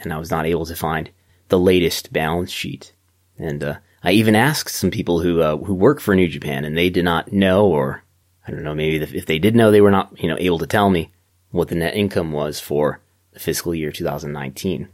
and 0.00 0.12
I 0.12 0.18
was 0.18 0.30
not 0.30 0.46
able 0.46 0.66
to 0.66 0.76
find 0.76 1.10
the 1.48 1.58
latest 1.58 2.12
balance 2.12 2.50
sheet. 2.50 2.92
And 3.38 3.64
uh, 3.64 3.76
I 4.04 4.12
even 4.12 4.36
asked 4.36 4.74
some 4.74 4.90
people 4.90 5.20
who 5.20 5.40
uh, 5.40 5.56
who 5.56 5.74
work 5.74 6.00
for 6.00 6.14
New 6.14 6.28
Japan, 6.28 6.64
and 6.64 6.76
they 6.76 6.90
did 6.90 7.04
not 7.04 7.32
know, 7.32 7.66
or 7.66 8.02
I 8.46 8.50
don't 8.50 8.62
know, 8.62 8.74
maybe 8.74 9.02
if 9.16 9.26
they 9.26 9.38
did 9.38 9.56
know, 9.56 9.70
they 9.70 9.80
were 9.80 9.90
not 9.90 10.22
you 10.22 10.28
know 10.28 10.36
able 10.38 10.58
to 10.58 10.66
tell 10.66 10.90
me 10.90 11.10
what 11.50 11.68
the 11.68 11.74
net 11.74 11.94
income 11.94 12.32
was 12.32 12.60
for 12.60 13.00
the 13.32 13.40
fiscal 13.40 13.74
year 13.74 13.90
2019. 13.90 14.88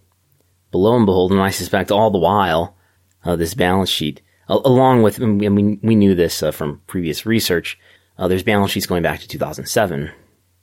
But 0.71 0.79
lo 0.79 0.97
and 0.97 1.07
behold, 1.07 1.33
and 1.33 1.41
I 1.41 1.51
suspect 1.51 1.91
all 1.91 2.11
the 2.11 2.19
while, 2.19 2.77
uh, 3.25 3.37
this 3.37 3.55
balance 3.55 3.91
sheet, 3.91 4.21
along 4.49 5.03
with, 5.03 5.21
I 5.21 5.27
mean, 5.27 5.79
we 5.83 5.95
knew 5.95 6.15
this 6.15 6.43
uh, 6.43 6.51
from 6.51 6.83
previous 6.87 7.27
research, 7.27 7.79
uh, 8.19 8.29
there's 8.29 8.43
balance 8.43 8.73
sheets 8.73 8.87
going 8.87 9.03
back 9.03 9.21
to 9.21 9.29
2007. 9.29 10.11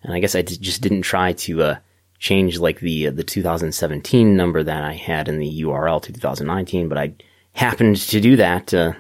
And 0.04 0.13
I 0.13 0.20
guess 0.20 0.36
I 0.36 0.42
d- 0.42 0.58
just 0.58 0.82
didn't 0.82 1.04
try 1.04 1.34
to 1.34 1.63
uh, 1.63 1.76
change 2.20 2.58
like 2.58 2.80
the 2.80 3.08
uh, 3.08 3.12
the 3.12 3.24
2017 3.24 4.36
number 4.36 4.63
that 4.63 4.84
I 4.84 4.94
had 4.94 5.28
in 5.28 5.39
the 5.39 5.62
URL 5.63 6.02
to 6.04 6.13
2019, 6.13 6.89
but 6.89 6.98
I 6.98 7.13
happened 7.54 7.98
to 7.98 8.22
do 8.22 8.38
that 8.38 8.74
uh, 8.74 8.94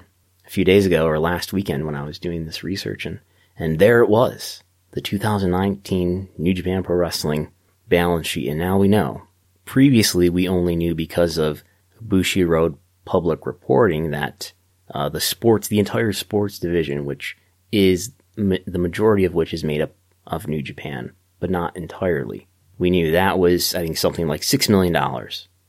a 0.45 0.49
few 0.49 0.65
days 0.65 0.85
ago 0.85 1.07
or 1.07 1.19
last 1.19 1.53
weekend 1.53 1.85
when 1.85 1.95
I 1.95 2.03
was 2.03 2.19
doing 2.19 2.45
this 2.45 2.63
research, 2.63 3.05
and 3.05 3.19
and 3.57 3.79
there 3.79 4.01
it 4.01 4.09
was, 4.09 4.63
the 4.91 5.01
2019 5.01 6.29
New 6.37 6.53
Japan 6.53 6.83
Pro 6.83 6.95
Wrestling 6.95 7.51
balance 7.87 8.27
sheet, 8.27 8.49
and 8.49 8.59
now 8.59 8.77
we 8.77 8.87
know. 8.87 9.23
Previously, 9.65 10.29
we 10.29 10.47
only 10.47 10.75
knew 10.75 10.93
because 10.93 11.37
of 11.37 11.63
Bushiroad 12.05 12.77
public 13.05 13.45
reporting 13.45 14.11
that 14.11 14.51
uh, 14.93 15.07
the 15.07 15.21
sports, 15.21 15.69
the 15.69 15.79
entire 15.79 16.11
sports 16.11 16.59
division, 16.59 17.05
which 17.05 17.37
is 17.71 18.11
the 18.35 18.79
majority 18.79 19.25
of 19.25 19.33
which 19.33 19.53
is 19.53 19.63
made 19.63 19.81
up 19.81 19.91
of 20.25 20.47
New 20.47 20.61
Japan, 20.61 21.11
but 21.39 21.49
not 21.49 21.75
entirely. 21.75 22.47
We 22.77 22.89
knew 22.89 23.11
that 23.11 23.39
was, 23.39 23.75
I 23.75 23.83
think, 23.83 23.97
something 23.97 24.27
like 24.27 24.41
$6 24.41 24.69
million 24.69 24.95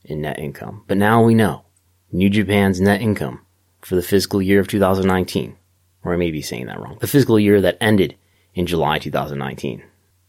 in 0.03 0.21
net 0.21 0.39
income. 0.39 0.83
But 0.87 0.97
now 0.97 1.23
we 1.23 1.35
know 1.35 1.65
New 2.11 2.29
Japan's 2.29 2.81
net 2.81 3.01
income 3.01 3.41
for 3.81 3.95
the 3.95 4.01
fiscal 4.01 4.41
year 4.41 4.59
of 4.59 4.67
2019, 4.67 5.55
or 6.03 6.13
I 6.13 6.17
may 6.17 6.31
be 6.31 6.41
saying 6.41 6.65
that 6.67 6.79
wrong, 6.79 6.97
the 6.99 7.07
fiscal 7.07 7.39
year 7.39 7.61
that 7.61 7.77
ended 7.79 8.17
in 8.53 8.65
July 8.65 8.99
2019. 8.99 9.83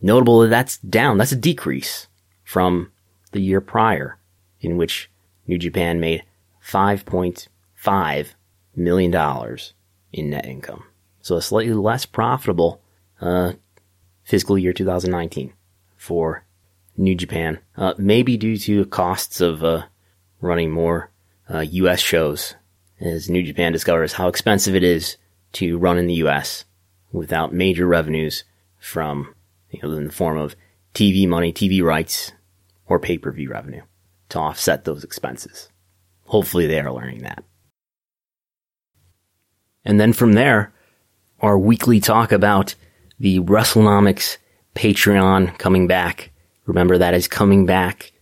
Notable 0.00 0.40
that 0.40 0.48
that's 0.48 0.78
down, 0.78 1.18
that's 1.18 1.32
a 1.32 1.36
decrease 1.36 2.08
from 2.42 2.90
the 3.32 3.40
year 3.40 3.60
prior, 3.60 4.18
in 4.60 4.76
which 4.76 5.10
New 5.46 5.58
Japan 5.58 6.00
made 6.00 6.24
$5.5 6.66 8.26
million 8.76 9.58
in 10.12 10.30
net 10.30 10.46
income. 10.46 10.84
So 11.20 11.36
a 11.36 11.42
slightly 11.42 11.74
less 11.74 12.06
profitable 12.06 12.80
uh, 13.20 13.52
fiscal 14.24 14.58
year 14.58 14.72
2019 14.72 15.52
for 15.96 16.44
New 16.96 17.14
Japan, 17.14 17.58
uh, 17.76 17.94
maybe 17.98 18.36
due 18.36 18.56
to 18.58 18.84
costs 18.86 19.40
of 19.40 19.64
uh, 19.64 19.84
running 20.40 20.70
more 20.70 21.10
U.S. 21.50 21.98
Uh, 21.98 22.02
shows 22.02 22.54
as 23.00 23.28
New 23.28 23.42
Japan 23.42 23.72
discovers 23.72 24.14
how 24.14 24.28
expensive 24.28 24.74
it 24.74 24.84
is 24.84 25.16
to 25.52 25.78
run 25.78 25.98
in 25.98 26.06
the 26.06 26.14
US 26.14 26.64
without 27.12 27.52
major 27.52 27.86
revenues 27.86 28.44
from, 28.78 29.34
you 29.70 29.80
know, 29.82 29.92
in 29.92 30.06
the 30.06 30.12
form 30.12 30.38
of 30.38 30.56
TV 30.94 31.26
money, 31.28 31.52
TV 31.52 31.82
rights, 31.82 32.32
or 32.86 32.98
pay-per-view 32.98 33.50
revenue 33.50 33.82
to 34.28 34.38
offset 34.38 34.84
those 34.84 35.04
expenses. 35.04 35.68
Hopefully 36.26 36.66
they 36.66 36.80
are 36.80 36.92
learning 36.92 37.22
that. 37.22 37.44
And 39.84 40.00
then 40.00 40.12
from 40.12 40.32
there, 40.32 40.72
our 41.40 41.58
weekly 41.58 42.00
talk 42.00 42.32
about 42.32 42.74
the 43.18 43.40
WrestleNomics 43.40 44.38
Patreon 44.74 45.58
coming 45.58 45.86
back. 45.86 46.30
Remember 46.66 46.98
that 46.98 47.14
is 47.14 47.28
coming 47.28 47.66
back 47.66 48.12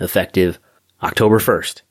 effective 0.00 0.58
October 1.02 1.38
1st. 1.38 1.82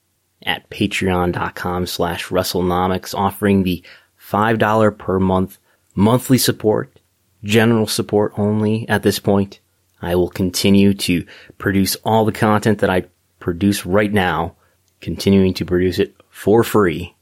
At 0.43 0.69
patreon.com 0.69 1.85
slash 1.85 2.27
WrestleNomics, 2.27 3.15
offering 3.15 3.63
the 3.63 3.83
$5 4.19 4.97
per 4.97 5.19
month 5.19 5.57
monthly 5.95 6.37
support, 6.37 6.99
general 7.43 7.87
support 7.87 8.33
only 8.37 8.87
at 8.87 9.03
this 9.03 9.19
point. 9.19 9.59
I 10.01 10.15
will 10.15 10.29
continue 10.29 10.93
to 10.93 11.25
produce 11.57 11.95
all 12.03 12.23
the 12.23 12.31
content 12.31 12.79
that 12.79 12.89
I 12.89 13.05
produce 13.39 13.85
right 13.85 14.11
now, 14.11 14.55
continuing 15.01 15.53
to 15.55 15.65
produce 15.65 15.97
it 15.97 16.15
for 16.29 16.63
free. 16.63 17.15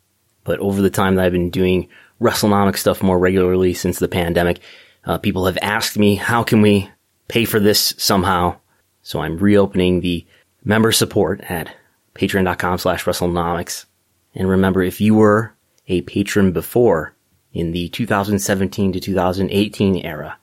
But 0.43 0.59
over 0.59 0.81
the 0.81 0.89
time 0.89 1.15
that 1.15 1.25
I've 1.25 1.31
been 1.31 1.49
doing 1.49 1.87
WrestleNomics 2.21 2.77
stuff 2.77 3.01
more 3.01 3.17
regularly 3.17 3.73
since 3.73 3.99
the 3.99 4.07
pandemic, 4.07 4.59
uh, 5.05 5.17
people 5.17 5.45
have 5.45 5.57
asked 5.61 5.97
me, 5.97 6.15
how 6.15 6.43
can 6.43 6.61
we 6.61 6.89
pay 7.27 7.45
for 7.45 7.59
this 7.59 7.93
somehow? 7.97 8.57
So 9.03 9.21
I'm 9.21 9.37
reopening 9.37 10.01
the 10.01 10.25
member 10.63 10.91
support 10.91 11.41
at 11.41 11.73
patreon.com 12.15 12.77
slash 12.79 13.05
WrestleNomics. 13.05 13.85
And 14.33 14.49
remember, 14.49 14.81
if 14.81 14.99
you 14.99 15.13
were 15.15 15.53
a 15.87 16.01
patron 16.01 16.51
before 16.51 17.13
in 17.53 17.71
the 17.71 17.89
2017 17.89 18.93
to 18.93 18.99
2018 18.99 19.97
era, 20.05 20.37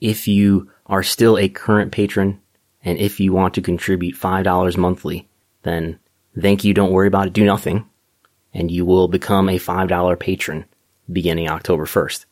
if 0.00 0.26
you 0.26 0.70
are 0.86 1.02
still 1.02 1.38
a 1.38 1.48
current 1.48 1.92
patron 1.92 2.40
and 2.84 2.98
if 2.98 3.20
you 3.20 3.32
want 3.32 3.54
to 3.54 3.62
contribute 3.62 4.16
$5 4.16 4.76
monthly, 4.76 5.28
then 5.62 5.98
thank 6.40 6.64
you. 6.64 6.72
Don't 6.74 6.92
worry 6.92 7.08
about 7.08 7.26
it. 7.26 7.32
Do 7.32 7.44
nothing. 7.44 7.88
And 8.54 8.70
you 8.70 8.86
will 8.86 9.08
become 9.08 9.48
a 9.48 9.58
$5 9.58 10.18
patron 10.18 10.64
beginning 11.10 11.48
October 11.48 11.84
1st. 11.84 12.24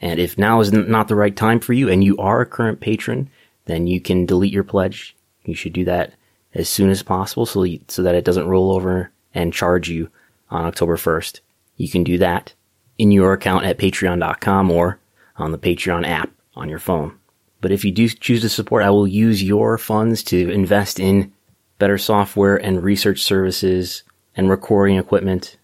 And 0.00 0.20
if 0.20 0.36
now 0.36 0.60
is 0.60 0.72
not 0.72 1.08
the 1.08 1.14
right 1.14 1.34
time 1.34 1.60
for 1.60 1.72
you 1.72 1.88
and 1.88 2.04
you 2.04 2.16
are 2.18 2.40
a 2.40 2.46
current 2.46 2.80
patron, 2.80 3.30
then 3.64 3.86
you 3.86 4.00
can 4.00 4.26
delete 4.26 4.52
your 4.52 4.64
pledge. 4.64 5.16
You 5.44 5.54
should 5.54 5.72
do 5.72 5.84
that 5.86 6.14
as 6.54 6.68
soon 6.68 6.90
as 6.90 7.02
possible 7.02 7.46
so, 7.46 7.64
you, 7.64 7.80
so 7.88 8.02
that 8.02 8.14
it 8.14 8.24
doesn't 8.24 8.48
roll 8.48 8.72
over 8.72 9.10
and 9.34 9.52
charge 9.52 9.88
you 9.88 10.08
on 10.50 10.64
October 10.64 10.96
1st. 10.96 11.40
You 11.76 11.88
can 11.88 12.04
do 12.04 12.18
that 12.18 12.54
in 12.98 13.10
your 13.10 13.32
account 13.32 13.64
at 13.64 13.78
patreon.com 13.78 14.70
or 14.70 15.00
on 15.36 15.52
the 15.52 15.58
Patreon 15.58 16.06
app 16.06 16.30
on 16.54 16.68
your 16.68 16.78
phone. 16.78 17.18
But 17.60 17.72
if 17.72 17.84
you 17.84 17.90
do 17.90 18.08
choose 18.08 18.42
to 18.42 18.48
support, 18.48 18.84
I 18.84 18.90
will 18.90 19.08
use 19.08 19.42
your 19.42 19.78
funds 19.78 20.22
to 20.24 20.50
invest 20.50 21.00
in 21.00 21.32
better 21.78 21.98
software 21.98 22.56
and 22.56 22.82
research 22.82 23.22
services 23.22 24.04
and 24.36 24.48
recording 24.48 24.96
equipment 24.96 25.56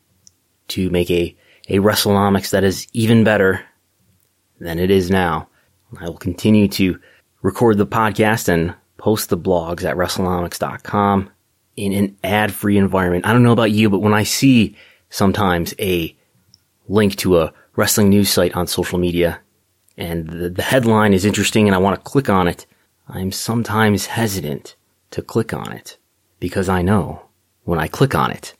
to 0.68 0.90
make 0.90 1.10
a, 1.10 1.36
a 1.68 1.78
WrestleNomics 1.78 2.50
that 2.50 2.64
is 2.64 2.88
even 2.92 3.22
better 3.22 3.64
than 4.58 4.78
it 4.78 4.90
is 4.90 5.10
now. 5.10 5.48
I 5.98 6.06
will 6.06 6.16
continue 6.16 6.68
to 6.68 6.98
record 7.42 7.78
the 7.78 7.86
podcast 7.86 8.48
and 8.48 8.74
post 9.00 9.30
the 9.30 9.38
blogs 9.38 9.82
at 9.82 9.96
WrestleNomics.com 9.96 11.30
in 11.76 11.92
an 11.94 12.16
ad-free 12.22 12.76
environment. 12.76 13.26
I 13.26 13.32
don't 13.32 13.42
know 13.42 13.52
about 13.52 13.70
you, 13.70 13.88
but 13.88 14.00
when 14.00 14.12
I 14.12 14.24
see 14.24 14.76
sometimes 15.08 15.74
a 15.80 16.14
link 16.86 17.16
to 17.16 17.40
a 17.40 17.52
wrestling 17.76 18.10
news 18.10 18.30
site 18.30 18.54
on 18.54 18.66
social 18.66 18.98
media 18.98 19.40
and 19.96 20.28
the, 20.28 20.50
the 20.50 20.62
headline 20.62 21.14
is 21.14 21.24
interesting 21.24 21.66
and 21.66 21.74
I 21.74 21.78
want 21.78 21.96
to 21.96 22.10
click 22.10 22.28
on 22.28 22.46
it, 22.46 22.66
I'm 23.08 23.32
sometimes 23.32 24.06
hesitant 24.06 24.76
to 25.12 25.22
click 25.22 25.54
on 25.54 25.72
it 25.72 25.96
because 26.38 26.68
I 26.68 26.82
know 26.82 27.22
when 27.64 27.78
I 27.78 27.88
click 27.88 28.14
on 28.14 28.30
it, 28.30 28.54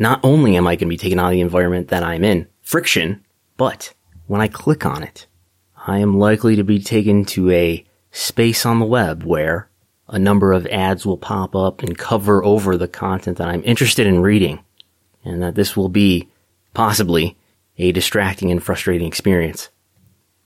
not 0.00 0.18
only 0.24 0.56
am 0.56 0.66
I 0.66 0.72
going 0.74 0.88
to 0.88 0.94
be 0.94 0.96
taken 0.96 1.20
out 1.20 1.26
of 1.26 1.32
the 1.32 1.40
environment 1.40 1.88
that 1.88 2.02
I'm 2.02 2.24
in, 2.24 2.48
friction, 2.62 3.24
but 3.56 3.94
when 4.26 4.40
I 4.40 4.48
click 4.48 4.84
on 4.84 5.04
it, 5.04 5.28
I 5.86 5.98
am 5.98 6.18
likely 6.18 6.56
to 6.56 6.64
be 6.64 6.80
taken 6.80 7.24
to 7.26 7.52
a 7.52 7.84
space 8.10 8.66
on 8.66 8.80
the 8.80 8.86
web 8.86 9.22
where 9.22 9.68
a 10.08 10.18
number 10.18 10.52
of 10.52 10.66
ads 10.66 11.06
will 11.06 11.16
pop 11.16 11.56
up 11.56 11.82
and 11.82 11.96
cover 11.96 12.44
over 12.44 12.76
the 12.76 12.88
content 12.88 13.38
that 13.38 13.48
I'm 13.48 13.64
interested 13.64 14.06
in 14.06 14.20
reading. 14.20 14.60
And 15.24 15.42
that 15.42 15.54
this 15.54 15.76
will 15.76 15.88
be 15.88 16.28
possibly 16.74 17.36
a 17.78 17.92
distracting 17.92 18.50
and 18.50 18.62
frustrating 18.62 19.06
experience 19.06 19.70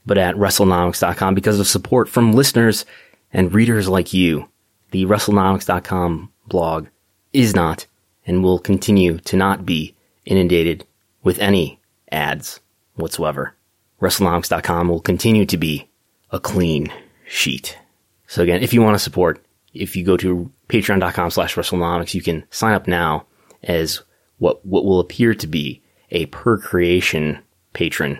but 0.09 0.18
at 0.18 0.35
WrestleNomics.com 0.37 1.35
because 1.35 1.61
of 1.61 1.68
support 1.68 2.09
from 2.09 2.33
listeners 2.33 2.87
and 3.31 3.55
readers 3.55 3.88
like 3.88 4.14
you. 4.14 4.49
The 4.90 5.05
WrestleNomics.com 5.05 6.33
blog 6.47 6.88
is 7.35 7.55
not 7.55 7.87
and 8.27 8.42
will 8.42 8.59
continue 8.59 9.18
to 9.18 9.37
not 9.37 9.66
be 9.66 9.94
inundated 10.25 10.87
with 11.23 11.38
any 11.40 11.79
ads 12.11 12.61
whatsoever. 12.94 13.55
WrestleNomics.com 14.01 14.88
will 14.88 15.01
continue 15.01 15.44
to 15.44 15.59
be 15.59 15.88
a 16.33 16.40
clean 16.40 16.90
sheet. 17.27 17.79
So 18.27 18.42
again, 18.42 18.62
if 18.62 18.73
you 18.73 18.81
want 18.81 18.94
to 18.94 18.99
support, 18.99 19.44
if 19.79 19.97
you 19.97 20.05
go 20.05 20.17
to 20.17 20.51
patreon.com 20.69 21.31
slash 21.31 21.55
WrestleNomics, 21.55 22.14
you 22.14 22.23
can 22.23 22.45
sign 22.51 22.75
up 22.75 22.87
now 22.87 23.27
as 23.62 24.03
what, 24.38 24.64
what 24.64 24.85
will 24.85 25.01
appear 25.01 25.35
to 25.35 25.47
be 25.47 25.83
a 26.11 26.27
per 26.27 26.59
creation 26.59 27.41
patron 27.73 28.19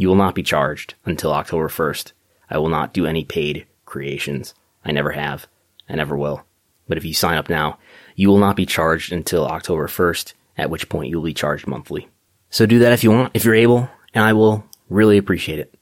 you 0.00 0.08
will 0.08 0.16
not 0.16 0.34
be 0.34 0.42
charged 0.42 0.94
until 1.04 1.34
October 1.34 1.68
1st. 1.68 2.12
I 2.48 2.56
will 2.56 2.70
not 2.70 2.94
do 2.94 3.04
any 3.04 3.22
paid 3.22 3.66
creations. 3.84 4.54
I 4.82 4.92
never 4.92 5.10
have. 5.10 5.46
I 5.90 5.94
never 5.94 6.16
will. 6.16 6.42
But 6.88 6.96
if 6.96 7.04
you 7.04 7.12
sign 7.12 7.36
up 7.36 7.50
now, 7.50 7.78
you 8.16 8.30
will 8.30 8.38
not 8.38 8.56
be 8.56 8.64
charged 8.64 9.12
until 9.12 9.46
October 9.46 9.88
1st, 9.88 10.32
at 10.56 10.70
which 10.70 10.88
point 10.88 11.10
you'll 11.10 11.22
be 11.22 11.34
charged 11.34 11.66
monthly. 11.66 12.08
So 12.48 12.64
do 12.64 12.78
that 12.78 12.94
if 12.94 13.04
you 13.04 13.10
want, 13.10 13.32
if 13.34 13.44
you're 13.44 13.54
able, 13.54 13.90
and 14.14 14.24
I 14.24 14.32
will 14.32 14.64
really 14.88 15.18
appreciate 15.18 15.58
it. 15.58 15.74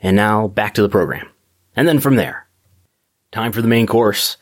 And 0.00 0.14
now 0.14 0.46
back 0.46 0.74
to 0.74 0.82
the 0.82 0.88
program. 0.88 1.28
And 1.74 1.88
then 1.88 1.98
from 1.98 2.14
there, 2.14 2.43
time 3.34 3.52
for 3.52 3.60
the 3.60 3.68
main 3.68 3.86
course. 3.86 4.36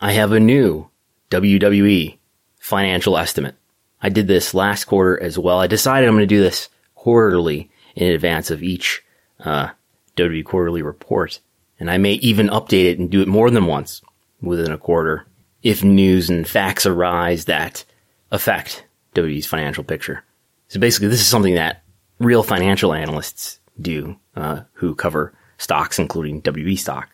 I 0.00 0.12
have 0.12 0.32
a 0.32 0.40
new 0.40 0.88
WWE 1.30 2.16
financial 2.60 3.18
estimate. 3.18 3.56
I 4.00 4.08
did 4.08 4.28
this 4.28 4.54
last 4.54 4.84
quarter 4.84 5.20
as 5.20 5.36
well. 5.36 5.58
I 5.58 5.66
decided 5.66 6.08
I'm 6.08 6.14
going 6.14 6.22
to 6.22 6.26
do 6.26 6.40
this 6.40 6.68
quarterly 6.94 7.70
in 7.96 8.12
advance 8.12 8.50
of 8.50 8.62
each 8.62 9.02
uh, 9.40 9.70
WWE 10.16 10.44
quarterly 10.44 10.82
report. 10.82 11.40
And 11.80 11.90
I 11.90 11.98
may 11.98 12.12
even 12.14 12.46
update 12.48 12.84
it 12.84 12.98
and 12.98 13.10
do 13.10 13.20
it 13.20 13.28
more 13.28 13.50
than 13.50 13.66
once 13.66 14.00
within 14.40 14.70
a 14.70 14.78
quarter 14.78 15.26
if 15.62 15.82
news 15.82 16.30
and 16.30 16.46
facts 16.46 16.86
arise 16.86 17.46
that 17.46 17.84
affect 18.30 18.86
WWE's 19.14 19.46
financial 19.46 19.82
picture. 19.82 20.22
So 20.68 20.78
basically, 20.78 21.08
this 21.08 21.20
is 21.20 21.26
something 21.26 21.56
that 21.56 21.82
real 22.20 22.44
financial 22.44 22.92
analysts 22.92 23.58
do 23.80 24.16
uh, 24.36 24.60
who 24.74 24.94
cover 24.94 25.34
stocks, 25.58 25.98
including 25.98 26.42
WWE 26.42 26.78
stock. 26.78 27.08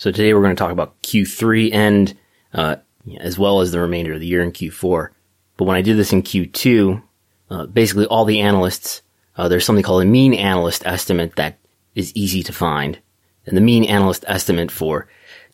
So 0.00 0.10
today 0.10 0.32
we're 0.32 0.40
going 0.40 0.56
to 0.56 0.58
talk 0.58 0.72
about 0.72 1.02
Q3 1.02 1.74
and 1.74 2.18
uh, 2.54 2.76
as 3.18 3.38
well 3.38 3.60
as 3.60 3.70
the 3.70 3.80
remainder 3.80 4.14
of 4.14 4.20
the 4.20 4.26
year 4.26 4.42
in 4.42 4.50
Q4. 4.50 5.10
But 5.58 5.66
when 5.66 5.76
I 5.76 5.82
did 5.82 5.98
this 5.98 6.14
in 6.14 6.22
Q2, 6.22 7.02
uh, 7.50 7.66
basically 7.66 8.06
all 8.06 8.24
the 8.24 8.40
analysts 8.40 9.02
uh, 9.36 9.48
there's 9.48 9.66
something 9.66 9.84
called 9.84 10.02
a 10.02 10.06
mean 10.06 10.32
analyst 10.32 10.86
estimate 10.86 11.36
that 11.36 11.58
is 11.94 12.16
easy 12.16 12.42
to 12.44 12.52
find. 12.52 12.98
And 13.44 13.58
the 13.58 13.60
mean 13.60 13.84
analyst 13.84 14.24
estimate 14.26 14.70
for 14.70 15.06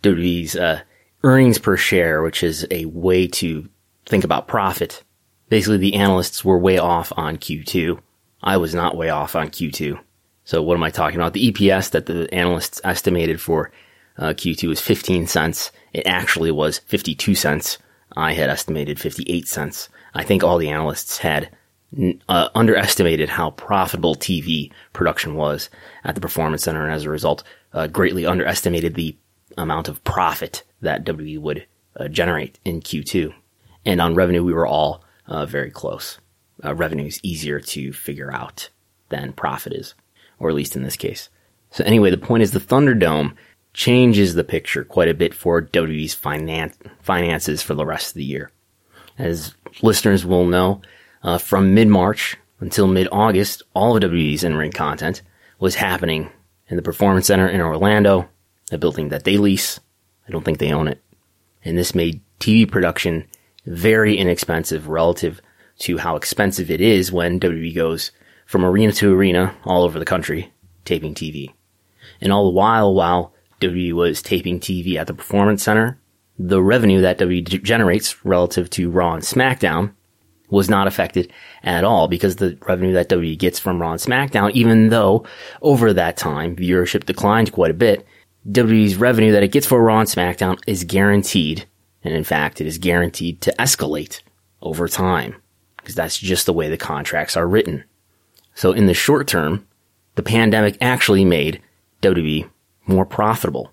WWE's 0.05 0.55
uh, 0.55 0.83
earnings 1.25 1.59
per 1.59 1.77
share, 1.77 2.23
which 2.23 2.45
is 2.45 2.65
a 2.71 2.85
way 2.85 3.27
to 3.27 3.69
think 4.05 4.23
about 4.23 4.47
profit. 4.47 5.03
Basically, 5.49 5.79
the 5.79 5.95
analysts 5.95 6.45
were 6.45 6.57
way 6.57 6.79
off 6.79 7.13
on 7.17 7.37
Q2. 7.37 7.99
I 8.45 8.59
was 8.59 8.77
not 8.77 8.97
way 8.97 9.11
off 9.11 9.35
on 9.35 9.49
Q2. 9.49 9.99
So 10.45 10.63
what 10.63 10.77
am 10.77 10.85
I 10.85 10.91
talking 10.91 11.19
about? 11.19 11.33
The 11.33 11.51
EPS 11.51 11.91
that 11.91 12.07
the 12.07 12.33
analysts 12.33 12.81
estimated 12.85 13.41
for 13.41 13.73
uh, 14.19 14.29
Q2 14.29 14.69
was 14.69 14.81
15 14.81 15.27
cents. 15.27 15.73
It 15.93 16.07
actually 16.07 16.51
was 16.51 16.79
52 16.81 17.35
cents. 17.35 17.79
I 18.17 18.33
had 18.33 18.51
estimated 18.51 18.99
58 18.99 19.47
cents. 19.47 19.89
I 20.15 20.25
think 20.25 20.43
all 20.43 20.59
the 20.59 20.71
analysts 20.71 21.19
had 21.19 21.51
uh, 22.29 22.49
underestimated 22.55 23.29
how 23.29 23.51
profitable 23.51 24.15
TV 24.15 24.73
production 24.93 25.35
was 25.35 25.71
at 26.05 26.15
the 26.15 26.21
Performance 26.21 26.63
Center, 26.63 26.83
and 26.83 26.93
as 26.93 27.05
a 27.05 27.11
result, 27.11 27.43
uh, 27.73 27.87
greatly 27.87 28.27
underestimated 28.27 28.95
the 28.95 29.17
amount 29.57 29.89
of 29.89 30.03
profit 30.05 30.63
that 30.81 31.05
WWE 31.05 31.39
would 31.39 31.67
uh, 31.97 32.09
generate 32.09 32.59
in 32.65 32.81
Q2. 32.81 33.33
And 33.85 34.01
on 34.01 34.15
revenue, 34.15 34.45
we 34.45 34.53
were 34.53 34.67
all 34.67 35.05
uh, 35.27 35.47
very 35.47 35.71
close. 35.71 36.19
Uh, 36.65 36.75
revenue 36.75 37.07
is 37.07 37.21
easier 37.23 37.61
to 37.61 37.93
figure 37.93 38.33
out 38.33 38.71
than 39.09 39.33
profit 39.33 39.73
is, 39.73 39.95
or 40.39 40.49
at 40.49 40.55
least 40.55 40.77
in 40.77 40.83
this 40.83 40.97
case. 40.97 41.29
So 41.71 41.85
anyway, 41.85 42.11
the 42.11 42.19
point 42.19 42.43
is 42.43 42.51
the 42.51 42.59
Thunderdome 42.59 43.35
changes 43.77 44.35
the 44.35 44.43
picture 44.43 44.85
quite 44.85 45.09
a 45.09 45.15
bit 45.15 45.35
for 45.35 45.61
WWE's 45.61 46.15
finance, 46.15 46.79
finances 47.03 47.61
for 47.63 47.75
the 47.75 47.85
rest 47.85 48.09
of 48.09 48.15
the 48.15 48.25
year. 48.25 48.51
As 49.19 49.55
listeners 49.83 50.25
will 50.25 50.47
know, 50.47 50.81
uh, 51.23 51.37
from 51.37 51.75
mid-March 51.75 52.39
until 52.59 52.87
mid-August, 52.87 53.63
all 53.75 53.95
of 53.95 54.03
WWE's 54.03 54.43
in-ring 54.43 54.73
content 54.73 55.21
was 55.59 55.75
happening 55.75 56.31
in 56.69 56.77
the 56.77 56.83
Performance 56.83 57.27
Center 57.27 57.47
in 57.47 57.61
Orlando, 57.61 58.31
a 58.73 58.79
building 58.79 59.11
that 59.11 59.25
they 59.25 59.37
lease. 59.37 59.79
I 60.27 60.33
don't 60.33 60.43
think 60.43 60.59
they 60.59 60.73
own 60.73 60.89
it. 60.89 61.03
And 61.63 61.77
this 61.77 61.95
made 61.95 62.23
TV 62.41 62.69
production 62.71 63.29
very 63.67 64.17
inexpensive 64.17 64.89
relative 64.89 65.43
to 65.81 65.99
how 65.99 66.17
expensive 66.17 66.71
it 66.71 66.81
is 66.81 67.13
when 67.13 67.39
WWE 67.41 67.75
goes 67.75 68.11
from 68.47 68.65
arena 68.65 68.93
to 68.93 69.15
arena 69.15 69.55
all 69.67 69.85
over 69.85 69.99
the 69.99 70.07
country 70.07 70.51
taping 70.87 71.15
TV. 71.15 71.53
And 72.23 72.33
all 72.33 72.45
the 72.45 72.57
while, 72.57 72.95
while 72.95 73.35
WWE 73.67 73.93
was 73.93 74.23
taping 74.23 74.61
TV 74.61 74.97
at 74.97 75.07
the 75.07 75.15
Performance 75.15 75.63
Center, 75.63 75.99
the 76.39 76.63
revenue 76.63 77.01
that 77.01 77.19
WWE 77.19 77.63
generates 77.63 78.25
relative 78.25 78.69
to 78.71 78.91
Raw 78.91 79.15
and 79.15 79.23
SmackDown 79.23 79.93
was 80.49 80.69
not 80.69 80.87
affected 80.87 81.33
at 81.63 81.85
all 81.85 82.09
because 82.09 82.37
the 82.37 82.57
revenue 82.69 82.93
that 82.93 83.09
WWE 83.09 83.39
gets 83.39 83.59
from 83.59 83.81
Raw 83.81 83.93
and 83.93 84.01
SmackDown, 84.01 84.53
even 84.53 84.91
though 84.91 85.27
over 85.63 85.93
that 85.93 86.17
time 86.17 86.55
viewership 86.55 87.05
declined 87.05 87.53
quite 87.53 87.71
a 87.71 87.75
bit, 87.75 88.07
WWE's 88.49 88.97
revenue 88.97 89.33
that 89.33 89.43
it 89.43 89.51
gets 89.51 89.67
for 89.67 89.83
Raw 89.83 90.01
and 90.01 90.09
SmackDown 90.09 90.59
is 90.67 90.85
guaranteed, 90.85 91.67
and 92.05 92.15
in 92.15 92.23
fact, 92.23 92.61
it 92.61 92.67
is 92.67 92.79
guaranteed 92.79 93.41
to 93.41 93.55
escalate 93.59 94.21
over 94.63 94.87
time 94.87 95.35
because 95.79 95.95
that's 95.95 96.19
just 96.19 96.47
the 96.47 96.53
way 96.53 96.69
the 96.69 96.77
contracts 96.77 97.37
are 97.37 97.47
written. 97.47 97.85
So 98.55 98.73
in 98.73 98.87
the 98.87 98.95
short 98.95 99.27
term, 99.27 99.67
the 100.15 100.23
pandemic 100.23 100.77
actually 100.81 101.25
made 101.25 101.61
WWE 102.03 102.49
more 102.87 103.07
profitable, 103.07 103.73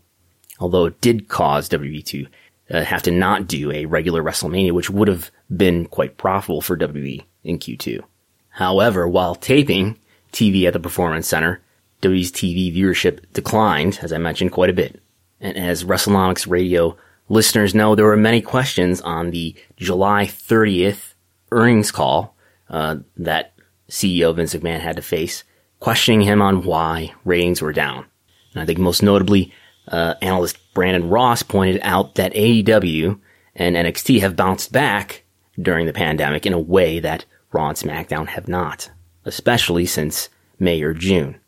although 0.60 0.86
it 0.86 1.02
did 1.02 1.28
cause 1.28 1.70
WWE 1.70 2.06
to 2.06 2.28
uh, 2.72 2.84
have 2.84 3.04
to 3.04 3.12
not 3.12 3.48
do 3.48 3.72
a 3.72 3.86
regular 3.86 4.24
WrestleMania, 4.24 4.72
which 4.72 4.90
would 4.90 5.08
have 5.08 5.32
been 5.56 5.86
quite 5.86 6.18
profitable 6.18 6.62
for 6.62 6.78
WWE 6.78 7.24
in 7.44 7.60
Q2. 7.60 8.02
However, 8.50 9.08
while 9.08 9.36
taping 9.36 9.98
TV 10.32 10.66
at 10.66 10.74
the 10.74 10.80
Performance 10.80 11.28
Center, 11.28 11.62
WWE's 12.02 12.32
TV 12.32 12.76
viewership 12.76 13.20
declined, 13.34 14.00
as 14.02 14.12
I 14.12 14.18
mentioned, 14.18 14.52
quite 14.52 14.70
a 14.70 14.74
bit. 14.74 15.02
And 15.40 15.58
as 15.58 15.84
WrestleNomics 15.84 16.50
Radio 16.50 16.98
listeners 17.30 17.74
know, 17.74 17.96
there 17.96 18.06
were 18.06 18.18
many 18.18 18.42
questions 18.42 19.02
on 19.02 19.32
the 19.32 19.56
July 19.78 20.26
30th 20.26 21.14
earnings 21.52 21.92
call 21.92 22.36
uh, 22.70 22.98
that 23.18 23.54
CEO 23.90 24.36
Vince 24.36 24.54
McMahon 24.54 24.80
had 24.80 24.96
to 24.96 25.02
face, 25.02 25.44
questioning 25.80 26.22
him 26.22 26.42
on 26.42 26.64
why 26.64 27.14
ratings 27.26 27.62
were 27.62 27.74
down. 27.74 28.06
And 28.54 28.62
I 28.62 28.66
think 28.66 28.80
most 28.80 29.04
notably, 29.04 29.54
uh, 29.88 30.16
analyst 30.22 30.58
Brandon 30.74 31.10
Ross 31.10 31.44
pointed 31.44 31.82
out 31.84 32.16
that 32.16 32.34
AEW 32.34 33.20
and 33.56 33.76
NXT 33.76 34.22
have 34.22 34.36
bounced 34.36 34.72
back 34.72 35.24
during 35.60 35.86
the 35.86 35.94
pandemic 35.94 36.46
in 36.46 36.54
a 36.54 36.60
way 36.60 37.00
that 37.00 37.26
Raw 37.52 37.70
and 37.70 37.78
SmackDown 37.78 38.28
have 38.28 38.48
not, 38.48 38.90
especially 39.26 39.86
since 39.86 40.30
May 40.60 40.82
or 40.82 40.94
June. 40.94 41.40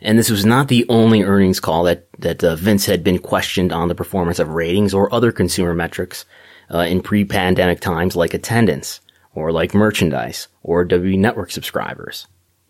And 0.00 0.18
this 0.18 0.30
was 0.30 0.44
not 0.44 0.68
the 0.68 0.84
only 0.88 1.22
earnings 1.22 1.60
call 1.60 1.84
that, 1.84 2.06
that 2.18 2.44
uh, 2.44 2.56
Vince 2.56 2.84
had 2.84 3.02
been 3.02 3.18
questioned 3.18 3.72
on 3.72 3.88
the 3.88 3.94
performance 3.94 4.38
of 4.38 4.50
ratings 4.50 4.92
or 4.92 5.12
other 5.12 5.32
consumer 5.32 5.74
metrics 5.74 6.26
uh, 6.72 6.80
in 6.80 7.00
pre-pandemic 7.00 7.80
times 7.80 8.14
like 8.14 8.34
attendance 8.34 9.00
or 9.34 9.52
like 9.52 9.74
merchandise 9.74 10.48
or 10.62 10.84
W 10.84 11.16
Network 11.16 11.50
subscribers. 11.50 12.26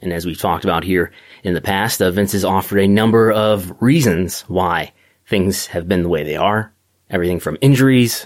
And 0.06 0.12
as 0.12 0.24
we've 0.24 0.38
talked 0.38 0.62
about 0.62 0.84
here 0.84 1.10
in 1.42 1.54
the 1.54 1.60
past, 1.60 2.00
uh, 2.00 2.12
Vince 2.12 2.30
has 2.30 2.44
offered 2.44 2.78
a 2.78 2.86
number 2.86 3.32
of 3.32 3.74
reasons 3.82 4.42
why 4.42 4.92
things 5.26 5.66
have 5.66 5.88
been 5.88 6.04
the 6.04 6.08
way 6.08 6.22
they 6.22 6.36
are. 6.36 6.72
Everything 7.10 7.40
from 7.40 7.58
injuries 7.60 8.24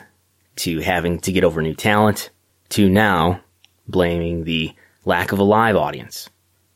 to 0.56 0.80
having 0.80 1.18
to 1.20 1.32
get 1.32 1.42
over 1.42 1.62
new 1.62 1.72
talent 1.72 2.28
to 2.68 2.90
now 2.90 3.40
blaming 3.88 4.44
the 4.44 4.74
lack 5.06 5.32
of 5.32 5.38
a 5.38 5.42
live 5.42 5.74
audience. 5.74 6.28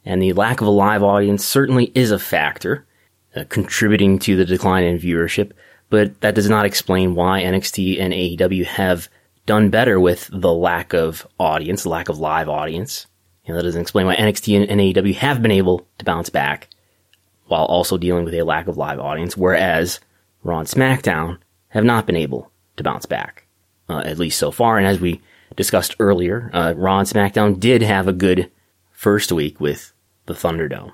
And 0.07 0.23
the 0.23 0.33
lack 0.33 0.63
of 0.63 0.67
a 0.67 0.71
live 0.71 1.03
audience 1.03 1.45
certainly 1.45 1.93
is 1.95 2.11
a 2.11 2.19
factor 2.19 2.87
uh, 3.37 3.45
contributing 3.51 4.19
to 4.21 4.37
the 4.37 4.47
decline 4.47 4.85
in 4.85 4.99
viewership, 4.99 5.53
but 5.91 6.19
that 6.23 6.35
does 6.35 6.49
not 6.49 6.65
explain 6.65 7.15
why 7.15 7.43
NXT 7.43 8.01
and 8.01 8.15
AEW 8.15 8.65
have 8.65 9.11
done 9.45 9.69
better 9.69 10.01
with 10.01 10.31
the 10.33 10.53
lack 10.53 10.95
of 10.95 11.27
audience, 11.39 11.85
lack 11.85 12.09
of 12.09 12.19
live 12.19 12.49
audience. 12.49 13.07
You 13.45 13.53
know, 13.53 13.59
that 13.59 13.65
doesn't 13.65 13.81
explain 13.81 14.07
why 14.07 14.17
NXT 14.17 14.71
and 14.71 14.81
AEW 14.81 15.15
have 15.17 15.43
been 15.43 15.51
able 15.51 15.87
to 15.99 16.05
bounce 16.05 16.31
back 16.31 16.69
while 17.47 17.65
also 17.67 17.99
dealing 17.99 18.25
with 18.25 18.35
a 18.35 18.43
lack 18.43 18.69
of 18.69 18.79
live 18.79 18.99
audience, 18.99 19.37
whereas 19.37 20.01
Raw 20.43 20.61
and 20.61 20.69
SmackDown 20.69 21.39
have 21.69 21.85
not 21.85 22.07
been 22.07 22.17
able 22.17 22.51
to 22.77 22.83
bounce 22.83 23.07
back, 23.07 23.47
uh, 23.89 24.03
at 24.05 24.19
least 24.19 24.39
so 24.39 24.51
far. 24.51 24.79
And 24.79 24.87
as 24.87 25.01
we 25.01 25.21
discussed 25.57 25.97
earlier, 25.99 26.51
uh, 26.55 26.75
Raw 26.77 27.01
and 27.01 27.09
SmackDown 27.09 27.61
did 27.61 27.83
have 27.83 28.09
a 28.09 28.13
good 28.13 28.51
first 28.91 29.31
week 29.31 29.61
with 29.61 29.93
the 30.27 30.35
Thunderdome. 30.35 30.93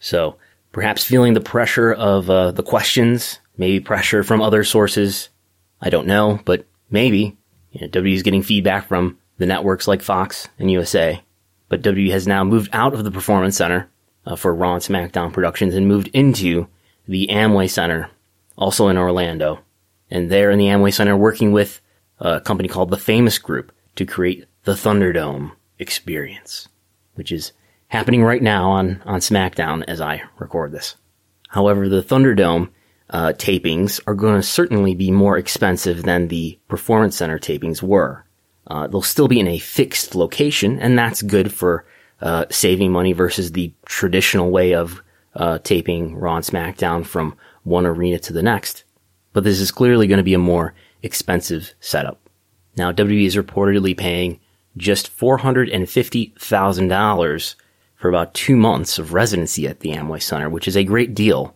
So 0.00 0.36
perhaps 0.72 1.04
feeling 1.04 1.34
the 1.34 1.40
pressure 1.40 1.92
of 1.92 2.28
uh, 2.28 2.50
the 2.50 2.62
questions, 2.62 3.38
maybe 3.56 3.78
pressure 3.78 4.24
from 4.24 4.42
other 4.42 4.64
sources. 4.64 5.28
I 5.80 5.90
don't 5.90 6.06
know, 6.06 6.40
but 6.44 6.66
maybe 6.90 7.36
you 7.70 7.82
know, 7.82 7.88
WWE 7.88 8.14
is 8.14 8.22
getting 8.22 8.42
feedback 8.42 8.88
from 8.88 9.18
the 9.38 9.46
networks 9.46 9.86
like 9.88 10.02
Fox 10.02 10.48
and 10.58 10.70
USA. 10.70 11.22
But 11.72 11.80
WWE 11.80 12.10
has 12.10 12.26
now 12.26 12.44
moved 12.44 12.68
out 12.74 12.92
of 12.92 13.02
the 13.02 13.10
Performance 13.10 13.56
Center 13.56 13.88
uh, 14.26 14.36
for 14.36 14.54
Raw 14.54 14.74
and 14.74 14.82
SmackDown 14.82 15.32
productions 15.32 15.74
and 15.74 15.88
moved 15.88 16.08
into 16.08 16.68
the 17.08 17.28
Amway 17.28 17.70
Center 17.70 18.10
also 18.58 18.88
in 18.88 18.98
Orlando. 18.98 19.60
And 20.10 20.30
there 20.30 20.50
in 20.50 20.58
the 20.58 20.66
Amway 20.66 20.92
Center 20.92 21.16
working 21.16 21.50
with 21.50 21.80
a 22.18 22.42
company 22.42 22.68
called 22.68 22.90
the 22.90 22.98
Famous 22.98 23.38
Group 23.38 23.72
to 23.96 24.04
create 24.04 24.44
the 24.64 24.74
Thunderdome 24.74 25.52
experience, 25.78 26.68
which 27.14 27.32
is 27.32 27.52
happening 27.88 28.22
right 28.22 28.42
now 28.42 28.68
on, 28.68 29.00
on 29.06 29.20
SmackDown 29.20 29.82
as 29.88 29.98
I 29.98 30.24
record 30.38 30.72
this. 30.72 30.96
However, 31.48 31.88
the 31.88 32.02
Thunderdome 32.02 32.68
uh, 33.08 33.32
tapings 33.38 33.98
are 34.06 34.14
going 34.14 34.36
to 34.36 34.46
certainly 34.46 34.94
be 34.94 35.10
more 35.10 35.38
expensive 35.38 36.02
than 36.02 36.28
the 36.28 36.58
Performance 36.68 37.16
Center 37.16 37.38
tapings 37.38 37.80
were. 37.80 38.26
Uh, 38.66 38.86
they'll 38.86 39.02
still 39.02 39.28
be 39.28 39.40
in 39.40 39.48
a 39.48 39.58
fixed 39.58 40.14
location, 40.14 40.78
and 40.78 40.98
that's 40.98 41.22
good 41.22 41.52
for 41.52 41.84
uh, 42.20 42.46
saving 42.50 42.92
money 42.92 43.12
versus 43.12 43.52
the 43.52 43.72
traditional 43.84 44.50
way 44.50 44.74
of 44.74 45.02
uh, 45.34 45.58
taping 45.58 46.16
Raw 46.16 46.36
and 46.36 46.44
SmackDown 46.44 47.04
from 47.04 47.36
one 47.64 47.84
arena 47.86 48.18
to 48.20 48.32
the 48.32 48.42
next. 48.42 48.84
But 49.32 49.44
this 49.44 49.60
is 49.60 49.70
clearly 49.70 50.06
going 50.06 50.18
to 50.18 50.24
be 50.24 50.34
a 50.34 50.38
more 50.38 50.74
expensive 51.02 51.72
setup. 51.80 52.28
Now, 52.76 52.92
WWE 52.92 53.26
is 53.26 53.36
reportedly 53.36 53.96
paying 53.96 54.40
just 54.76 55.16
$450,000 55.18 57.54
for 57.96 58.08
about 58.08 58.34
two 58.34 58.56
months 58.56 58.98
of 58.98 59.12
residency 59.12 59.68
at 59.68 59.80
the 59.80 59.90
Amway 59.90 60.22
Center, 60.22 60.48
which 60.48 60.68
is 60.68 60.76
a 60.76 60.84
great 60.84 61.14
deal. 61.14 61.54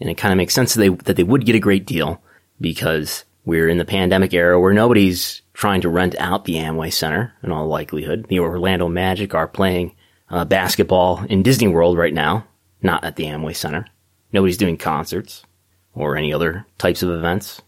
And 0.00 0.08
it 0.10 0.14
kind 0.14 0.32
of 0.32 0.38
makes 0.38 0.54
sense 0.54 0.74
that 0.74 0.80
they, 0.80 0.88
that 0.88 1.16
they 1.16 1.22
would 1.22 1.46
get 1.46 1.54
a 1.54 1.60
great 1.60 1.86
deal 1.86 2.20
because 2.60 3.24
we're 3.44 3.68
in 3.68 3.78
the 3.78 3.84
pandemic 3.84 4.34
era 4.34 4.60
where 4.60 4.72
nobody's 4.72 5.42
trying 5.54 5.80
to 5.80 5.88
rent 5.88 6.14
out 6.18 6.44
the 6.44 6.56
Amway 6.56 6.92
Center 6.92 7.32
in 7.42 7.50
all 7.50 7.66
likelihood. 7.68 8.26
The 8.28 8.40
Orlando 8.40 8.88
Magic 8.88 9.34
are 9.34 9.48
playing 9.48 9.94
uh, 10.28 10.44
basketball 10.44 11.24
in 11.28 11.42
Disney 11.42 11.68
World 11.68 11.96
right 11.96 12.12
now, 12.12 12.46
not 12.82 13.04
at 13.04 13.16
the 13.16 13.24
Amway 13.24 13.56
Center. 13.56 13.86
Nobody's 14.32 14.58
doing 14.58 14.76
concerts 14.76 15.44
or 15.94 16.16
any 16.16 16.32
other 16.32 16.66
types 16.76 17.02
of 17.02 17.10
events. 17.10 17.62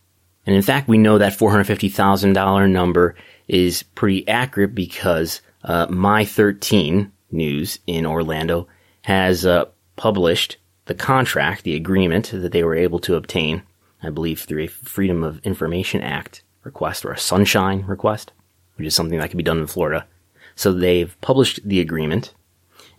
And 0.47 0.55
in 0.55 0.63
fact, 0.63 0.89
we 0.89 0.99
know 0.99 1.19
that 1.19 1.39
$450,000 1.39 2.71
number 2.71 3.15
is 3.49 3.83
pretty 3.83 4.27
accurate 4.29 4.75
because 4.75 5.41
uh, 5.63 5.87
My 5.89 6.25
13 6.25 7.13
News 7.31 7.79
in 7.87 8.05
Orlando 8.05 8.69
has 9.03 9.47
uh, 9.47 9.67
published 9.95 10.57
the 10.87 10.95
contract, 10.95 11.63
the 11.63 11.75
agreement 11.75 12.31
that 12.33 12.53
they 12.53 12.65
were 12.65 12.75
able 12.75 12.99
to 13.01 13.15
obtain, 13.15 13.63
I 14.03 14.11
believe 14.11 14.41
through 14.41 14.65
a 14.65 14.69
Freedom 14.69 15.23
of 15.23 15.45
Information 15.45 16.01
Act 16.01 16.43
request 16.67 17.05
or 17.05 17.13
a 17.13 17.19
Sunshine 17.19 17.85
request, 17.87 18.33
which 18.75 18.87
is 18.87 18.95
something 18.95 19.19
that 19.19 19.31
can 19.31 19.39
be 19.39 19.43
done 19.43 19.59
in 19.59 19.67
Florida. 19.67 20.07
So 20.55 20.73
they've 20.73 21.19
published 21.21 21.61
the 21.65 21.81
agreement, 21.81 22.35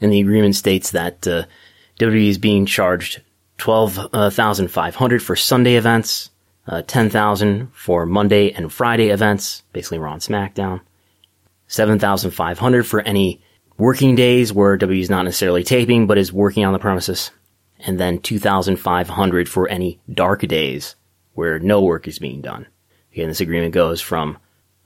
and 0.01 0.11
the 0.11 0.21
agreement 0.21 0.55
states 0.55 0.91
that 0.91 1.27
uh, 1.27 1.43
WWE 1.99 2.29
is 2.29 2.37
being 2.37 2.65
charged 2.65 3.21
12,500 3.57 5.23
for 5.23 5.35
Sunday 5.35 5.75
events, 5.75 6.29
uh, 6.67 6.81
10,000 6.85 7.71
for 7.73 8.05
Monday 8.05 8.51
and 8.51 8.71
Friday 8.71 9.09
events, 9.09 9.63
basically 9.73 9.99
Raw 9.99 10.13
and 10.13 10.21
SmackDown, 10.21 10.81
7,500 11.67 12.83
for 12.85 13.01
any 13.01 13.41
working 13.77 14.15
days 14.15 14.53
where 14.53 14.77
W 14.77 15.01
is 15.01 15.09
not 15.09 15.25
necessarily 15.25 15.63
taping 15.63 16.07
but 16.07 16.17
is 16.17 16.31
working 16.31 16.63
on 16.63 16.73
the 16.73 16.79
premises, 16.79 17.31
and 17.79 17.99
then 17.99 18.19
2,500 18.19 19.49
for 19.49 19.67
any 19.67 19.99
dark 20.13 20.41
days 20.41 20.95
where 21.33 21.59
no 21.59 21.81
work 21.81 22.07
is 22.07 22.19
being 22.19 22.41
done. 22.41 22.67
Again, 23.17 23.29
this 23.29 23.41
agreement 23.41 23.73
goes 23.73 23.99
from 23.99 24.37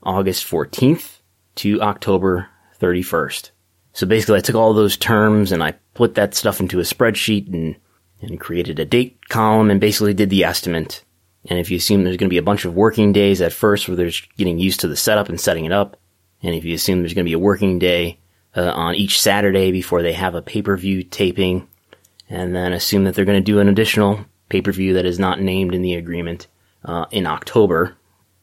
August 0.02 0.46
14th 0.46 1.18
to 1.56 1.82
October 1.82 2.48
31st. 2.80 3.50
So 3.92 4.06
basically 4.06 4.38
I 4.38 4.40
took 4.40 4.56
all 4.56 4.72
those 4.72 4.96
terms 4.96 5.52
and 5.52 5.62
I 5.62 5.72
put 5.92 6.14
that 6.14 6.34
stuff 6.34 6.58
into 6.58 6.78
a 6.78 6.82
spreadsheet 6.82 7.52
and 7.52 7.76
and 8.22 8.40
created 8.40 8.78
a 8.78 8.86
date 8.86 9.28
column 9.28 9.70
and 9.70 9.82
basically 9.82 10.14
did 10.14 10.30
the 10.30 10.44
estimate. 10.44 11.04
And 11.44 11.58
if 11.58 11.70
you 11.70 11.76
assume 11.76 12.04
there's 12.04 12.16
going 12.16 12.30
to 12.30 12.32
be 12.32 12.38
a 12.38 12.42
bunch 12.42 12.64
of 12.64 12.74
working 12.74 13.12
days 13.12 13.42
at 13.42 13.52
first 13.52 13.86
where 13.86 13.98
they're 13.98 14.10
getting 14.38 14.58
used 14.58 14.80
to 14.80 14.88
the 14.88 14.96
setup 14.96 15.28
and 15.28 15.38
setting 15.38 15.66
it 15.66 15.72
up, 15.72 15.98
and 16.42 16.54
if 16.54 16.64
you 16.64 16.74
assume 16.74 17.00
there's 17.00 17.12
going 17.12 17.26
to 17.26 17.28
be 17.28 17.34
a 17.34 17.38
working 17.38 17.78
day 17.78 18.18
uh, 18.56 18.72
on 18.72 18.94
each 18.94 19.20
Saturday 19.20 19.72
before 19.72 20.00
they 20.00 20.14
have 20.14 20.34
a 20.34 20.40
pay-per-view 20.40 21.02
taping, 21.02 21.68
and 22.30 22.56
then 22.56 22.72
assume 22.72 23.04
that 23.04 23.14
they're 23.14 23.26
going 23.26 23.44
to 23.44 23.52
do 23.52 23.58
an 23.58 23.68
additional 23.68 24.24
pay-per-view 24.48 24.94
that 24.94 25.04
is 25.04 25.18
not 25.18 25.38
named 25.38 25.74
in 25.74 25.82
the 25.82 25.96
agreement 25.96 26.46
uh, 26.82 27.04
in 27.10 27.26
October, 27.26 27.98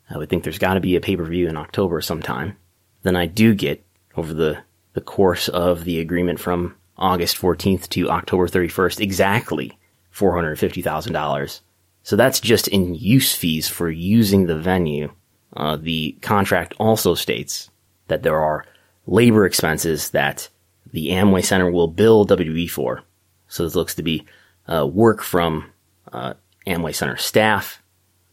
I 0.10 0.18
would 0.18 0.30
think 0.30 0.44
there's 0.44 0.58
got 0.58 0.74
to 0.74 0.80
be 0.80 0.96
a 0.96 1.02
pay-per-view 1.02 1.48
in 1.48 1.58
October 1.58 2.02
sometime. 2.02 2.58
Then 3.04 3.16
I 3.16 3.26
do 3.26 3.54
get 3.54 3.86
over 4.16 4.34
the 4.34 4.64
the 4.94 5.02
course 5.02 5.48
of 5.50 5.84
the 5.84 6.00
agreement 6.00 6.40
from 6.40 6.76
August 6.98 7.38
14th 7.38 7.88
to 7.90 8.10
October 8.10 8.48
31st, 8.48 9.00
exactly 9.00 9.78
$450,000. 10.14 11.62
So 12.04 12.16
that's 12.16 12.40
just 12.40 12.68
in 12.68 12.96
use 12.96 13.36
fees 13.36 13.68
for 13.70 13.90
using 13.90 14.46
the 14.46 14.58
venue. 14.58 15.14
Uh, 15.56 15.78
the 15.78 16.18
contract 16.22 16.74
also 16.80 17.16
states 17.16 17.70
that 18.08 18.24
there 18.24 18.40
are 18.40 18.66
labor 19.06 19.46
expenses 19.46 20.10
that 20.10 20.50
the 20.92 21.10
Amway 21.10 21.46
Center 21.46 21.72
will 21.72 21.88
bill 21.88 22.26
WWE 22.26 22.70
for. 22.70 23.04
So 23.48 23.64
this 23.64 23.76
looks 23.76 23.96
to 23.96 24.04
be 24.04 24.26
uh, 24.68 24.86
work 24.86 25.22
from 25.22 25.72
uh, 26.12 26.34
Amway 26.68 26.94
Center 26.96 27.18
staff. 27.18 27.82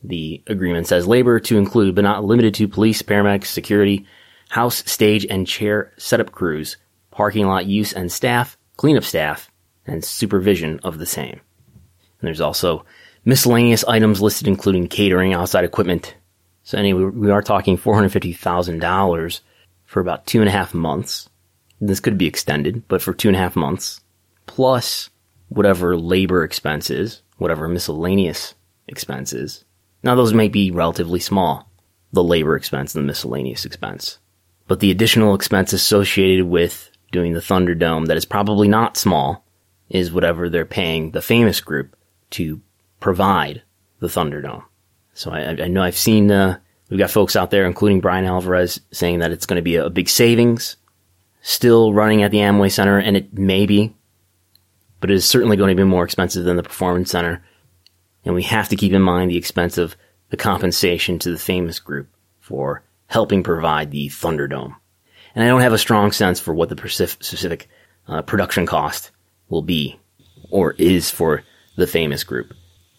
The 0.06 0.42
agreement 0.46 0.86
says 0.86 1.06
labor 1.06 1.40
to 1.40 1.58
include, 1.58 1.96
but 1.96 2.04
not 2.04 2.24
limited 2.24 2.54
to, 2.54 2.68
police, 2.68 3.02
paramedics, 3.02 3.46
security, 3.46 4.06
house, 4.48 4.88
stage, 4.90 5.26
and 5.28 5.46
chair 5.46 5.92
setup 5.96 6.30
crews, 6.30 6.76
parking 7.10 7.46
lot 7.46 7.66
use 7.66 7.92
and 7.92 8.10
staff, 8.10 8.56
cleanup 8.76 9.02
staff, 9.02 9.50
and 9.84 10.04
supervision 10.04 10.78
of 10.84 10.98
the 10.98 11.06
same. 11.06 11.40
And 12.20 12.22
there's 12.28 12.40
also 12.40 12.84
miscellaneous 13.24 13.84
items 13.84 14.22
listed, 14.22 14.46
including 14.46 14.86
catering, 14.86 15.34
outside 15.34 15.64
equipment. 15.64 16.14
So 16.62 16.78
anyway, 16.78 17.04
we 17.04 17.30
are 17.30 17.42
talking 17.42 17.76
$450,000 17.76 19.40
for 19.86 20.00
about 20.00 20.26
two 20.26 20.40
and 20.40 20.48
a 20.48 20.52
half 20.52 20.72
months. 20.72 21.28
This 21.80 22.00
could 22.00 22.16
be 22.16 22.26
extended, 22.26 22.86
but 22.88 23.02
for 23.02 23.12
two 23.12 23.28
and 23.28 23.36
a 23.36 23.40
half 23.40 23.56
months, 23.56 24.00
plus 24.46 25.10
whatever 25.48 25.96
labor 25.96 26.42
expenses, 26.44 27.22
whatever 27.38 27.68
miscellaneous 27.68 28.54
expenses. 28.88 29.64
Now 30.02 30.14
those 30.14 30.34
may 30.34 30.48
be 30.48 30.70
relatively 30.70 31.20
small, 31.20 31.70
the 32.12 32.22
labor 32.22 32.56
expense 32.56 32.94
and 32.94 33.04
the 33.04 33.06
miscellaneous 33.06 33.64
expense. 33.64 34.18
But 34.68 34.80
the 34.80 34.90
additional 34.90 35.34
expense 35.34 35.72
associated 35.72 36.46
with 36.46 36.90
doing 37.12 37.32
the 37.32 37.40
Thunderdome 37.40 38.06
that 38.06 38.16
is 38.16 38.24
probably 38.24 38.68
not 38.68 38.96
small 38.96 39.44
is 39.88 40.12
whatever 40.12 40.48
they're 40.48 40.64
paying 40.64 41.12
the 41.12 41.22
famous 41.22 41.60
group 41.60 41.96
to 42.30 42.60
provide 43.00 43.62
the 44.00 44.08
Thunderdome. 44.08 44.64
So 45.14 45.30
I, 45.30 45.50
I 45.50 45.68
know 45.68 45.82
I've 45.82 45.96
seen, 45.96 46.30
uh, 46.30 46.58
we've 46.90 46.98
got 46.98 47.10
folks 47.10 47.36
out 47.36 47.50
there, 47.50 47.64
including 47.64 48.00
Bryan 48.00 48.24
Alvarez, 48.24 48.80
saying 48.90 49.20
that 49.20 49.30
it's 49.30 49.46
going 49.46 49.56
to 49.56 49.62
be 49.62 49.76
a, 49.76 49.86
a 49.86 49.90
big 49.90 50.08
savings 50.08 50.76
still 51.46 51.92
running 51.92 52.24
at 52.24 52.32
the 52.32 52.38
Amway 52.38 52.72
Center, 52.72 52.98
and 52.98 53.16
it 53.16 53.32
may 53.32 53.66
be, 53.66 53.94
but 55.00 55.12
it 55.12 55.14
is 55.14 55.24
certainly 55.24 55.56
going 55.56 55.74
to 55.74 55.80
be 55.80 55.88
more 55.88 56.02
expensive 56.02 56.44
than 56.44 56.56
the 56.56 56.62
Performance 56.64 57.08
Center. 57.08 57.44
And 58.26 58.34
we 58.34 58.42
have 58.42 58.68
to 58.68 58.76
keep 58.76 58.92
in 58.92 59.00
mind 59.00 59.30
the 59.30 59.38
expense 59.38 59.78
of 59.78 59.96
the 60.28 60.36
compensation 60.36 61.18
to 61.20 61.30
the 61.30 61.38
famous 61.38 61.78
group 61.78 62.08
for 62.40 62.82
helping 63.06 63.42
provide 63.42 63.90
the 63.90 64.08
Thunderdome. 64.08 64.74
And 65.34 65.44
I 65.44 65.48
don't 65.48 65.60
have 65.60 65.72
a 65.72 65.78
strong 65.78 66.12
sense 66.12 66.40
for 66.40 66.52
what 66.52 66.68
the 66.68 66.88
specific 66.88 67.68
uh, 68.08 68.22
production 68.22 68.66
cost 68.66 69.12
will 69.48 69.62
be 69.62 69.98
or 70.50 70.72
is 70.72 71.10
for 71.10 71.44
the 71.76 71.86
famous 71.86 72.24
group. 72.24 72.50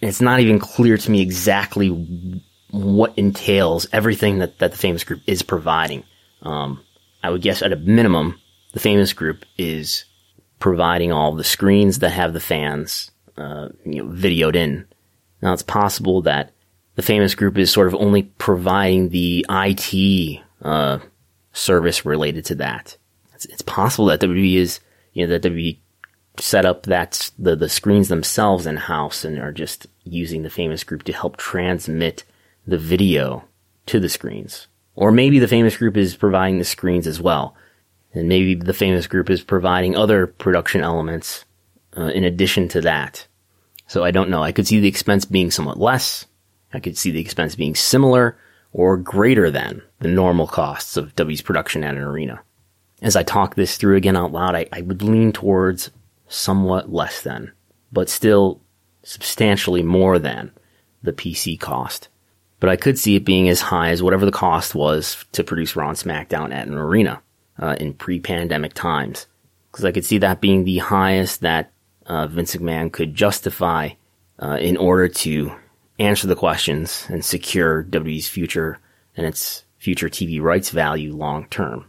And 0.01 0.09
it's 0.09 0.21
not 0.21 0.39
even 0.39 0.59
clear 0.59 0.97
to 0.97 1.11
me 1.11 1.21
exactly 1.21 1.89
what 2.71 3.17
entails 3.17 3.87
everything 3.91 4.39
that, 4.39 4.59
that 4.59 4.71
the 4.71 4.77
famous 4.77 5.03
group 5.03 5.21
is 5.27 5.41
providing. 5.41 6.03
Um, 6.41 6.83
I 7.23 7.31
would 7.31 7.41
guess 7.41 7.61
at 7.61 7.73
a 7.73 7.77
minimum, 7.77 8.39
the 8.73 8.79
famous 8.79 9.13
group 9.13 9.43
is 9.57 10.05
providing 10.59 11.11
all 11.11 11.35
the 11.35 11.43
screens 11.43 11.99
that 11.99 12.11
have 12.11 12.33
the 12.33 12.39
fans, 12.39 13.11
uh, 13.37 13.69
you 13.85 14.03
know, 14.03 14.09
videoed 14.11 14.55
in. 14.55 14.87
Now 15.47 15.53
it's 15.53 15.63
possible 15.63 16.21
that 16.23 16.51
the 16.95 17.01
famous 17.01 17.33
group 17.33 17.57
is 17.57 17.71
sort 17.71 17.87
of 17.87 17.95
only 17.95 18.23
providing 18.23 19.07
the 19.07 19.45
IT, 19.49 20.41
uh, 20.61 20.99
service 21.53 22.05
related 22.05 22.43
to 22.47 22.55
that. 22.55 22.97
It's, 23.33 23.45
it's 23.45 23.61
possible 23.61 24.07
that 24.07 24.19
WWE 24.19 24.55
is, 24.55 24.81
you 25.13 25.25
know, 25.25 25.31
that 25.31 25.49
WWE 25.49 25.77
set 26.37 26.65
up 26.65 26.83
that 26.83 27.31
the, 27.39 27.55
the 27.55 27.69
screens 27.69 28.09
themselves 28.09 28.65
in 28.65 28.75
house 28.75 29.23
and 29.23 29.39
are 29.39 29.53
just 29.53 29.87
using 30.03 30.43
the 30.43 30.49
famous 30.49 30.83
group 30.83 31.03
to 31.03 31.13
help 31.13 31.37
transmit 31.37 32.25
the 32.65 32.77
video 32.77 33.45
to 33.85 34.01
the 34.01 34.09
screens. 34.09 34.67
Or 34.95 35.13
maybe 35.13 35.39
the 35.39 35.47
famous 35.47 35.77
group 35.77 35.95
is 35.95 36.17
providing 36.17 36.57
the 36.57 36.65
screens 36.65 37.07
as 37.07 37.21
well. 37.21 37.55
And 38.13 38.27
maybe 38.27 38.53
the 38.53 38.73
famous 38.73 39.07
group 39.07 39.29
is 39.29 39.43
providing 39.43 39.95
other 39.95 40.27
production 40.27 40.81
elements 40.81 41.45
uh, 41.95 42.07
in 42.07 42.25
addition 42.25 42.67
to 42.67 42.81
that. 42.81 43.27
So 43.87 44.03
I 44.03 44.11
don't 44.11 44.29
know. 44.29 44.43
I 44.43 44.51
could 44.51 44.67
see 44.67 44.79
the 44.79 44.87
expense 44.87 45.25
being 45.25 45.49
somewhat 45.49 45.79
less. 45.79 46.25
I 46.73 46.79
could 46.79 46.97
see 46.97 47.11
the 47.11 47.21
expense 47.21 47.55
being 47.55 47.75
similar 47.75 48.37
or 48.73 48.97
greater 48.97 49.49
than 49.49 49.81
the 49.99 50.09
normal 50.09 50.45
costs 50.45 50.97
of 50.97 51.15
W's 51.15 51.41
production 51.41 51.83
at 51.83 51.95
an 51.95 52.03
arena. 52.03 52.41
As 53.01 53.15
I 53.15 53.23
talk 53.23 53.55
this 53.55 53.77
through 53.77 53.95
again 53.95 54.17
out 54.17 54.31
loud, 54.31 54.55
I, 54.55 54.67
I 54.71 54.81
would 54.81 55.01
lean 55.01 55.31
towards 55.31 55.91
somewhat 56.27 56.91
less 56.91 57.21
than, 57.21 57.51
but 57.91 58.09
still 58.09 58.61
substantially 59.03 59.83
more 59.83 60.19
than 60.19 60.51
the 61.01 61.13
PC 61.13 61.59
cost. 61.59 62.09
But 62.59 62.69
I 62.69 62.75
could 62.75 62.99
see 62.99 63.15
it 63.15 63.23
being 63.23 63.47
as 63.49 63.61
high 63.61 63.91
as 63.91 64.03
whatever 64.03 64.25
the 64.25 64.31
cost 64.31 64.75
was 64.75 65.23
to 65.31 65.43
produce 65.43 65.75
Raw 65.75 65.89
and 65.89 65.97
SmackDown 65.97 66.51
at 66.51 66.67
an 66.67 66.73
arena 66.73 67.21
uh, 67.59 67.75
in 67.79 67.93
pre-pandemic 67.93 68.73
times, 68.73 69.27
because 69.71 69.85
I 69.85 69.91
could 69.91 70.05
see 70.05 70.17
that 70.17 70.41
being 70.41 70.63
the 70.63 70.79
highest 70.79 71.41
that 71.41 71.71
uh, 72.07 72.27
Vince 72.27 72.55
McMahon 72.55 72.91
could 72.91 73.13
justify 73.13 73.89
uh, 74.39 74.57
in 74.59 74.77
order 74.77 75.07
to 75.07 75.51
answer 75.99 76.27
the 76.27 76.35
questions 76.35 77.05
and 77.09 77.23
secure 77.23 77.83
WWE's 77.83 78.27
future 78.27 78.79
and 79.15 79.25
its 79.25 79.63
future 79.77 80.09
TV 80.09 80.41
rights 80.41 80.69
value 80.69 81.15
long 81.15 81.47
term. 81.47 81.85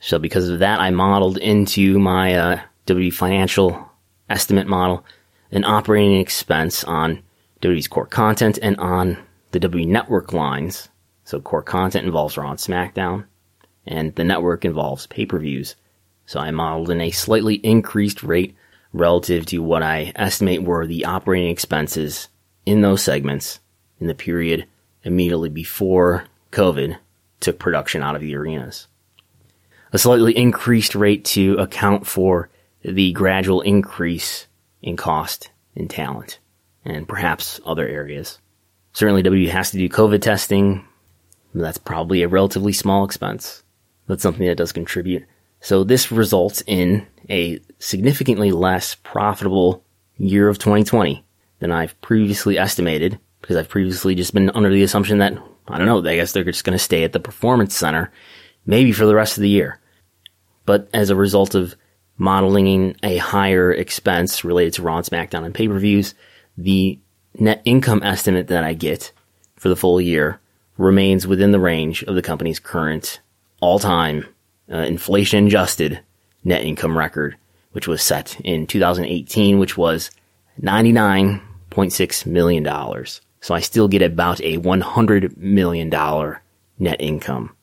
So 0.00 0.18
because 0.18 0.48
of 0.48 0.60
that, 0.60 0.80
I 0.80 0.90
modeled 0.90 1.36
into 1.38 1.98
my 1.98 2.34
uh, 2.34 2.60
WWE 2.86 3.12
financial 3.12 3.90
estimate 4.28 4.66
model 4.66 5.04
an 5.52 5.64
operating 5.64 6.20
expense 6.20 6.84
on 6.84 7.22
WWE's 7.60 7.88
core 7.88 8.06
content 8.06 8.58
and 8.62 8.76
on 8.78 9.18
the 9.50 9.60
WWE 9.60 9.86
network 9.86 10.32
lines. 10.32 10.88
So 11.24 11.40
core 11.40 11.62
content 11.62 12.06
involves 12.06 12.36
Raw 12.36 12.50
and 12.50 12.58
SmackDown, 12.58 13.26
and 13.86 14.14
the 14.14 14.24
network 14.24 14.64
involves 14.64 15.06
pay-per-views. 15.08 15.76
So 16.26 16.40
I 16.40 16.50
modeled 16.52 16.90
in 16.90 17.00
a 17.00 17.10
slightly 17.10 17.56
increased 17.56 18.22
rate 18.22 18.54
relative 18.92 19.46
to 19.46 19.58
what 19.58 19.82
I 19.82 20.12
estimate 20.16 20.62
were 20.62 20.86
the 20.86 21.04
operating 21.04 21.50
expenses 21.50 22.28
in 22.66 22.80
those 22.80 23.02
segments 23.02 23.60
in 24.00 24.06
the 24.06 24.14
period 24.14 24.66
immediately 25.04 25.48
before 25.48 26.24
COVID 26.52 26.98
took 27.40 27.58
production 27.58 28.02
out 28.02 28.16
of 28.16 28.20
the 28.20 28.34
arenas. 28.34 28.86
A 29.92 29.98
slightly 29.98 30.36
increased 30.36 30.94
rate 30.94 31.24
to 31.26 31.54
account 31.54 32.06
for 32.06 32.48
the 32.82 33.12
gradual 33.12 33.60
increase 33.60 34.46
in 34.82 34.96
cost 34.96 35.50
in 35.74 35.88
talent 35.88 36.38
and 36.84 37.08
perhaps 37.08 37.60
other 37.64 37.86
areas. 37.86 38.38
Certainly 38.92 39.22
W 39.22 39.48
has 39.48 39.70
to 39.70 39.78
do 39.78 39.88
COVID 39.88 40.22
testing. 40.22 40.84
That's 41.54 41.78
probably 41.78 42.22
a 42.22 42.28
relatively 42.28 42.72
small 42.72 43.04
expense. 43.04 43.62
That's 44.06 44.22
something 44.22 44.46
that 44.46 44.56
does 44.56 44.72
contribute. 44.72 45.24
So 45.60 45.84
this 45.84 46.10
results 46.10 46.62
in 46.66 47.06
a 47.28 47.60
significantly 47.80 48.52
less 48.52 48.94
profitable 48.94 49.82
year 50.18 50.48
of 50.48 50.58
2020 50.58 51.24
than 51.58 51.72
I've 51.72 52.00
previously 52.00 52.56
estimated 52.58 53.18
because 53.40 53.56
I've 53.56 53.68
previously 53.68 54.14
just 54.14 54.32
been 54.32 54.50
under 54.50 54.70
the 54.70 54.82
assumption 54.82 55.18
that, 55.18 55.32
I 55.66 55.78
don't 55.78 55.86
know, 55.86 55.98
I 56.08 56.14
guess 56.14 56.32
they're 56.32 56.44
just 56.44 56.64
going 56.64 56.78
to 56.78 56.82
stay 56.82 57.02
at 57.02 57.12
the 57.12 57.20
performance 57.20 57.76
center 57.76 58.12
maybe 58.66 58.92
for 58.92 59.06
the 59.06 59.14
rest 59.14 59.36
of 59.36 59.42
the 59.42 59.48
year. 59.48 59.80
But 60.66 60.88
as 60.94 61.10
a 61.10 61.16
result 61.16 61.54
of 61.54 61.74
modeling 62.16 62.96
a 63.02 63.16
higher 63.16 63.72
expense 63.72 64.44
related 64.44 64.74
to 64.74 64.82
Raw 64.82 64.98
and 64.98 65.06
SmackDown 65.06 65.44
and 65.44 65.54
pay-per-views, 65.54 66.14
the 66.56 66.98
net 67.38 67.62
income 67.64 68.02
estimate 68.02 68.48
that 68.48 68.64
I 68.64 68.74
get 68.74 69.12
for 69.56 69.68
the 69.68 69.76
full 69.76 70.00
year 70.00 70.38
remains 70.76 71.26
within 71.26 71.50
the 71.50 71.60
range 71.60 72.02
of 72.04 72.14
the 72.14 72.22
company's 72.22 72.58
current 72.58 73.20
all-time 73.60 74.26
uh, 74.70 74.78
inflation 74.78 75.46
adjusted 75.46 76.00
net 76.44 76.62
income 76.62 76.96
record, 76.96 77.36
which 77.72 77.88
was 77.88 78.02
set 78.02 78.40
in 78.40 78.66
2018, 78.66 79.58
which 79.58 79.76
was 79.76 80.10
$99.6 80.60 82.26
million. 82.26 83.04
So 83.40 83.54
I 83.54 83.60
still 83.60 83.88
get 83.88 84.02
about 84.02 84.40
a 84.40 84.58
$100 84.58 85.36
million 85.36 85.88
net 86.78 86.96
income, 87.00 87.56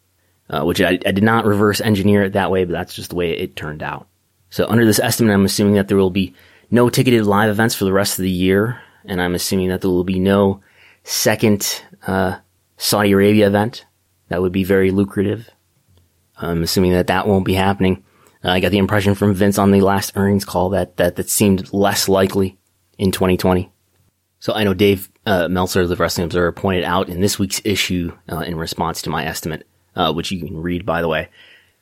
uh, 0.49 0.64
which 0.64 0.82
I, 0.82 0.91
I 1.05 1.12
did 1.12 1.24
not 1.24 1.45
reverse 1.45 1.82
engineer 1.82 2.24
it 2.24 2.34
that 2.34 2.51
way, 2.51 2.66
but 2.66 2.74
that's 2.74 2.95
just 2.95 3.12
the 3.12 3.16
way 3.16 3.32
it 3.32 3.55
turned 3.55 3.84
out. 3.84 4.08
So 4.49 4.66
under 4.68 4.86
this 4.86 4.99
estimate, 4.99 5.34
I'm 5.34 5.45
assuming 5.45 5.76
that 5.76 5.88
there 5.88 5.97
will 5.97 6.10
be 6.10 6.34
no 6.72 6.89
ticketed 6.89 7.26
live 7.26 7.49
events 7.49 7.76
for 7.76 7.86
the 7.86 7.93
rest 7.93 8.18
of 8.18 8.24
the 8.24 8.32
year, 8.32 8.82
and 9.05 9.22
I'm 9.22 9.36
assuming 9.36 9.70
that 9.70 9.82
there 9.82 9.89
will 9.89 10.03
be 10.03 10.20
no 10.20 10.62
second 11.03 11.84
uh, 12.05 12.38
Saudi 12.78 13.12
Arabia 13.12 13.47
event. 13.47 13.86
That 14.30 14.41
would 14.41 14.51
be 14.51 14.64
very 14.64 14.91
lucrative. 14.91 15.49
I'm 16.38 16.64
assuming 16.64 16.91
that 16.91 17.08
that 17.08 17.28
won't 17.28 17.45
be 17.45 17.53
happening. 17.53 18.03
Uh, 18.43 18.51
I 18.51 18.59
got 18.59 18.71
the 18.71 18.77
impression 18.77 19.15
from 19.15 19.33
Vince 19.33 19.57
on 19.57 19.71
the 19.71 19.81
last 19.81 20.13
earnings 20.15 20.45
call 20.45 20.69
that 20.69 20.97
that 20.97 21.15
that 21.15 21.29
seemed 21.29 21.71
less 21.73 22.07
likely 22.07 22.57
in 22.97 23.11
2020. 23.11 23.71
So 24.39 24.53
I 24.53 24.63
know 24.63 24.73
Dave 24.73 25.09
uh, 25.25 25.47
Meltzer 25.47 25.81
of 25.81 25.89
the 25.89 25.95
Wrestling 25.95 26.25
Observer 26.25 26.51
pointed 26.51 26.83
out 26.83 27.09
in 27.09 27.21
this 27.21 27.39
week's 27.39 27.61
issue 27.65 28.15
uh, 28.31 28.39
in 28.39 28.55
response 28.55 29.01
to 29.01 29.09
my 29.09 29.25
estimate, 29.25 29.67
uh, 29.95 30.13
which 30.13 30.31
you 30.31 30.45
can 30.45 30.61
read 30.61 30.85
by 30.85 31.01
the 31.01 31.07
way. 31.07 31.29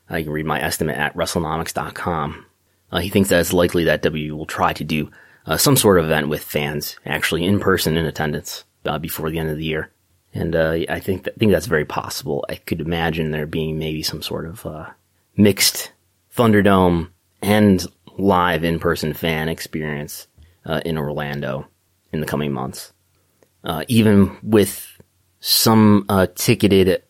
Uh, 0.10 0.18
you 0.18 0.24
can 0.24 0.34
read 0.34 0.46
my 0.46 0.62
estimate 0.62 0.98
at 0.98 1.16
WrestleNomics.com. 1.16 2.46
Uh, 2.92 3.00
he 3.00 3.10
thinks 3.10 3.30
that 3.30 3.40
it's 3.40 3.54
likely 3.54 3.86
that 3.86 4.04
W 4.04 4.36
will 4.36 4.46
try 4.46 4.72
to 4.74 4.84
do 4.84 5.12
some 5.58 5.78
sort 5.78 6.00
of 6.00 6.06
event 6.06 6.28
with 6.28 6.44
fans 6.44 6.98
actually 7.06 7.46
in 7.46 7.60
person 7.60 7.98
in 7.98 8.06
attendance 8.08 8.64
before 9.00 9.30
the 9.30 9.38
end 9.38 9.50
of 9.50 9.58
the 9.58 9.66
year. 9.66 9.92
And 10.34 10.56
I 10.56 11.00
think 11.00 11.24
that, 11.24 11.38
think 11.38 11.52
that's 11.52 11.68
very 11.68 11.86
possible. 11.86 12.46
I 12.50 12.56
could 12.56 12.82
imagine 12.82 13.30
there 13.30 13.46
being 13.46 13.78
maybe 13.78 14.02
some 14.02 14.24
sort 14.24 14.48
of 14.48 14.66
mixed 15.38 15.92
Thunderdome 16.36 17.10
and 17.42 17.86
live 18.18 18.64
in-person 18.64 19.14
fan 19.14 19.50
experience 19.50 20.28
uh, 20.66 20.82
in 20.86 20.98
Orlando 20.98 21.68
in 22.12 22.20
the 22.20 22.26
coming 22.26 22.52
months. 22.52 22.94
Uh, 23.64 23.84
even 23.88 24.38
with 24.44 25.02
some 25.40 26.06
uh, 26.10 26.28
ticketed 26.36 27.04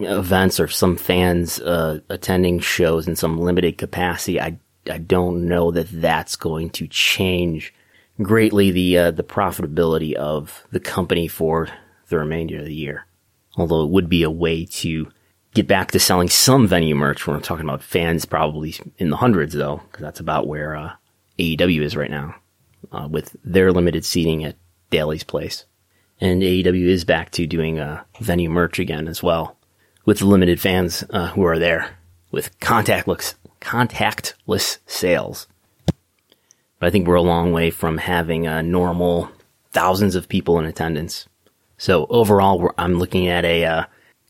events 0.00 0.58
or 0.60 0.68
some 0.68 0.96
fans 0.96 1.60
uh, 1.60 2.00
attending 2.08 2.58
shows 2.60 3.06
in 3.06 3.16
some 3.16 3.38
limited 3.38 3.78
capacity, 3.78 4.40
I 4.40 4.58
I 4.90 4.98
don't 4.98 5.48
know 5.48 5.70
that 5.72 5.88
that's 5.90 6.36
going 6.36 6.70
to 6.70 6.86
change 6.86 7.74
greatly 8.22 8.70
the 8.70 8.98
uh, 8.98 9.10
the 9.10 9.24
profitability 9.24 10.14
of 10.14 10.66
the 10.70 10.80
company 10.80 11.28
for 11.28 11.68
the 12.08 12.18
remainder 12.18 12.58
of 12.58 12.66
the 12.66 12.74
year. 12.74 13.06
Although 13.56 13.84
it 13.84 13.90
would 13.90 14.08
be 14.08 14.22
a 14.22 14.30
way 14.30 14.64
to 14.66 15.10
get 15.56 15.66
back 15.66 15.90
to 15.90 15.98
selling 15.98 16.28
some 16.28 16.68
venue 16.68 16.94
merch. 16.94 17.26
We're 17.26 17.40
talking 17.40 17.64
about 17.64 17.82
fans 17.82 18.26
probably 18.26 18.74
in 18.98 19.08
the 19.08 19.16
hundreds 19.16 19.54
though, 19.54 19.80
because 19.90 20.02
that's 20.02 20.20
about 20.20 20.46
where 20.46 20.76
uh, 20.76 20.92
AEW 21.38 21.80
is 21.80 21.96
right 21.96 22.10
now 22.10 22.34
uh, 22.92 23.08
with 23.10 23.34
their 23.42 23.72
limited 23.72 24.04
seating 24.04 24.44
at 24.44 24.56
Daily's 24.90 25.24
Place. 25.24 25.64
And 26.20 26.42
AEW 26.42 26.86
is 26.86 27.06
back 27.06 27.30
to 27.32 27.46
doing 27.46 27.80
uh, 27.80 28.04
venue 28.20 28.50
merch 28.50 28.78
again 28.78 29.08
as 29.08 29.22
well 29.22 29.56
with 30.04 30.18
the 30.18 30.26
limited 30.26 30.60
fans 30.60 31.02
uh, 31.08 31.28
who 31.28 31.42
are 31.44 31.58
there 31.58 31.96
with 32.30 32.58
contactless 32.60 33.34
contactless 33.60 34.78
sales. 34.86 35.46
But 36.78 36.88
I 36.88 36.90
think 36.90 37.06
we're 37.06 37.14
a 37.14 37.22
long 37.22 37.52
way 37.52 37.70
from 37.70 37.96
having 37.96 38.46
a 38.46 38.62
normal 38.62 39.30
thousands 39.72 40.14
of 40.14 40.28
people 40.28 40.58
in 40.58 40.66
attendance. 40.66 41.26
So 41.78 42.06
overall, 42.10 42.70
I'm 42.76 42.98
looking 42.98 43.28
at 43.28 43.46
a 43.46 43.64
uh, 43.64 43.84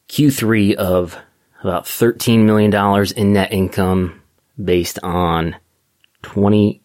Q3 0.09 0.75
of 0.75 1.17
about 1.63 1.85
$13 1.85 2.45
million 2.45 2.75
in 3.17 3.33
net 3.33 3.53
income 3.53 4.21
based 4.63 4.99
on 5.03 5.57
20, 6.23 6.83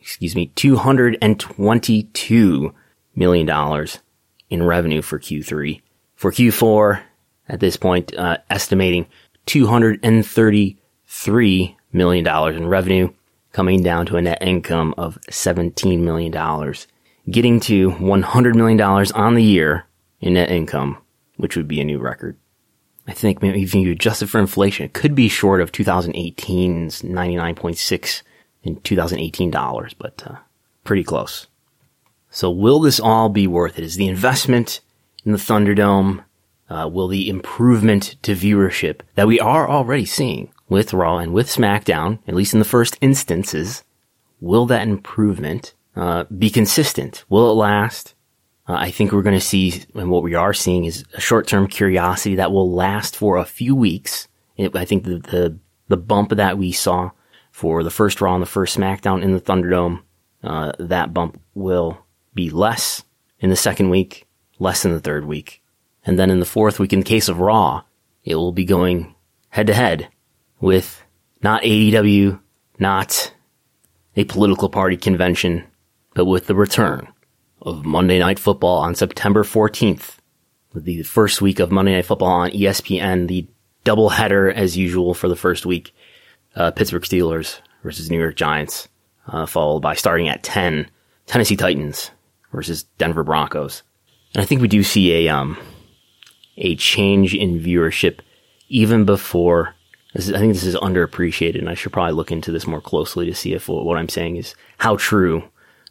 excuse 0.00 0.34
me, 0.34 0.50
$222 0.56 2.74
million 3.14 3.86
in 4.48 4.62
revenue 4.62 5.02
for 5.02 5.18
Q3. 5.18 5.82
For 6.14 6.32
Q4, 6.32 7.02
at 7.48 7.60
this 7.60 7.76
point, 7.76 8.16
uh, 8.16 8.38
estimating 8.48 9.06
$233 9.46 11.76
million 11.92 12.56
in 12.56 12.68
revenue, 12.68 13.12
coming 13.52 13.82
down 13.82 14.06
to 14.06 14.16
a 14.16 14.22
net 14.22 14.38
income 14.40 14.94
of 14.96 15.18
$17 15.30 16.00
million, 16.00 16.32
getting 17.30 17.60
to 17.60 17.90
$100 17.90 18.54
million 18.54 18.80
on 18.80 19.34
the 19.34 19.42
year 19.42 19.84
in 20.20 20.32
net 20.34 20.50
income, 20.50 20.96
which 21.40 21.56
would 21.56 21.68
be 21.68 21.80
a 21.80 21.84
new 21.84 21.98
record. 21.98 22.36
I 23.06 23.12
think 23.12 23.42
maybe 23.42 23.62
if 23.62 23.74
you 23.74 23.90
adjust 23.90 24.22
it 24.22 24.28
for 24.28 24.38
inflation, 24.38 24.84
it 24.84 24.92
could 24.92 25.14
be 25.14 25.28
short 25.28 25.60
of 25.60 25.72
2018's 25.72 27.02
99.6 27.02 28.22
in 28.62 28.80
2018 28.80 29.50
dollars, 29.50 29.94
but 29.94 30.22
uh, 30.26 30.36
pretty 30.84 31.04
close. 31.04 31.46
So 32.30 32.50
will 32.50 32.80
this 32.80 33.00
all 33.00 33.28
be 33.28 33.46
worth 33.46 33.78
it? 33.78 33.84
Is 33.84 33.96
the 33.96 34.06
investment 34.06 34.80
in 35.24 35.32
the 35.32 35.38
Thunderdome, 35.38 36.24
uh, 36.68 36.88
will 36.92 37.08
the 37.08 37.28
improvement 37.28 38.16
to 38.22 38.32
viewership 38.32 39.00
that 39.16 39.26
we 39.26 39.40
are 39.40 39.68
already 39.68 40.06
seeing 40.06 40.52
with 40.68 40.94
Raw 40.94 41.18
and 41.18 41.32
with 41.32 41.48
SmackDown, 41.48 42.20
at 42.28 42.34
least 42.34 42.52
in 42.52 42.60
the 42.60 42.64
first 42.64 42.96
instances, 43.00 43.82
will 44.40 44.66
that 44.66 44.86
improvement 44.86 45.74
uh, 45.96 46.24
be 46.24 46.48
consistent? 46.48 47.24
Will 47.28 47.50
it 47.50 47.54
last? 47.54 48.14
Uh, 48.70 48.76
I 48.76 48.92
think 48.92 49.10
we're 49.10 49.22
going 49.22 49.38
to 49.38 49.44
see, 49.44 49.82
and 49.96 50.10
what 50.10 50.22
we 50.22 50.36
are 50.36 50.54
seeing 50.54 50.84
is 50.84 51.04
a 51.14 51.20
short-term 51.20 51.66
curiosity 51.66 52.36
that 52.36 52.52
will 52.52 52.72
last 52.72 53.16
for 53.16 53.36
a 53.36 53.44
few 53.44 53.74
weeks. 53.74 54.28
It, 54.56 54.76
I 54.76 54.84
think 54.84 55.02
the, 55.02 55.18
the, 55.18 55.58
the 55.88 55.96
bump 55.96 56.30
that 56.30 56.56
we 56.56 56.70
saw 56.70 57.10
for 57.50 57.82
the 57.82 57.90
first 57.90 58.20
Raw 58.20 58.34
and 58.34 58.42
the 58.42 58.46
first 58.46 58.78
SmackDown 58.78 59.24
in 59.24 59.32
the 59.32 59.40
Thunderdome, 59.40 60.02
uh, 60.44 60.70
that 60.78 61.12
bump 61.12 61.40
will 61.52 62.06
be 62.32 62.48
less 62.48 63.02
in 63.40 63.50
the 63.50 63.56
second 63.56 63.90
week, 63.90 64.28
less 64.60 64.84
in 64.84 64.92
the 64.92 65.00
third 65.00 65.24
week. 65.24 65.60
And 66.06 66.16
then 66.16 66.30
in 66.30 66.38
the 66.38 66.46
fourth 66.46 66.78
week, 66.78 66.92
in 66.92 67.00
the 67.00 67.04
case 67.04 67.28
of 67.28 67.40
Raw, 67.40 67.82
it 68.22 68.36
will 68.36 68.52
be 68.52 68.64
going 68.64 69.16
head 69.48 69.66
to 69.66 69.74
head 69.74 70.10
with 70.60 71.02
not 71.42 71.64
AEW, 71.64 72.38
not 72.78 73.34
a 74.14 74.22
political 74.26 74.68
party 74.68 74.96
convention, 74.96 75.64
but 76.14 76.26
with 76.26 76.46
the 76.46 76.54
return 76.54 77.08
of 77.62 77.84
Monday 77.84 78.18
Night 78.18 78.38
Football 78.38 78.78
on 78.78 78.94
September 78.94 79.44
14th. 79.44 80.16
The 80.74 81.02
first 81.02 81.42
week 81.42 81.58
of 81.58 81.72
Monday 81.72 81.94
Night 81.94 82.06
Football 82.06 82.28
on 82.28 82.50
ESPN, 82.50 83.28
the 83.28 83.46
doubleheader 83.84 84.52
as 84.52 84.76
usual 84.76 85.14
for 85.14 85.28
the 85.28 85.36
first 85.36 85.66
week. 85.66 85.94
Uh, 86.54 86.70
Pittsburgh 86.70 87.02
Steelers 87.02 87.60
versus 87.82 88.10
New 88.10 88.18
York 88.18 88.36
Giants, 88.36 88.88
uh, 89.28 89.46
followed 89.46 89.80
by 89.80 89.94
starting 89.94 90.28
at 90.28 90.42
10, 90.42 90.90
Tennessee 91.26 91.56
Titans 91.56 92.10
versus 92.52 92.84
Denver 92.98 93.24
Broncos. 93.24 93.82
And 94.34 94.42
I 94.42 94.44
think 94.46 94.60
we 94.60 94.68
do 94.68 94.82
see 94.82 95.26
a, 95.26 95.28
um, 95.34 95.56
a 96.56 96.76
change 96.76 97.34
in 97.34 97.60
viewership 97.60 98.20
even 98.68 99.04
before 99.04 99.74
is, 100.14 100.32
I 100.32 100.38
think 100.38 100.54
this 100.54 100.64
is 100.64 100.76
underappreciated 100.76 101.58
and 101.58 101.68
I 101.68 101.74
should 101.74 101.92
probably 101.92 102.14
look 102.14 102.32
into 102.32 102.52
this 102.52 102.66
more 102.66 102.80
closely 102.80 103.26
to 103.26 103.34
see 103.34 103.52
if 103.52 103.68
what 103.68 103.98
I'm 103.98 104.08
saying 104.08 104.36
is 104.36 104.54
how 104.78 104.96
true 104.96 105.44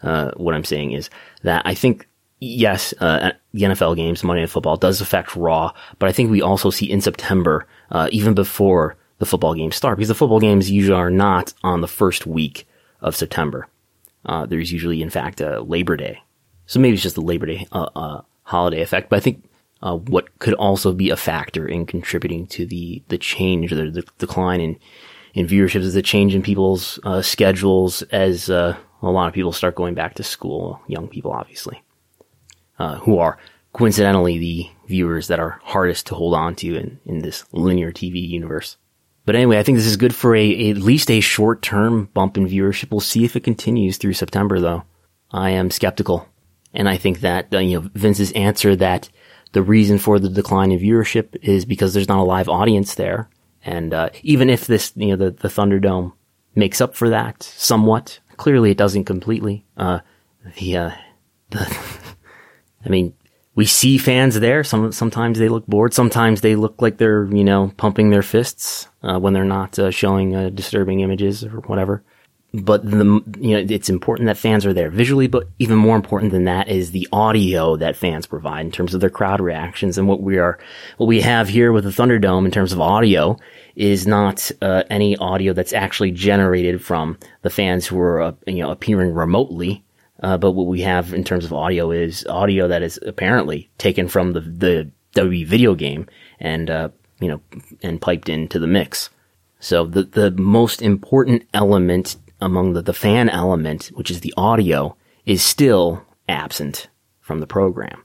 uh, 0.04 0.32
what 0.38 0.56
I'm 0.56 0.64
saying 0.64 0.94
is 0.94 1.10
that 1.44 1.62
I 1.66 1.74
think 1.74 2.08
yes, 2.40 2.94
uh, 3.00 3.32
the 3.54 3.64
NFL 3.64 3.96
games, 3.96 4.24
Monday 4.24 4.42
Night 4.42 4.50
Football 4.50 4.78
does 4.78 5.02
affect 5.02 5.36
Raw, 5.36 5.74
but 5.98 6.10
I 6.10 6.12
think 6.12 6.32
we 6.32 6.42
also 6.42 6.70
see 6.70 6.90
in 6.90 7.02
September, 7.02 7.68
uh, 7.92 8.10
even 8.12 8.34
before 8.34 8.96
the 9.20 9.26
football 9.26 9.54
games 9.54 9.76
start, 9.76 9.98
because 9.98 10.08
the 10.08 10.16
football 10.16 10.40
games 10.40 10.72
usually 10.72 10.98
are 10.98 11.10
not 11.10 11.54
on 11.64 11.82
the 11.82 11.88
first 11.88 12.26
week 12.26 12.68
of 13.02 13.16
September. 13.16 13.68
Uh, 14.26 14.46
there's 14.46 14.72
usually, 14.72 15.02
in 15.02 15.10
fact, 15.10 15.42
a 15.42 15.62
Labor 15.62 15.98
Day. 15.98 16.22
So 16.66 16.80
maybe 16.80 16.94
it's 16.94 17.04
just 17.04 17.16
the 17.16 17.22
Labor 17.22 17.46
Day 17.46 17.68
uh, 17.72 17.90
uh, 17.96 18.22
holiday 18.44 18.82
effect, 18.82 19.10
but 19.10 19.18
I 19.18 19.20
think 19.20 19.44
uh, 19.82 19.96
what 19.96 20.40
could 20.40 20.54
also 20.56 20.94
be 20.94 21.10
a 21.10 21.18
factor 21.18 21.66
in 21.68 21.86
contributing 21.86 22.48
to 22.48 22.66
the 22.66 23.02
the 23.08 23.18
change, 23.18 23.72
the, 23.72 23.90
the 23.90 24.06
decline 24.18 24.62
in 24.62 24.78
in 25.34 25.48
viewership, 25.48 25.78
is 25.78 25.94
the 25.94 26.02
change 26.02 26.36
in 26.36 26.42
people's 26.42 27.00
schedules 27.22 28.02
as 28.04 28.50
a 29.02 29.10
lot 29.10 29.28
of 29.28 29.34
people 29.34 29.52
start 29.52 29.76
going 29.76 29.94
back 29.94 30.16
to 30.16 30.24
school, 30.24 30.82
young 30.88 31.08
people 31.08 31.32
obviously, 31.32 31.82
uh, 32.78 32.96
who 32.98 33.20
are 33.20 33.38
coincidentally 33.74 34.38
the 34.38 34.70
viewers 34.88 35.28
that 35.28 35.40
are 35.40 35.60
hardest 35.64 36.08
to 36.08 36.16
hold 36.16 36.34
on 36.34 36.56
to 36.56 36.76
in, 36.76 37.00
in 37.06 37.20
this 37.20 37.46
linear 37.52 37.92
TV 37.92 38.28
universe. 38.28 38.78
But 39.26 39.36
anyway, 39.36 39.60
I 39.60 39.64
think 39.64 39.78
this 39.78 39.86
is 39.86 39.98
good 39.98 40.16
for 40.16 40.36
a, 40.36 40.72
at 40.72 40.78
least 40.78 41.12
a 41.12 41.20
short 41.20 41.62
term 41.62 42.10
bump 42.14 42.38
in 42.38 42.48
viewership. 42.48 42.92
We'll 42.92 43.00
see 43.00 43.26
if 43.26 43.36
it 43.36 43.44
continues 43.44 43.98
through 43.98 44.14
September 44.14 44.60
though. 44.60 44.84
I 45.32 45.52
am 45.52 45.70
skeptical. 45.70 46.28
And 46.74 46.88
I 46.90 46.98
think 46.98 47.22
that, 47.22 47.54
uh, 47.54 47.60
you 47.60 47.80
know, 47.80 47.90
Vince's 47.94 48.32
answer 48.34 48.76
that 48.76 49.10
the 49.52 49.62
reason 49.62 49.98
for 49.98 50.20
the 50.20 50.30
decline 50.30 50.72
in 50.72 50.80
viewership 50.80 51.36
is 51.42 51.66
because 51.66 51.94
there's 51.94 52.08
not 52.08 52.22
a 52.22 52.24
live 52.24 52.50
audience 52.50 52.96
there. 52.96 53.30
And, 53.64 53.94
uh, 53.94 54.10
even 54.24 54.50
if 54.50 54.68
this, 54.68 54.94
you 54.96 55.08
know, 55.08 55.16
the, 55.16 55.32
the 55.32 55.48
Thunderdome 55.48 56.14
makes 56.56 56.82
up 56.82 56.96
for 56.96 57.10
that 57.10 57.44
somewhat, 57.44 58.20
Clearly, 58.40 58.72
it 58.72 58.78
doesn't 58.78 59.04
completely. 59.04 59.66
Uh, 59.76 60.00
the, 60.58 60.78
uh, 60.78 60.92
the 61.50 61.78
I 62.86 62.88
mean, 62.88 63.14
we 63.54 63.66
see 63.66 63.98
fans 63.98 64.40
there. 64.40 64.64
Some 64.64 64.94
sometimes 64.94 65.40
they 65.40 65.50
look 65.50 65.68
bored. 65.68 65.94
Sometimes 65.94 66.40
they 66.40 66.56
look 66.56 66.82
like 66.82 67.00
they're 67.00 67.26
you 67.26 67.44
know 67.44 67.74
pumping 67.76 68.12
their 68.12 68.22
fists 68.22 68.88
uh, 69.04 69.20
when 69.20 69.34
they're 69.34 69.44
not 69.44 69.78
uh, 69.78 69.92
showing 69.92 70.38
uh, 70.38 70.52
disturbing 70.52 71.02
images 71.02 71.44
or 71.44 71.60
whatever. 71.68 72.02
But 72.52 72.90
the 72.90 73.22
you 73.40 73.52
know 73.52 73.66
it's 73.70 73.90
important 73.90 74.26
that 74.26 74.38
fans 74.38 74.66
are 74.66 74.74
there 74.74 74.90
visually, 74.90 75.28
but 75.28 75.48
even 75.60 75.78
more 75.78 75.96
important 75.96 76.32
than 76.32 76.46
that 76.46 76.68
is 76.68 76.90
the 76.90 77.08
audio 77.12 77.76
that 77.76 77.96
fans 77.96 78.26
provide 78.26 78.66
in 78.66 78.72
terms 78.72 78.96
of 78.96 79.02
their 79.02 79.12
crowd 79.12 79.40
reactions 79.40 80.00
and 80.00 80.08
what 80.08 80.22
we 80.22 80.40
are 80.40 80.58
what 80.98 81.06
we 81.06 81.22
have 81.22 81.48
here 81.48 81.72
with 81.72 81.84
the 81.84 81.92
Thunderdome 81.92 82.46
in 82.46 82.52
terms 82.52 82.74
of 82.74 82.82
audio 82.82 83.38
is 83.76 84.08
not 84.08 84.52
uh, 84.64 84.84
any 84.90 85.16
audio 85.18 85.54
that's 85.54 85.74
actually 85.74 86.10
generated 86.10 86.84
from 86.84 87.20
the 87.44 87.52
fans 87.52 87.86
who 87.86 88.00
are 88.00 88.22
uh, 88.22 88.32
you 88.48 88.64
know 88.64 88.72
appearing 88.72 89.14
remotely. 89.14 89.84
Uh, 90.22 90.38
but 90.38 90.52
what 90.52 90.68
we 90.68 90.82
have 90.82 91.14
in 91.14 91.24
terms 91.24 91.46
of 91.46 91.54
audio 91.54 91.92
is 91.92 92.26
audio 92.26 92.68
that 92.68 92.82
is 92.82 93.00
apparently 93.06 93.70
taken 93.78 94.08
from 94.08 94.34
the 94.34 94.42
the 94.42 94.92
WWE 95.14 95.46
video 95.46 95.76
game 95.76 96.08
and 96.40 96.72
uh, 96.72 96.90
you 97.20 97.28
know 97.28 97.42
and 97.84 98.02
piped 98.02 98.28
into 98.28 98.58
the 98.58 98.68
mix. 98.68 99.12
So 99.60 99.86
the 99.86 100.04
the 100.04 100.32
most 100.32 100.82
important 100.82 101.44
element 101.54 102.16
among 102.42 102.74
the, 102.74 102.82
the 102.82 102.94
fan 102.94 103.30
element, 103.30 103.88
which 103.88 104.12
is 104.12 104.22
the 104.22 104.34
audio, 104.38 104.96
is 105.26 105.44
still 105.44 106.04
absent 106.28 106.88
from 107.20 107.40
the 107.40 107.48
program. 107.48 108.04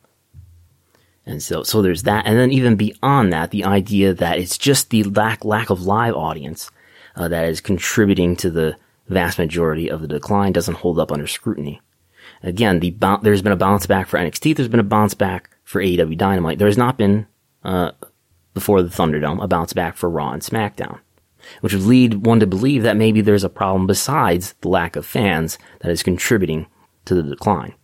And 1.27 1.43
so, 1.43 1.63
so 1.63 1.81
there's 1.81 2.03
that. 2.03 2.27
And 2.27 2.39
then 2.39 2.51
even 2.51 2.77
beyond 2.77 3.33
that, 3.33 3.51
the 3.51 3.65
idea 3.65 4.13
that 4.15 4.39
it's 4.39 4.59
just 4.59 4.91
the 4.91 5.05
lack, 5.05 5.45
lack 5.45 5.71
of 5.71 5.83
live 5.83 6.15
audience, 6.15 6.71
uh, 7.17 7.29
that 7.29 7.47
is 7.47 7.61
contributing 7.61 8.37
to 8.37 8.51
the 8.51 8.77
vast 9.09 9.39
majority 9.39 9.91
of 9.91 10.01
the 10.01 10.09
decline 10.09 10.53
doesn't 10.53 10.79
hold 10.79 10.99
up 10.99 11.13
under 11.13 11.27
scrutiny. 11.27 11.81
Again, 12.43 12.81
the, 12.81 12.95
there's 13.23 13.43
been 13.43 13.53
a 13.53 13.57
bounce 13.57 13.87
back 13.87 14.07
for 14.07 14.19
NXT. 14.19 14.57
There's 14.57 14.69
been 14.69 14.81
a 14.81 14.85
bounce 14.85 15.15
back 15.15 15.51
for 15.63 15.81
AEW 15.81 16.19
Dynamite. 16.19 16.59
There 16.59 16.69
has 16.69 16.77
not 16.77 16.99
been, 16.99 17.27
uh, 17.63 17.93
before 18.53 18.83
the 18.83 18.89
Thunderdome, 18.89 19.43
a 19.43 19.49
bounce 19.49 19.73
back 19.73 19.97
for 19.97 20.11
Raw 20.11 20.33
and 20.33 20.43
SmackDown. 20.43 21.01
Which 21.61 21.73
would 21.73 21.83
lead 21.83 22.27
one 22.27 22.41
to 22.41 22.47
believe 22.47 22.83
that 22.83 22.97
maybe 22.97 23.21
there's 23.21 23.45
a 23.45 23.49
problem 23.49 23.87
besides 23.87 24.55
the 24.61 24.69
lack 24.69 24.97
of 24.97 25.07
fans 25.07 25.59
that 25.81 25.91
is 25.91 26.03
contributing 26.03 26.67
to 27.05 27.15
the 27.15 27.23
decline. 27.23 27.75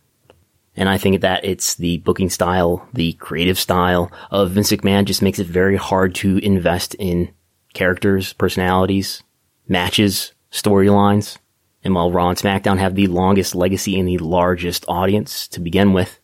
And 0.75 0.87
I 0.87 0.97
think 0.97 1.21
that 1.21 1.43
it's 1.43 1.75
the 1.75 1.97
booking 1.99 2.29
style, 2.29 2.87
the 2.93 3.13
creative 3.13 3.59
style 3.59 4.11
of 4.29 4.51
Vince 4.51 4.71
McMahon 4.71 5.05
just 5.05 5.21
makes 5.21 5.39
it 5.39 5.47
very 5.47 5.75
hard 5.75 6.15
to 6.15 6.37
invest 6.37 6.95
in 6.95 7.33
characters, 7.73 8.33
personalities, 8.33 9.21
matches, 9.67 10.33
storylines. 10.51 11.37
And 11.83 11.93
while 11.95 12.11
Raw 12.11 12.29
and 12.29 12.37
SmackDown 12.37 12.77
have 12.77 12.95
the 12.95 13.07
longest 13.07 13.55
legacy 13.55 13.99
and 13.99 14.07
the 14.07 14.19
largest 14.19 14.85
audience 14.87 15.47
to 15.49 15.59
begin 15.59 15.93
with, 15.93 16.19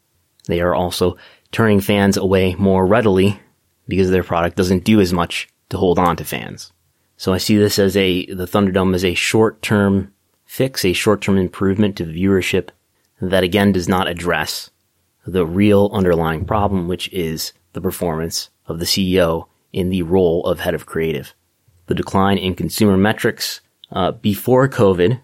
they 0.46 0.62
are 0.62 0.76
also 0.76 1.18
turning 1.52 1.82
fans 1.82 2.16
away 2.16 2.56
more 2.56 2.86
readily 2.86 3.40
because 3.88 4.10
their 4.10 4.24
product 4.24 4.56
doesn't 4.56 4.84
do 4.84 5.02
as 5.02 5.14
much 5.14 5.48
to 5.70 5.78
hold 5.78 6.00
on 6.00 6.16
to 6.18 6.26
fans. 6.26 6.72
So 7.18 7.34
I 7.34 7.40
see 7.40 7.58
this 7.58 7.80
as 7.80 7.98
a, 7.98 8.28
the 8.28 8.46
Thunderdome 8.46 8.94
as 8.94 9.04
a 9.04 9.16
short-term 9.16 10.14
fix, 10.46 10.86
a 10.86 10.94
short-term 10.94 11.38
improvement 11.38 11.98
to 11.98 12.06
viewership 12.06 12.70
that 13.20 13.44
again 13.44 13.72
does 13.72 13.88
not 13.88 14.08
address 14.08 14.70
the 15.26 15.46
real 15.46 15.90
underlying 15.92 16.46
problem, 16.46 16.88
which 16.88 17.12
is 17.12 17.54
the 17.74 17.82
performance 17.82 18.50
of 18.68 18.80
the 18.80 18.86
CEO 18.86 19.48
in 19.74 19.90
the 19.90 20.04
role 20.04 20.46
of 20.46 20.60
head 20.60 20.76
of 20.76 20.86
creative. 20.86 21.34
The 21.88 21.96
decline 21.96 22.38
in 22.38 22.56
consumer 22.56 22.98
metrics 22.98 23.62
uh, 23.92 24.12
before 24.12 24.70
COVID, 24.70 25.20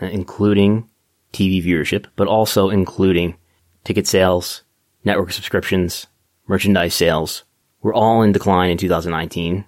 including 0.00 0.88
TV 1.32 1.62
viewership, 1.62 2.06
but 2.16 2.26
also 2.26 2.70
including 2.70 3.36
ticket 3.84 4.06
sales, 4.06 4.62
network 5.04 5.32
subscriptions, 5.32 6.06
merchandise 6.46 6.94
sales, 6.94 7.44
were 7.82 7.94
all 7.94 8.22
in 8.22 8.32
decline 8.32 8.70
in 8.70 8.78
2019, 8.78 9.64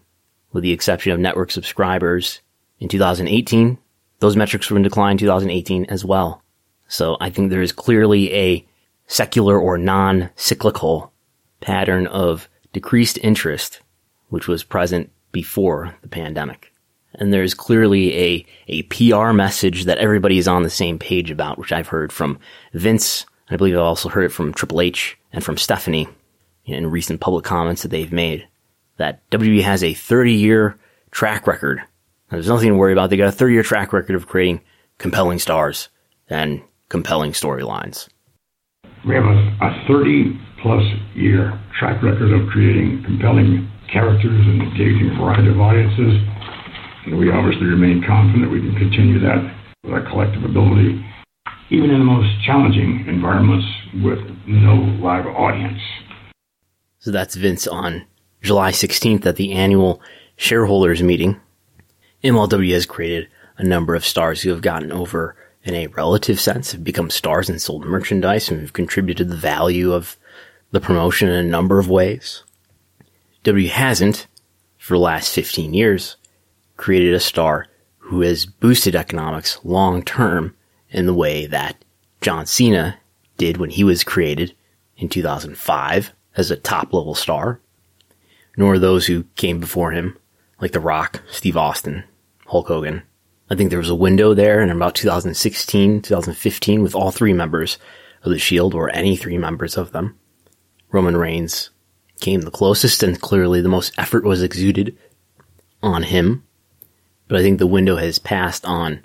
with 0.53 0.63
the 0.63 0.73
exception 0.73 1.13
of 1.13 1.21
network 1.21 1.51
subscribers 1.51 2.41
in 2.79 2.89
2018. 2.89 3.79
Those 4.19 4.37
metrics 4.37 4.71
were 4.71 4.77
in 4.77 4.83
decline 4.83 5.13
in 5.13 5.19
2018 5.19 5.87
as 5.87 6.05
well. 6.05 6.43
So 6.89 7.17
I 7.21 7.31
think 7.31 7.51
there 7.51 7.63
is 7.63 7.73
clearly 7.73 8.33
a 8.35 8.67
secular 9.07 9.59
or 9.59 9.79
non-cyclical 9.79 11.13
pattern 11.61 12.07
of 12.07 12.49
decreased 12.73 13.19
interest, 13.19 13.81
which 14.29 14.49
was 14.49 14.65
present 14.65 15.11
before 15.33 15.95
the 16.03 16.09
pandemic. 16.09 16.73
And 17.15 17.33
there's 17.33 17.55
clearly 17.55 18.17
a, 18.17 18.47
a 18.69 18.83
PR 18.85 19.33
message 19.33 19.85
that 19.85 19.99
everybody 19.99 20.39
is 20.39 20.49
on 20.49 20.63
the 20.63 20.71
same 20.71 20.99
page 20.99 21.31
about, 21.31 21.59
which 21.59 21.73
I've 21.73 21.89
heard 21.89 22.13
from 22.13 22.39
Vince. 22.73 23.27
I 23.51 23.57
believe 23.57 23.75
I've 23.75 23.81
also 23.81 24.09
heard 24.09 24.25
it 24.25 24.33
from 24.33 24.55
Triple 24.55 24.81
H 24.81 25.19
and 25.33 25.45
from 25.45 25.57
Stephanie 25.57 26.09
in 26.65 26.91
recent 26.91 27.21
public 27.21 27.45
comments 27.45 27.83
that 27.83 27.89
they've 27.89 28.13
made 28.13 28.47
that 29.01 29.29
WWE 29.31 29.63
has 29.63 29.83
a 29.83 29.95
30 29.95 30.35
year 30.35 30.79
track 31.11 31.47
record. 31.47 31.81
There's 32.29 32.49
nothing 32.49 32.69
to 32.69 32.77
worry 32.77 32.93
about. 32.93 33.09
They 33.09 33.17
got 33.17 33.29
a 33.29 33.33
30 33.33 33.55
year 33.55 33.63
track 33.63 33.95
record 33.95 34.15
of 34.15 34.27
creating 34.27 34.61
compelling 34.99 35.39
stars 35.39 35.89
and 36.29 36.63
compelling 36.91 37.33
storylines. 37.33 38.09
We 39.07 39.15
have 39.15 39.25
a, 39.25 39.57
a 39.63 39.85
30 39.89 40.39
plus 40.63 40.83
year 41.15 41.59
track 41.79 42.03
record 42.03 42.31
of 42.31 42.47
creating 42.51 43.03
compelling 43.05 43.71
characters 43.91 44.47
and 44.47 44.63
engaging 44.63 45.11
a 45.17 45.19
variety 45.19 45.49
of 45.49 45.59
audiences. 45.59 46.21
And 47.07 47.19
we 47.19 47.33
obviously 47.33 47.67
remain 47.67 48.05
confident 48.07 48.53
we 48.53 48.61
can 48.61 48.77
continue 48.77 49.19
that 49.21 49.41
with 49.83 49.95
our 49.95 50.05
collective 50.11 50.45
ability, 50.45 51.03
even 51.71 51.89
in 51.91 51.99
the 51.99 52.05
most 52.05 52.29
challenging 52.45 53.07
environments 53.09 53.67
with 54.05 54.21
no 54.47 54.75
live 55.01 55.25
audience. 55.27 55.81
So 56.99 57.11
that's 57.11 57.35
Vince 57.35 57.67
on 57.67 58.05
July 58.43 58.73
16th 58.73 59.27
at 59.27 59.37
the 59.37 59.53
annual 59.53 60.01
shareholders 60.37 61.03
meeting. 61.03 61.41
MLW 62.25 62.73
has 62.73 62.87
created 62.87 63.29
a 63.57 63.65
number 63.65 63.95
of 63.95 64.05
stars 64.05 64.43
who 64.43 64.51
have 64.51 64.63
gotten 64.63 64.93
over 64.93 65.37
in 65.65 65.75
a 65.75 65.89
relative 65.89 66.41
sense, 66.41 66.73
have 66.73 66.83
become 66.83 67.11
stars 67.11 67.51
and 67.51 67.61
sold 67.61 67.85
merchandise 67.85 68.51
and 68.51 68.61
have 68.61 68.73
contributed 68.73 69.19
to 69.19 69.25
the 69.25 69.37
value 69.37 69.93
of 69.93 70.17
the 70.71 70.81
promotion 70.81 71.29
in 71.29 71.35
a 71.35 71.49
number 71.49 71.79
of 71.79 71.89
ways. 71.89 72.43
W 73.45 73.69
hasn't, 73.69 74.27
for 74.79 74.95
the 74.95 75.01
last 75.01 75.35
15 75.35 75.75
years, 75.75 76.17
created 76.77 77.13
a 77.13 77.21
star 77.21 77.67
who 77.99 78.23
has 78.23 78.47
boosted 78.47 78.97
economics 78.97 79.59
long 79.65 80.03
term 80.03 80.55
in 80.91 81.07
the 81.07 81.15
way 81.15 81.47
that 81.47 81.85
John 82.21 82.47
Cena 82.47 82.99
did 83.37 83.57
when 83.57 83.71
he 83.71 83.85
was 83.85 84.05
created 84.05 84.55
in 84.97 85.09
2005 85.09 86.13
as 86.37 86.51
a 86.51 86.57
top 86.57 86.93
level 86.93 87.15
star, 87.15 87.61
nor 88.57 88.79
those 88.79 89.07
who 89.07 89.25
came 89.37 89.61
before 89.61 89.93
him, 89.93 90.19
like 90.61 90.73
The 90.73 90.81
Rock, 90.81 91.23
Steve 91.31 91.57
Austin, 91.57 92.05
Hulk 92.47 92.69
Hogan, 92.69 93.03
I 93.53 93.57
think 93.57 93.71
there 93.71 93.81
was 93.81 93.91
a 93.91 93.97
window 93.97 94.33
there 94.33 94.63
in 94.63 94.71
about 94.71 94.95
2016, 94.95 96.03
2015 96.03 96.83
with 96.83 96.95
all 96.95 97.11
three 97.11 97.33
members 97.33 97.79
of 98.23 98.31
the 98.31 98.39
Shield 98.39 98.75
or 98.75 98.95
any 98.95 99.17
three 99.17 99.39
members 99.39 99.77
of 99.77 99.91
them. 99.91 100.17
Roman 100.93 101.17
Reigns 101.17 101.71
came 102.21 102.43
the 102.43 102.53
closest 102.53 103.03
and 103.03 103.21
clearly 103.21 103.61
the 103.61 103.69
most 103.69 103.93
effort 103.99 104.25
was 104.25 104.43
exuded 104.43 104.97
on 105.83 106.05
him. 106.05 106.45
But 107.27 107.41
I 107.41 107.43
think 107.43 107.59
the 107.59 107.67
window 107.67 107.97
has 107.97 108.21
passed 108.21 108.65
on 108.65 109.05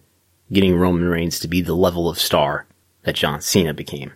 getting 0.51 0.75
Roman 0.75 1.07
Reigns 1.07 1.39
to 1.39 1.47
be 1.47 1.61
the 1.61 1.75
level 1.75 2.07
of 2.07 2.19
star 2.19 2.67
that 3.03 3.15
John 3.15 3.41
Cena 3.41 3.73
became. 3.73 4.13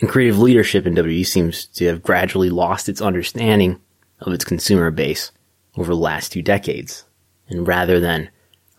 And 0.00 0.10
creative 0.10 0.40
leadership 0.40 0.86
in 0.86 0.94
WWE 0.96 1.24
seems 1.24 1.66
to 1.66 1.86
have 1.86 2.02
gradually 2.02 2.50
lost 2.50 2.88
its 2.88 3.00
understanding 3.00 3.80
of 4.20 4.32
its 4.32 4.44
consumer 4.44 4.90
base 4.90 5.32
over 5.76 5.92
the 5.92 6.00
last 6.00 6.32
two 6.32 6.42
decades. 6.42 7.04
And 7.48 7.66
rather 7.66 8.00
than 8.00 8.30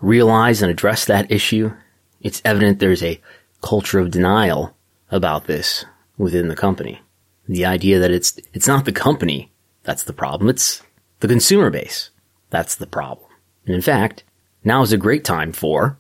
realize 0.02 0.62
and 0.62 0.72
address 0.72 1.06
that 1.06 1.32
issue, 1.32 1.74
it's 2.22 2.42
evident 2.46 2.80
there's 2.80 3.04
a 3.04 3.22
culture 3.62 4.00
of 4.00 4.12
denial 4.12 4.76
about 5.12 5.48
this 5.48 5.86
within 6.18 6.48
the 6.48 6.56
company. 6.56 7.02
The 7.48 7.66
idea 7.66 8.00
that 8.00 8.12
it's, 8.12 8.40
it's 8.54 8.68
not 8.68 8.86
the 8.86 8.92
company 8.92 9.52
that's 9.84 10.04
the 10.04 10.14
problem, 10.14 10.50
it's 10.50 10.84
the 11.20 11.28
consumer 11.28 11.70
base 11.70 12.12
that's 12.50 12.76
the 12.76 12.88
problem. 12.88 13.28
And 13.66 13.76
in 13.76 13.82
fact, 13.82 14.24
now 14.64 14.82
is 14.82 14.92
a 14.92 14.98
great 14.98 15.24
time 15.24 15.52
for 15.54 15.98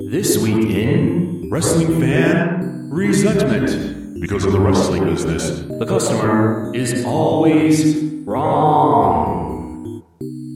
This 0.00 0.38
Week 0.38 0.70
in 0.70 1.50
Wrestling 1.50 2.00
Fan 2.00 2.90
Resentment. 2.90 3.97
Because 4.20 4.44
of 4.44 4.52
the 4.52 4.58
wrestling 4.58 5.04
business, 5.04 5.60
the 5.78 5.86
customer 5.86 6.74
is 6.74 7.04
always 7.04 7.96
wrong. 8.26 10.02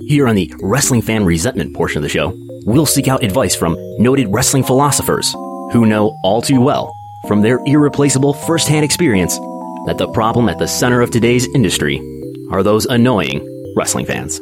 Here 0.09 0.27
on 0.27 0.35
the 0.35 0.53
Wrestling 0.63 1.01
Fan 1.01 1.25
Resentment 1.25 1.75
portion 1.75 1.99
of 1.99 2.03
the 2.03 2.09
show, 2.09 2.33
we'll 2.67 2.87
seek 2.87 3.07
out 3.07 3.23
advice 3.23 3.55
from 3.55 3.77
noted 3.99 4.27
wrestling 4.29 4.65
philosophers 4.65 5.33
who 5.73 5.87
know 5.87 6.19
all 6.25 6.43
too 6.43 6.61
well 6.61 6.93
from 7.29 7.41
their 7.41 7.61
irreplaceable 7.67 8.35
firsthand 8.35 8.85
experience 8.85 9.39
that 9.87 9.97
the 9.97 10.11
problem 10.13 10.49
at 10.49 10.59
the 10.59 10.67
center 10.67 11.01
of 11.01 11.11
today's 11.11 11.47
industry 11.55 12.01
are 12.51 12.63
those 12.63 12.87
annoying 12.87 13.47
wrestling 13.77 14.07
fans. 14.07 14.41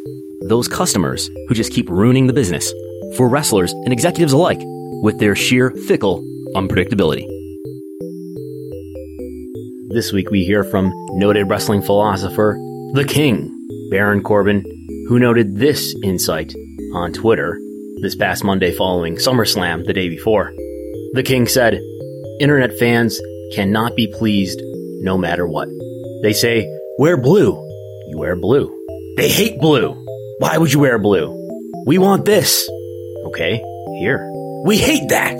Those 0.48 0.66
customers 0.66 1.28
who 1.46 1.54
just 1.54 1.72
keep 1.72 1.90
ruining 1.90 2.26
the 2.26 2.32
business 2.32 2.72
for 3.16 3.28
wrestlers 3.28 3.72
and 3.72 3.92
executives 3.92 4.32
alike 4.32 4.60
with 5.02 5.18
their 5.18 5.36
sheer 5.36 5.70
fickle 5.72 6.24
unpredictability. 6.54 7.39
This 9.92 10.12
week 10.12 10.30
we 10.30 10.44
hear 10.44 10.62
from 10.62 10.92
noted 11.18 11.50
wrestling 11.50 11.82
philosopher, 11.82 12.54
The 12.94 13.04
King, 13.04 13.50
Baron 13.90 14.22
Corbin, 14.22 14.62
who 15.08 15.18
noted 15.18 15.56
this 15.56 15.96
insight 16.04 16.54
on 16.94 17.12
Twitter 17.12 17.58
this 18.00 18.14
past 18.14 18.44
Monday 18.44 18.70
following 18.70 19.16
SummerSlam 19.16 19.84
the 19.84 19.92
day 19.92 20.08
before. 20.08 20.52
The 21.14 21.24
King 21.24 21.48
said, 21.48 21.80
Internet 22.38 22.78
fans 22.78 23.20
cannot 23.52 23.96
be 23.96 24.06
pleased 24.16 24.60
no 25.02 25.18
matter 25.18 25.44
what. 25.44 25.66
They 26.22 26.34
say, 26.34 26.72
wear 26.98 27.16
blue. 27.16 27.54
You 28.10 28.16
wear 28.16 28.36
blue. 28.36 28.72
They 29.16 29.28
hate 29.28 29.58
blue. 29.58 29.94
Why 30.38 30.56
would 30.56 30.72
you 30.72 30.78
wear 30.78 31.00
blue? 31.00 31.36
We 31.84 31.98
want 31.98 32.24
this. 32.24 32.70
Okay, 33.26 33.60
here. 33.98 34.30
We 34.64 34.78
hate 34.78 35.08
that. 35.08 35.36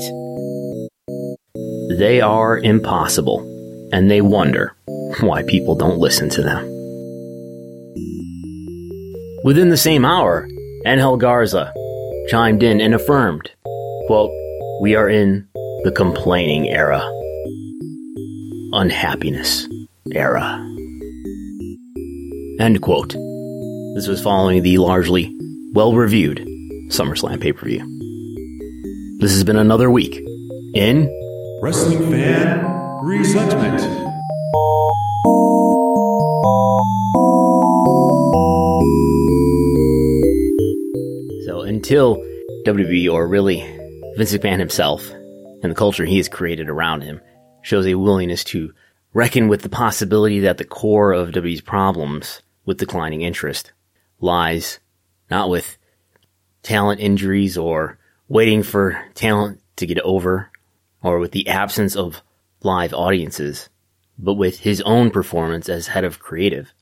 They 1.99 2.21
are 2.21 2.59
impossible, 2.59 3.47
and 3.93 4.11
they 4.11 4.21
wonder 4.21 4.75
why 5.21 5.43
people 5.43 5.75
don't 5.75 5.99
listen 5.99 6.29
to 6.31 6.43
them. 6.43 6.65
Within 9.45 9.71
the 9.71 9.77
same 9.77 10.05
hour, 10.05 10.47
Angel 10.87 11.17
Garza 11.17 11.73
chimed 12.29 12.63
in 12.63 12.81
and 12.81 12.95
affirmed, 12.95 13.51
quote, 14.07 14.31
We 14.81 14.95
are 14.95 15.09
in 15.09 15.49
the 15.85 15.93
complaining 15.93 16.69
era. 16.69 17.01
Unhappiness 18.73 19.67
era. 20.13 20.65
End 22.61 22.83
quote. 22.83 23.15
This 23.95 24.07
was 24.07 24.23
following 24.23 24.63
the 24.63 24.79
largely 24.79 25.35
well 25.73 25.95
reviewed 25.95 26.39
SummerSlam 26.91 27.41
pay 27.41 27.53
per 27.53 27.67
view. 27.67 27.81
This 29.21 29.33
has 29.33 29.45
been 29.45 29.57
another 29.57 29.91
week 29.91 30.21
in 30.75 31.09
Wrestling 31.63 32.11
Fan 32.11 32.90
Resentment. 33.03 33.81
So 41.47 41.63
until 41.63 42.17
WWE, 42.67 43.11
or 43.11 43.27
really 43.27 43.61
Vince 44.17 44.35
McMahon 44.35 44.59
himself, 44.59 45.11
and 45.11 45.71
the 45.71 45.75
culture 45.75 46.05
he 46.05 46.19
has 46.19 46.29
created 46.29 46.69
around 46.69 47.01
him, 47.03 47.23
shows 47.63 47.87
a 47.87 47.95
willingness 47.95 48.45
to 48.45 48.75
reckon 49.15 49.49
with 49.49 49.63
the 49.63 49.71
possibility 49.71 50.41
that 50.41 50.59
the 50.59 50.65
core 50.65 51.13
of 51.13 51.31
WWE's 51.31 51.63
problems 51.63 52.43
with 52.67 52.77
declining 52.77 53.23
interest 53.23 53.73
lies 54.21 54.79
not 55.31 55.49
with 55.49 55.79
talent 56.63 57.01
injuries 57.01 57.57
or 57.57 57.99
waiting 58.29 58.63
for 58.63 59.03
talent 59.15 59.63
to 59.77 59.87
get 59.87 59.99
over 60.01 60.51
or 61.03 61.19
with 61.19 61.33
the 61.33 61.49
absence 61.49 61.97
of 61.97 62.23
live 62.63 62.93
audiences, 62.93 63.69
but 64.19 64.35
with 64.35 64.61
his 64.61 64.81
own 64.83 65.11
performance 65.11 65.69
as 65.69 65.89
head 65.89 66.05
of 66.05 66.19
creative. 66.19 66.73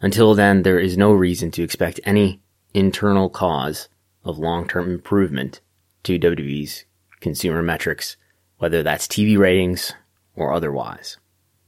Until 0.00 0.34
then, 0.34 0.62
there 0.62 0.78
is 0.78 0.96
no 0.96 1.12
reason 1.12 1.50
to 1.52 1.62
expect 1.62 2.00
any 2.04 2.40
internal 2.74 3.28
cause 3.28 3.88
of 4.24 4.38
long-term 4.38 4.90
improvement 4.90 5.60
to 6.04 6.18
WWE's 6.18 6.84
consumer 7.20 7.62
metrics, 7.62 8.16
whether 8.58 8.82
that's 8.82 9.06
TV 9.06 9.38
ratings 9.38 9.92
or 10.34 10.52
otherwise. 10.52 11.18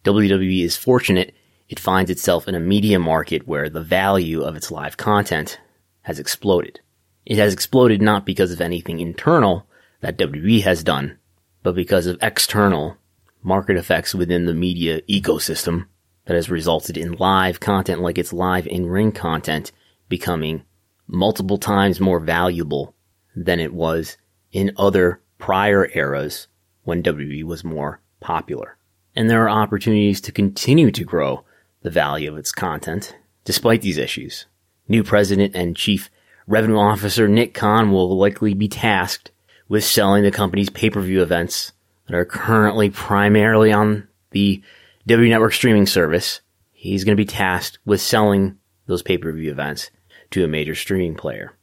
WWE 0.04 0.64
is 0.64 0.76
fortunate 0.76 1.34
it 1.68 1.80
finds 1.80 2.10
itself 2.10 2.46
in 2.46 2.54
a 2.54 2.60
media 2.60 2.98
market 2.98 3.48
where 3.48 3.68
the 3.68 3.80
value 3.80 4.42
of 4.42 4.54
its 4.54 4.70
live 4.70 4.96
content 4.96 5.58
has 6.02 6.18
exploded. 6.18 6.80
It 7.24 7.38
has 7.38 7.52
exploded 7.52 8.02
not 8.02 8.26
because 8.26 8.52
of 8.52 8.60
anything 8.60 9.00
internal 9.00 9.66
that 10.00 10.18
WWE 10.18 10.62
has 10.62 10.84
done, 10.84 11.18
but 11.62 11.74
because 11.74 12.06
of 12.06 12.18
external 12.20 12.98
market 13.44 13.76
effects 13.76 14.14
within 14.14 14.46
the 14.46 14.54
media 14.54 15.02
ecosystem 15.02 15.86
that 16.24 16.34
has 16.34 16.50
resulted 16.50 16.96
in 16.96 17.12
live 17.12 17.60
content 17.60 18.00
like 18.00 18.18
its 18.18 18.32
live 18.32 18.66
in-ring 18.66 19.12
content 19.12 19.70
becoming 20.08 20.64
multiple 21.06 21.58
times 21.58 22.00
more 22.00 22.18
valuable 22.18 22.94
than 23.36 23.60
it 23.60 23.72
was 23.72 24.16
in 24.50 24.72
other 24.76 25.20
prior 25.38 25.90
eras 25.94 26.48
when 26.84 27.02
WWE 27.02 27.44
was 27.44 27.62
more 27.62 28.00
popular. 28.20 28.78
And 29.14 29.28
there 29.28 29.44
are 29.44 29.62
opportunities 29.62 30.20
to 30.22 30.32
continue 30.32 30.90
to 30.90 31.04
grow 31.04 31.44
the 31.82 31.90
value 31.90 32.32
of 32.32 32.38
its 32.38 32.50
content 32.50 33.14
despite 33.44 33.82
these 33.82 33.98
issues. 33.98 34.46
New 34.88 35.04
president 35.04 35.54
and 35.54 35.76
chief 35.76 36.10
revenue 36.46 36.78
officer 36.78 37.28
Nick 37.28 37.52
Khan 37.52 37.92
will 37.92 38.16
likely 38.16 38.54
be 38.54 38.68
tasked 38.68 39.30
with 39.68 39.84
selling 39.84 40.22
the 40.22 40.30
company's 40.30 40.70
pay-per-view 40.70 41.22
events 41.22 41.72
that 42.06 42.14
are 42.14 42.24
currently 42.24 42.90
primarily 42.90 43.72
on 43.72 44.06
the 44.30 44.62
W 45.06 45.28
Network 45.28 45.52
streaming 45.52 45.86
service. 45.86 46.40
He's 46.72 47.04
going 47.04 47.16
to 47.16 47.20
be 47.20 47.26
tasked 47.26 47.78
with 47.84 48.00
selling 48.00 48.58
those 48.86 49.02
pay-per-view 49.02 49.50
events 49.50 49.90
to 50.30 50.44
a 50.44 50.48
major 50.48 50.74
streaming 50.74 51.14
player. 51.14 51.56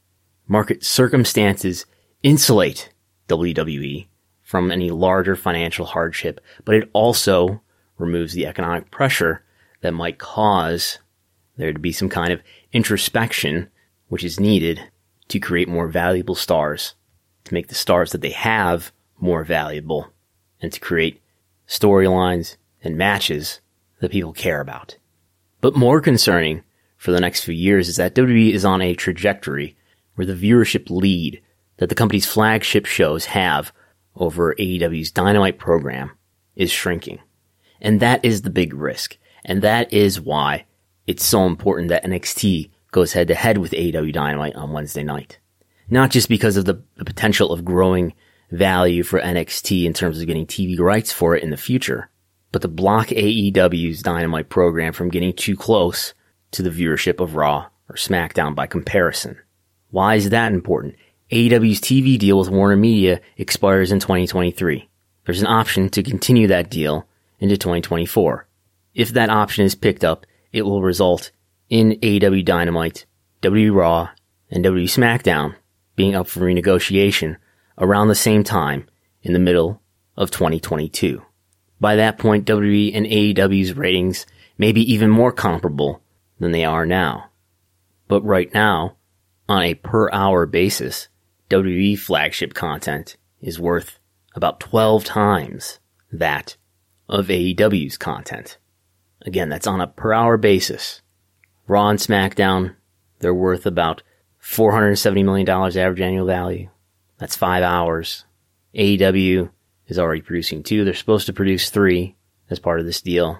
Market 0.48 0.84
circumstances 0.84 1.86
insulate 2.22 2.90
WWE 3.28 4.06
from 4.40 4.70
any 4.70 4.90
larger 4.90 5.36
financial 5.36 5.86
hardship, 5.86 6.40
but 6.64 6.74
it 6.74 6.90
also 6.92 7.62
removes 7.98 8.32
the 8.34 8.46
economic 8.46 8.90
pressure 8.90 9.44
that 9.80 9.92
might 9.92 10.18
cause 10.18 10.98
there 11.56 11.72
to 11.72 11.78
be 11.78 11.92
some 11.92 12.08
kind 12.08 12.32
of 12.32 12.42
introspection 12.72 13.68
which 14.08 14.24
is 14.24 14.40
needed 14.40 14.80
to 15.28 15.38
create 15.38 15.68
more 15.68 15.88
valuable 15.88 16.34
stars, 16.34 16.94
to 17.44 17.54
make 17.54 17.68
the 17.68 17.74
stars 17.74 18.12
that 18.12 18.20
they 18.20 18.30
have 18.30 18.92
more 19.18 19.44
valuable, 19.44 20.12
and 20.62 20.72
to 20.72 20.80
create 20.80 21.20
storylines 21.68 22.56
and 22.82 22.96
matches 22.96 23.60
that 24.00 24.12
people 24.12 24.32
care 24.32 24.60
about. 24.60 24.96
But 25.60 25.76
more 25.76 26.00
concerning 26.00 26.62
for 26.96 27.12
the 27.12 27.20
next 27.20 27.44
few 27.44 27.54
years 27.54 27.88
is 27.88 27.96
that 27.96 28.14
WWE 28.14 28.52
is 28.52 28.64
on 28.64 28.80
a 28.80 28.94
trajectory 28.94 29.76
where 30.14 30.26
the 30.26 30.34
viewership 30.34 30.88
lead 30.88 31.42
that 31.78 31.88
the 31.88 31.94
company's 31.94 32.26
flagship 32.26 32.86
shows 32.86 33.26
have 33.26 33.72
over 34.14 34.54
AEW's 34.54 35.10
Dynamite 35.10 35.58
program 35.58 36.12
is 36.54 36.70
shrinking. 36.70 37.18
And 37.80 38.00
that 38.00 38.24
is 38.24 38.42
the 38.42 38.50
big 38.50 38.74
risk. 38.74 39.16
And 39.44 39.62
that 39.62 39.92
is 39.92 40.20
why 40.20 40.66
it's 41.06 41.24
so 41.24 41.46
important 41.46 41.88
that 41.88 42.04
NXT 42.04 42.70
goes 42.92 43.12
head 43.12 43.28
to 43.28 43.34
head 43.34 43.58
with 43.58 43.72
AEW 43.72 44.12
Dynamite 44.12 44.54
on 44.54 44.72
Wednesday 44.72 45.02
night. 45.02 45.38
Not 45.88 46.10
just 46.10 46.28
because 46.28 46.56
of 46.56 46.64
the, 46.64 46.82
the 46.96 47.04
potential 47.04 47.52
of 47.52 47.64
growing 47.64 48.14
value 48.52 49.02
for 49.02 49.18
NXT 49.18 49.84
in 49.84 49.94
terms 49.94 50.20
of 50.20 50.26
getting 50.26 50.46
TV 50.46 50.78
rights 50.78 51.10
for 51.10 51.34
it 51.34 51.42
in 51.42 51.50
the 51.50 51.56
future, 51.56 52.10
but 52.52 52.62
to 52.62 52.68
block 52.68 53.08
AEW's 53.08 54.02
Dynamite 54.02 54.50
program 54.50 54.92
from 54.92 55.08
getting 55.08 55.32
too 55.32 55.56
close 55.56 56.14
to 56.52 56.62
the 56.62 56.70
viewership 56.70 57.18
of 57.18 57.34
Raw 57.34 57.68
or 57.88 57.96
SmackDown 57.96 58.54
by 58.54 58.66
comparison. 58.66 59.38
Why 59.90 60.16
is 60.16 60.30
that 60.30 60.52
important? 60.52 60.96
AEW's 61.30 61.80
TV 61.80 62.18
deal 62.18 62.38
with 62.38 62.50
Warner 62.50 62.76
Media 62.76 63.20
expires 63.38 63.90
in 63.90 64.00
2023. 64.00 64.88
There's 65.24 65.40
an 65.40 65.46
option 65.46 65.88
to 65.90 66.02
continue 66.02 66.46
that 66.48 66.70
deal 66.70 67.06
into 67.40 67.56
2024. 67.56 68.46
If 68.94 69.10
that 69.10 69.30
option 69.30 69.64
is 69.64 69.74
picked 69.74 70.04
up, 70.04 70.26
it 70.52 70.62
will 70.62 70.82
result 70.82 71.30
in 71.70 71.92
AEW 72.02 72.44
Dynamite, 72.44 73.06
WWE 73.40 73.74
Raw, 73.74 74.10
and 74.50 74.62
WWE 74.62 74.84
SmackDown 74.84 75.54
being 75.96 76.14
up 76.14 76.26
for 76.26 76.40
renegotiation 76.40 77.38
around 77.78 78.08
the 78.08 78.14
same 78.14 78.44
time 78.44 78.88
in 79.22 79.32
the 79.32 79.38
middle 79.38 79.80
of 80.16 80.30
2022. 80.30 81.22
By 81.80 81.96
that 81.96 82.18
point, 82.18 82.46
WWE 82.46 82.94
and 82.94 83.06
AEW's 83.06 83.76
ratings 83.76 84.26
may 84.56 84.72
be 84.72 84.92
even 84.92 85.10
more 85.10 85.32
comparable 85.32 86.02
than 86.38 86.52
they 86.52 86.64
are 86.64 86.86
now. 86.86 87.30
But 88.08 88.24
right 88.24 88.52
now, 88.54 88.96
on 89.48 89.62
a 89.62 89.74
per 89.74 90.10
hour 90.12 90.46
basis, 90.46 91.08
WWE 91.50 91.98
flagship 91.98 92.54
content 92.54 93.16
is 93.40 93.58
worth 93.58 93.98
about 94.34 94.60
12 94.60 95.04
times 95.04 95.78
that 96.10 96.56
of 97.08 97.26
AEW's 97.26 97.96
content. 97.96 98.58
Again, 99.22 99.48
that's 99.48 99.66
on 99.66 99.80
a 99.80 99.86
per 99.86 100.12
hour 100.12 100.36
basis. 100.36 101.02
Raw 101.66 101.88
and 101.88 101.98
SmackDown, 101.98 102.74
they're 103.20 103.34
worth 103.34 103.66
about 103.66 104.02
$470 104.42 105.24
million 105.24 105.48
average 105.48 106.00
annual 106.00 106.26
value. 106.26 106.68
That's 107.22 107.36
five 107.36 107.62
hours. 107.62 108.24
AEW 108.74 109.48
is 109.86 109.96
already 109.96 110.22
producing 110.22 110.64
two. 110.64 110.84
They're 110.84 110.92
supposed 110.92 111.26
to 111.26 111.32
produce 111.32 111.70
three 111.70 112.16
as 112.50 112.58
part 112.58 112.80
of 112.80 112.84
this 112.84 113.00
deal. 113.00 113.38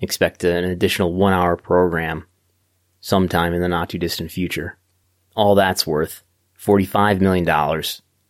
Expect 0.00 0.44
an 0.44 0.64
additional 0.64 1.12
one 1.12 1.34
hour 1.34 1.58
program 1.58 2.24
sometime 3.00 3.52
in 3.52 3.60
the 3.60 3.68
not 3.68 3.90
too 3.90 3.98
distant 3.98 4.30
future. 4.30 4.78
All 5.34 5.54
that's 5.54 5.86
worth 5.86 6.22
$45 6.58 7.20
million 7.20 7.46
on 7.46 7.84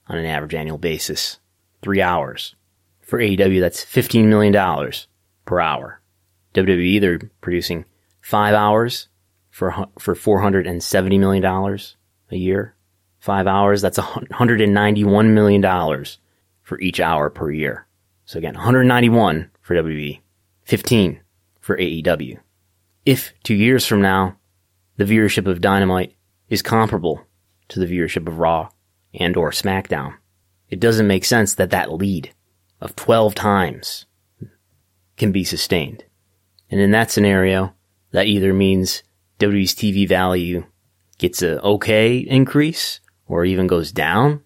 an 0.09 0.27
average 0.27 0.57
annual 0.57 0.79
basis. 0.79 1.39
Three 1.81 2.03
hours. 2.03 2.57
For 3.03 3.21
AEW, 3.21 3.61
that's 3.61 3.85
$15 3.85 4.25
million 4.25 4.91
per 5.45 5.61
hour. 5.61 6.01
WWE, 6.55 7.01
they're 7.01 7.21
producing 7.41 7.85
five 8.21 8.55
hours 8.55 9.07
for 9.49 9.87
for 9.97 10.17
four 10.17 10.41
hundred 10.41 10.67
and 10.67 10.83
seventy 10.83 11.19
million 11.19 11.43
dollars 11.43 11.97
a 12.33 12.37
year. 12.37 12.76
Five 13.27 13.49
hours, 13.49 13.83
that's 13.83 13.99
hundred 13.99 14.61
and 14.61 14.73
ninety 14.73 15.03
one 15.03 15.35
million 15.35 15.61
dollars 15.61 16.19
for 16.63 16.81
each 16.81 17.01
hour 17.01 17.29
per 17.29 17.51
year. 17.51 17.85
So 18.25 18.39
again, 18.39 18.55
191 18.55 19.51
for 19.63 19.75
WWE, 19.75 20.21
15 20.63 21.21
for 21.59 21.77
AEW. 21.77 22.39
If 23.05 23.35
two 23.43 23.57
years 23.57 23.85
from 23.85 24.01
now, 24.01 24.37
the 24.97 25.03
viewership 25.03 25.49
of 25.51 25.61
Dynamite 25.61 26.15
is 26.49 26.63
comparable 26.63 27.27
to 27.67 27.81
the 27.81 27.87
viewership 27.87 28.29
of 28.29 28.39
Raw 28.39 28.69
and 29.13 29.37
or 29.37 29.51
SmackDown, 29.51 30.15
it 30.71 30.79
doesn't 30.79 31.09
make 31.09 31.25
sense 31.25 31.53
that 31.57 31.71
that 31.71 31.91
lead 31.91 32.33
of 32.81 32.95
12 32.95 33.35
times 33.35 34.07
can 35.17 35.33
be 35.33 35.43
sustained. 35.43 36.05
And 36.71 36.81
in 36.81 36.93
that 36.93 37.11
scenario, 37.11 37.75
that 38.13 38.27
either 38.27 38.55
means 38.55 39.03
WWE's 39.41 39.75
TV 39.75 40.07
value 40.07 40.65
gets 41.19 41.43
a 41.43 41.61
okay 41.63 42.19
increase 42.19 43.01
or 43.27 43.45
even 43.45 43.67
goes 43.67 43.93
down, 43.93 44.43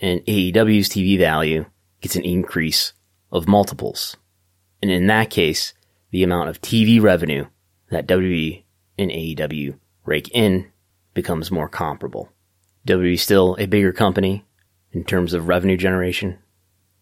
and 0.00 0.20
AEW's 0.26 0.88
TV 0.88 1.18
value 1.18 1.66
gets 2.00 2.16
an 2.16 2.24
increase 2.24 2.92
of 3.30 3.48
multiples. 3.48 4.16
And 4.80 4.90
in 4.90 5.06
that 5.06 5.30
case, 5.30 5.74
the 6.10 6.22
amount 6.22 6.48
of 6.48 6.60
TV 6.60 7.00
revenue 7.00 7.46
that 7.90 8.06
WWE 8.06 8.64
and 8.98 9.10
AEW 9.10 9.78
rake 10.04 10.28
in 10.32 10.70
becomes 11.14 11.50
more 11.50 11.68
comparable. 11.68 12.32
WWE 12.86 13.14
is 13.14 13.22
still 13.22 13.56
a 13.58 13.66
bigger 13.66 13.92
company 13.92 14.44
in 14.92 15.04
terms 15.04 15.34
of 15.34 15.48
revenue 15.48 15.76
generation, 15.76 16.38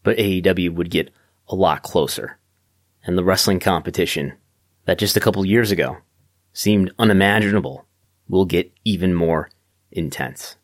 but 0.02 0.18
AEW 0.18 0.74
would 0.74 0.90
get 0.90 1.10
a 1.48 1.54
lot 1.54 1.82
closer. 1.82 2.38
And 3.04 3.16
the 3.16 3.24
wrestling 3.24 3.60
competition 3.60 4.34
that 4.84 4.98
just 4.98 5.16
a 5.16 5.20
couple 5.20 5.44
years 5.44 5.70
ago 5.70 5.98
seemed 6.52 6.92
unimaginable 6.98 7.86
will 8.28 8.44
get 8.44 8.72
even 8.84 9.14
more 9.14 9.50
intense. 9.90 10.56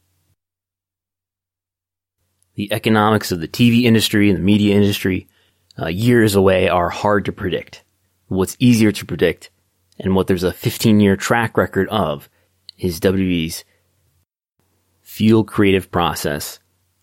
The 2.57 2.73
economics 2.73 3.33
of 3.33 3.41
the 3.41 3.49
TV 3.49 3.85
industry 3.85 4.31
and 4.31 4.39
the 4.39 4.43
media 4.43 4.75
industry 4.75 5.29
uh, 5.79 5.89
years 5.89 6.35
away 6.35 6.69
are 6.69 6.89
hard 6.89 7.27
to 7.27 7.33
predict. 7.33 7.85
What's 8.29 8.57
easier 8.59 8.91
to 8.93 9.05
predict 9.05 9.51
and 9.99 10.15
what 10.15 10.27
there's 10.27 10.43
a 10.43 10.53
15 10.53 10.99
year 10.99 11.17
track 11.17 11.59
record 11.59 11.87
of 11.91 12.31
is 12.79 12.99
WWE's 12.99 13.65
futile 15.03 15.45
creative 15.45 15.91
process 15.91 16.59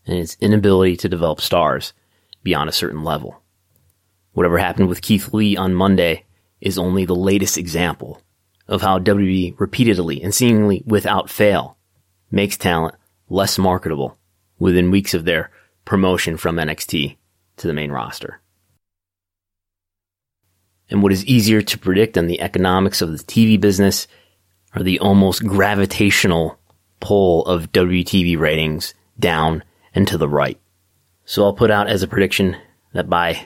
and 0.08 0.18
its 0.18 0.38
inability 0.41 0.97
to 0.97 1.10
develop 1.10 1.39
stars 1.39 1.93
beyond 2.41 2.68
a 2.68 2.74
certain 2.74 3.04
level. 3.04 3.41
Whatever 4.34 4.58
happened 4.58 4.89
with 4.89 5.04
Keith 5.04 5.34
Lee 5.34 5.56
on 5.56 5.76
Monday 5.76 6.26
is 6.62 6.80
only 6.80 7.06
the 7.06 7.16
latest 7.16 7.60
example 7.60 8.22
of 8.68 8.82
how 8.82 8.97
WWE 8.97 9.60
repeatedly 9.60 10.22
and 10.22 10.34
seemingly 10.34 10.82
without 10.88 11.30
fail 11.30 11.78
makes 12.32 12.58
talent 12.58 12.95
less 13.30 13.60
marketable 13.60 14.18
within 14.64 14.91
weeks 14.91 15.14
of 15.14 15.26
their 15.26 15.51
promotion 15.84 16.38
from 16.38 16.55
NXT 16.55 17.18
to 17.57 17.68
the 17.68 17.74
main 17.74 17.91
roster. 17.91 18.39
And 20.89 21.03
what 21.03 21.11
is 21.11 21.26
easier 21.26 21.61
to 21.61 21.78
predict 21.78 22.14
than 22.14 22.28
the 22.28 22.39
economics 22.39 23.01
of 23.01 23.11
the 23.11 23.22
TV 23.26 23.59
business 23.59 24.07
are 24.74 24.82
the 24.82 24.99
almost 24.99 25.45
gravitational 25.45 26.57
pull 27.01 27.45
of 27.45 27.74
WTV 27.74 28.39
ratings 28.39 28.93
down 29.20 29.66
and 29.93 30.07
to 30.07 30.18
the 30.18 30.30
right. 30.30 30.57
So 31.26 31.43
I'll 31.43 31.51
put 31.51 31.70
out 31.70 31.89
as 31.89 32.01
a 32.01 32.07
prediction 32.07 32.55
that 32.93 33.09
by, 33.09 33.45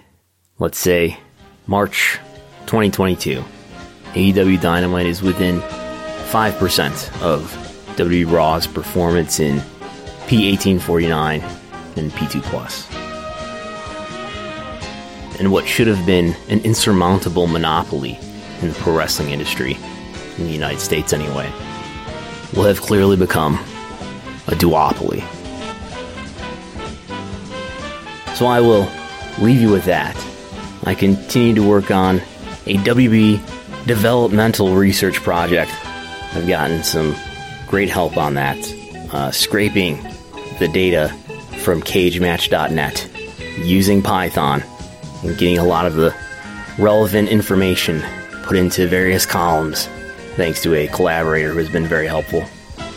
let's 0.59 0.77
say, 0.77 1.17
March 1.65 2.19
2022, 2.67 3.43
AEW 4.13 4.61
Dynamite 4.61 5.07
is 5.07 5.23
within 5.23 5.61
5% 5.61 7.21
of 7.23 7.41
WWE 7.95 8.31
Raw's 8.31 8.67
performance 8.67 9.39
in 9.39 9.63
P1849 10.27 11.41
and 11.97 12.11
P2 12.11 12.41
Plus. 12.43 12.87
And 15.39 15.51
what 15.51 15.67
should 15.67 15.87
have 15.87 16.05
been 16.05 16.35
an 16.49 16.59
insurmountable 16.61 17.47
monopoly 17.47 18.19
in 18.61 18.69
the 18.69 18.73
pro 18.75 18.95
wrestling 18.95 19.29
industry, 19.29 19.77
in 20.37 20.45
the 20.45 20.51
United 20.51 20.79
States 20.79 21.13
anyway, 21.13 21.51
will 22.53 22.63
have 22.63 22.81
clearly 22.81 23.15
become 23.15 23.55
a 24.47 24.51
duopoly. 24.51 25.21
So 28.35 28.47
I 28.47 28.59
will 28.59 28.89
leave 29.39 29.61
you 29.61 29.71
with 29.71 29.85
that. 29.85 30.15
I 30.85 30.95
continue 30.95 31.55
to 31.55 31.67
work 31.67 31.91
on 31.91 32.17
a 32.65 32.77
WB 32.77 33.85
developmental 33.85 34.75
research 34.75 35.21
project. 35.21 35.71
I've 36.33 36.47
gotten 36.47 36.83
some 36.83 37.15
great 37.67 37.89
help 37.89 38.17
on 38.17 38.33
that, 38.33 38.57
uh, 39.11 39.31
scraping 39.31 40.05
the 40.59 40.67
data 40.67 41.09
from 41.59 41.81
cagematch.net 41.81 43.09
using 43.59 44.01
Python 44.01 44.63
and 45.23 45.37
getting 45.37 45.57
a 45.57 45.63
lot 45.63 45.85
of 45.85 45.95
the 45.95 46.15
relevant 46.77 47.29
information 47.29 48.01
put 48.43 48.55
into 48.55 48.87
various 48.87 49.25
columns 49.25 49.87
thanks 50.35 50.61
to 50.61 50.75
a 50.75 50.87
collaborator 50.87 51.51
who 51.51 51.57
has 51.57 51.69
been 51.69 51.87
very 51.87 52.07
helpful. 52.07 52.45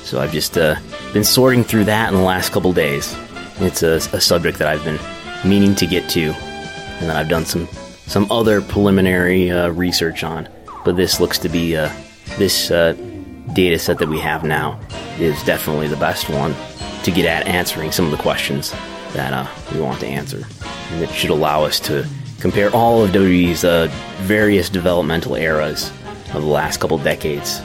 So 0.05 0.21
I've 0.21 0.33
just 0.33 0.59
uh, 0.59 0.77
been 1.13 1.25
sorting 1.25 1.65
through 1.65 1.85
that 1.85 2.13
in 2.13 2.19
the 2.19 2.25
last 2.25 2.53
couple 2.53 2.73
days. 2.73 3.17
It's 3.61 3.83
a, 3.83 3.97
a 3.97 4.21
subject 4.21 4.59
that 4.59 4.69
I've 4.69 4.85
been 4.85 4.99
meaning 5.49 5.75
to 5.77 5.87
get 5.87 6.09
to, 6.11 6.33
and 7.01 7.11
I've 7.11 7.29
done 7.29 7.45
some 7.45 7.67
some 8.07 8.31
other 8.31 8.61
preliminary 8.61 9.51
uh, 9.51 9.69
research 9.71 10.25
on. 10.25 10.49
But 10.85 10.97
this 10.97 11.21
looks 11.21 11.39
to 11.39 11.49
be 11.49 11.77
uh, 11.77 11.91
this 12.39 12.71
uh, 12.71 12.93
data 13.53 13.79
set 13.79 13.99
that 13.99 14.09
we 14.09 14.19
have 14.19 14.45
now 14.45 14.81
is 15.19 15.43
definitely 15.45 15.89
the 15.89 15.97
best 15.97 16.29
one 16.29 16.55
to 17.05 17.11
get 17.11 17.25
at 17.25 17.47
answering 17.47 17.93
some 17.93 18.05
of 18.05 18.11
the 18.11 18.17
questions 18.17 18.73
that 19.13 19.33
uh, 19.33 19.47
we 19.73 19.81
want 19.81 20.01
to 20.01 20.07
answer, 20.07 20.47
and 20.91 21.03
it 21.03 21.11
should 21.11 21.31
allow 21.31 21.65
us 21.65 21.81
to 21.81 22.07
compare 22.39 22.71
all 22.75 23.05
of 23.05 23.11
WWE's 23.11 23.65
uh, 23.65 23.89
various 24.23 24.69
developmental 24.69 25.35
eras 25.35 25.91
of 26.33 26.43
the 26.43 26.49
last 26.49 26.79
couple 26.79 26.99
decades, 26.99 27.61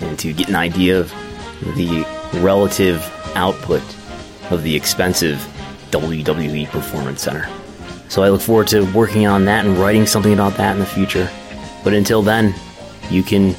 and 0.00 0.18
to 0.18 0.32
get 0.32 0.48
an 0.48 0.56
idea 0.56 1.00
of 1.00 1.10
the 1.76 2.06
relative 2.34 3.02
output 3.34 3.82
of 4.50 4.62
the 4.62 4.74
expensive 4.74 5.38
WWE 5.90 6.66
Performance 6.68 7.22
Center. 7.22 7.48
So 8.08 8.22
I 8.22 8.28
look 8.28 8.40
forward 8.40 8.68
to 8.68 8.82
working 8.92 9.26
on 9.26 9.44
that 9.46 9.66
and 9.66 9.76
writing 9.76 10.06
something 10.06 10.32
about 10.32 10.54
that 10.54 10.74
in 10.74 10.78
the 10.78 10.86
future. 10.86 11.28
But 11.82 11.92
until 11.92 12.22
then, 12.22 12.54
you 13.10 13.22
can 13.22 13.54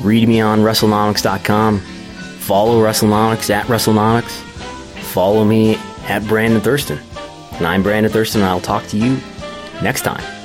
read 0.00 0.28
me 0.28 0.40
on 0.40 0.60
WrestleNomics.com, 0.60 1.80
follow 1.80 2.82
WrestleNomics 2.82 3.50
at 3.50 3.66
WrestleNomics, 3.66 4.45
follow 5.16 5.46
me 5.46 5.76
at 6.08 6.22
Brandon 6.26 6.60
Thurston. 6.60 7.00
And 7.52 7.66
I'm 7.66 7.82
Brandon 7.82 8.12
Thurston, 8.12 8.42
and 8.42 8.50
I'll 8.50 8.60
talk 8.60 8.86
to 8.88 8.98
you 8.98 9.18
next 9.80 10.02
time. 10.02 10.35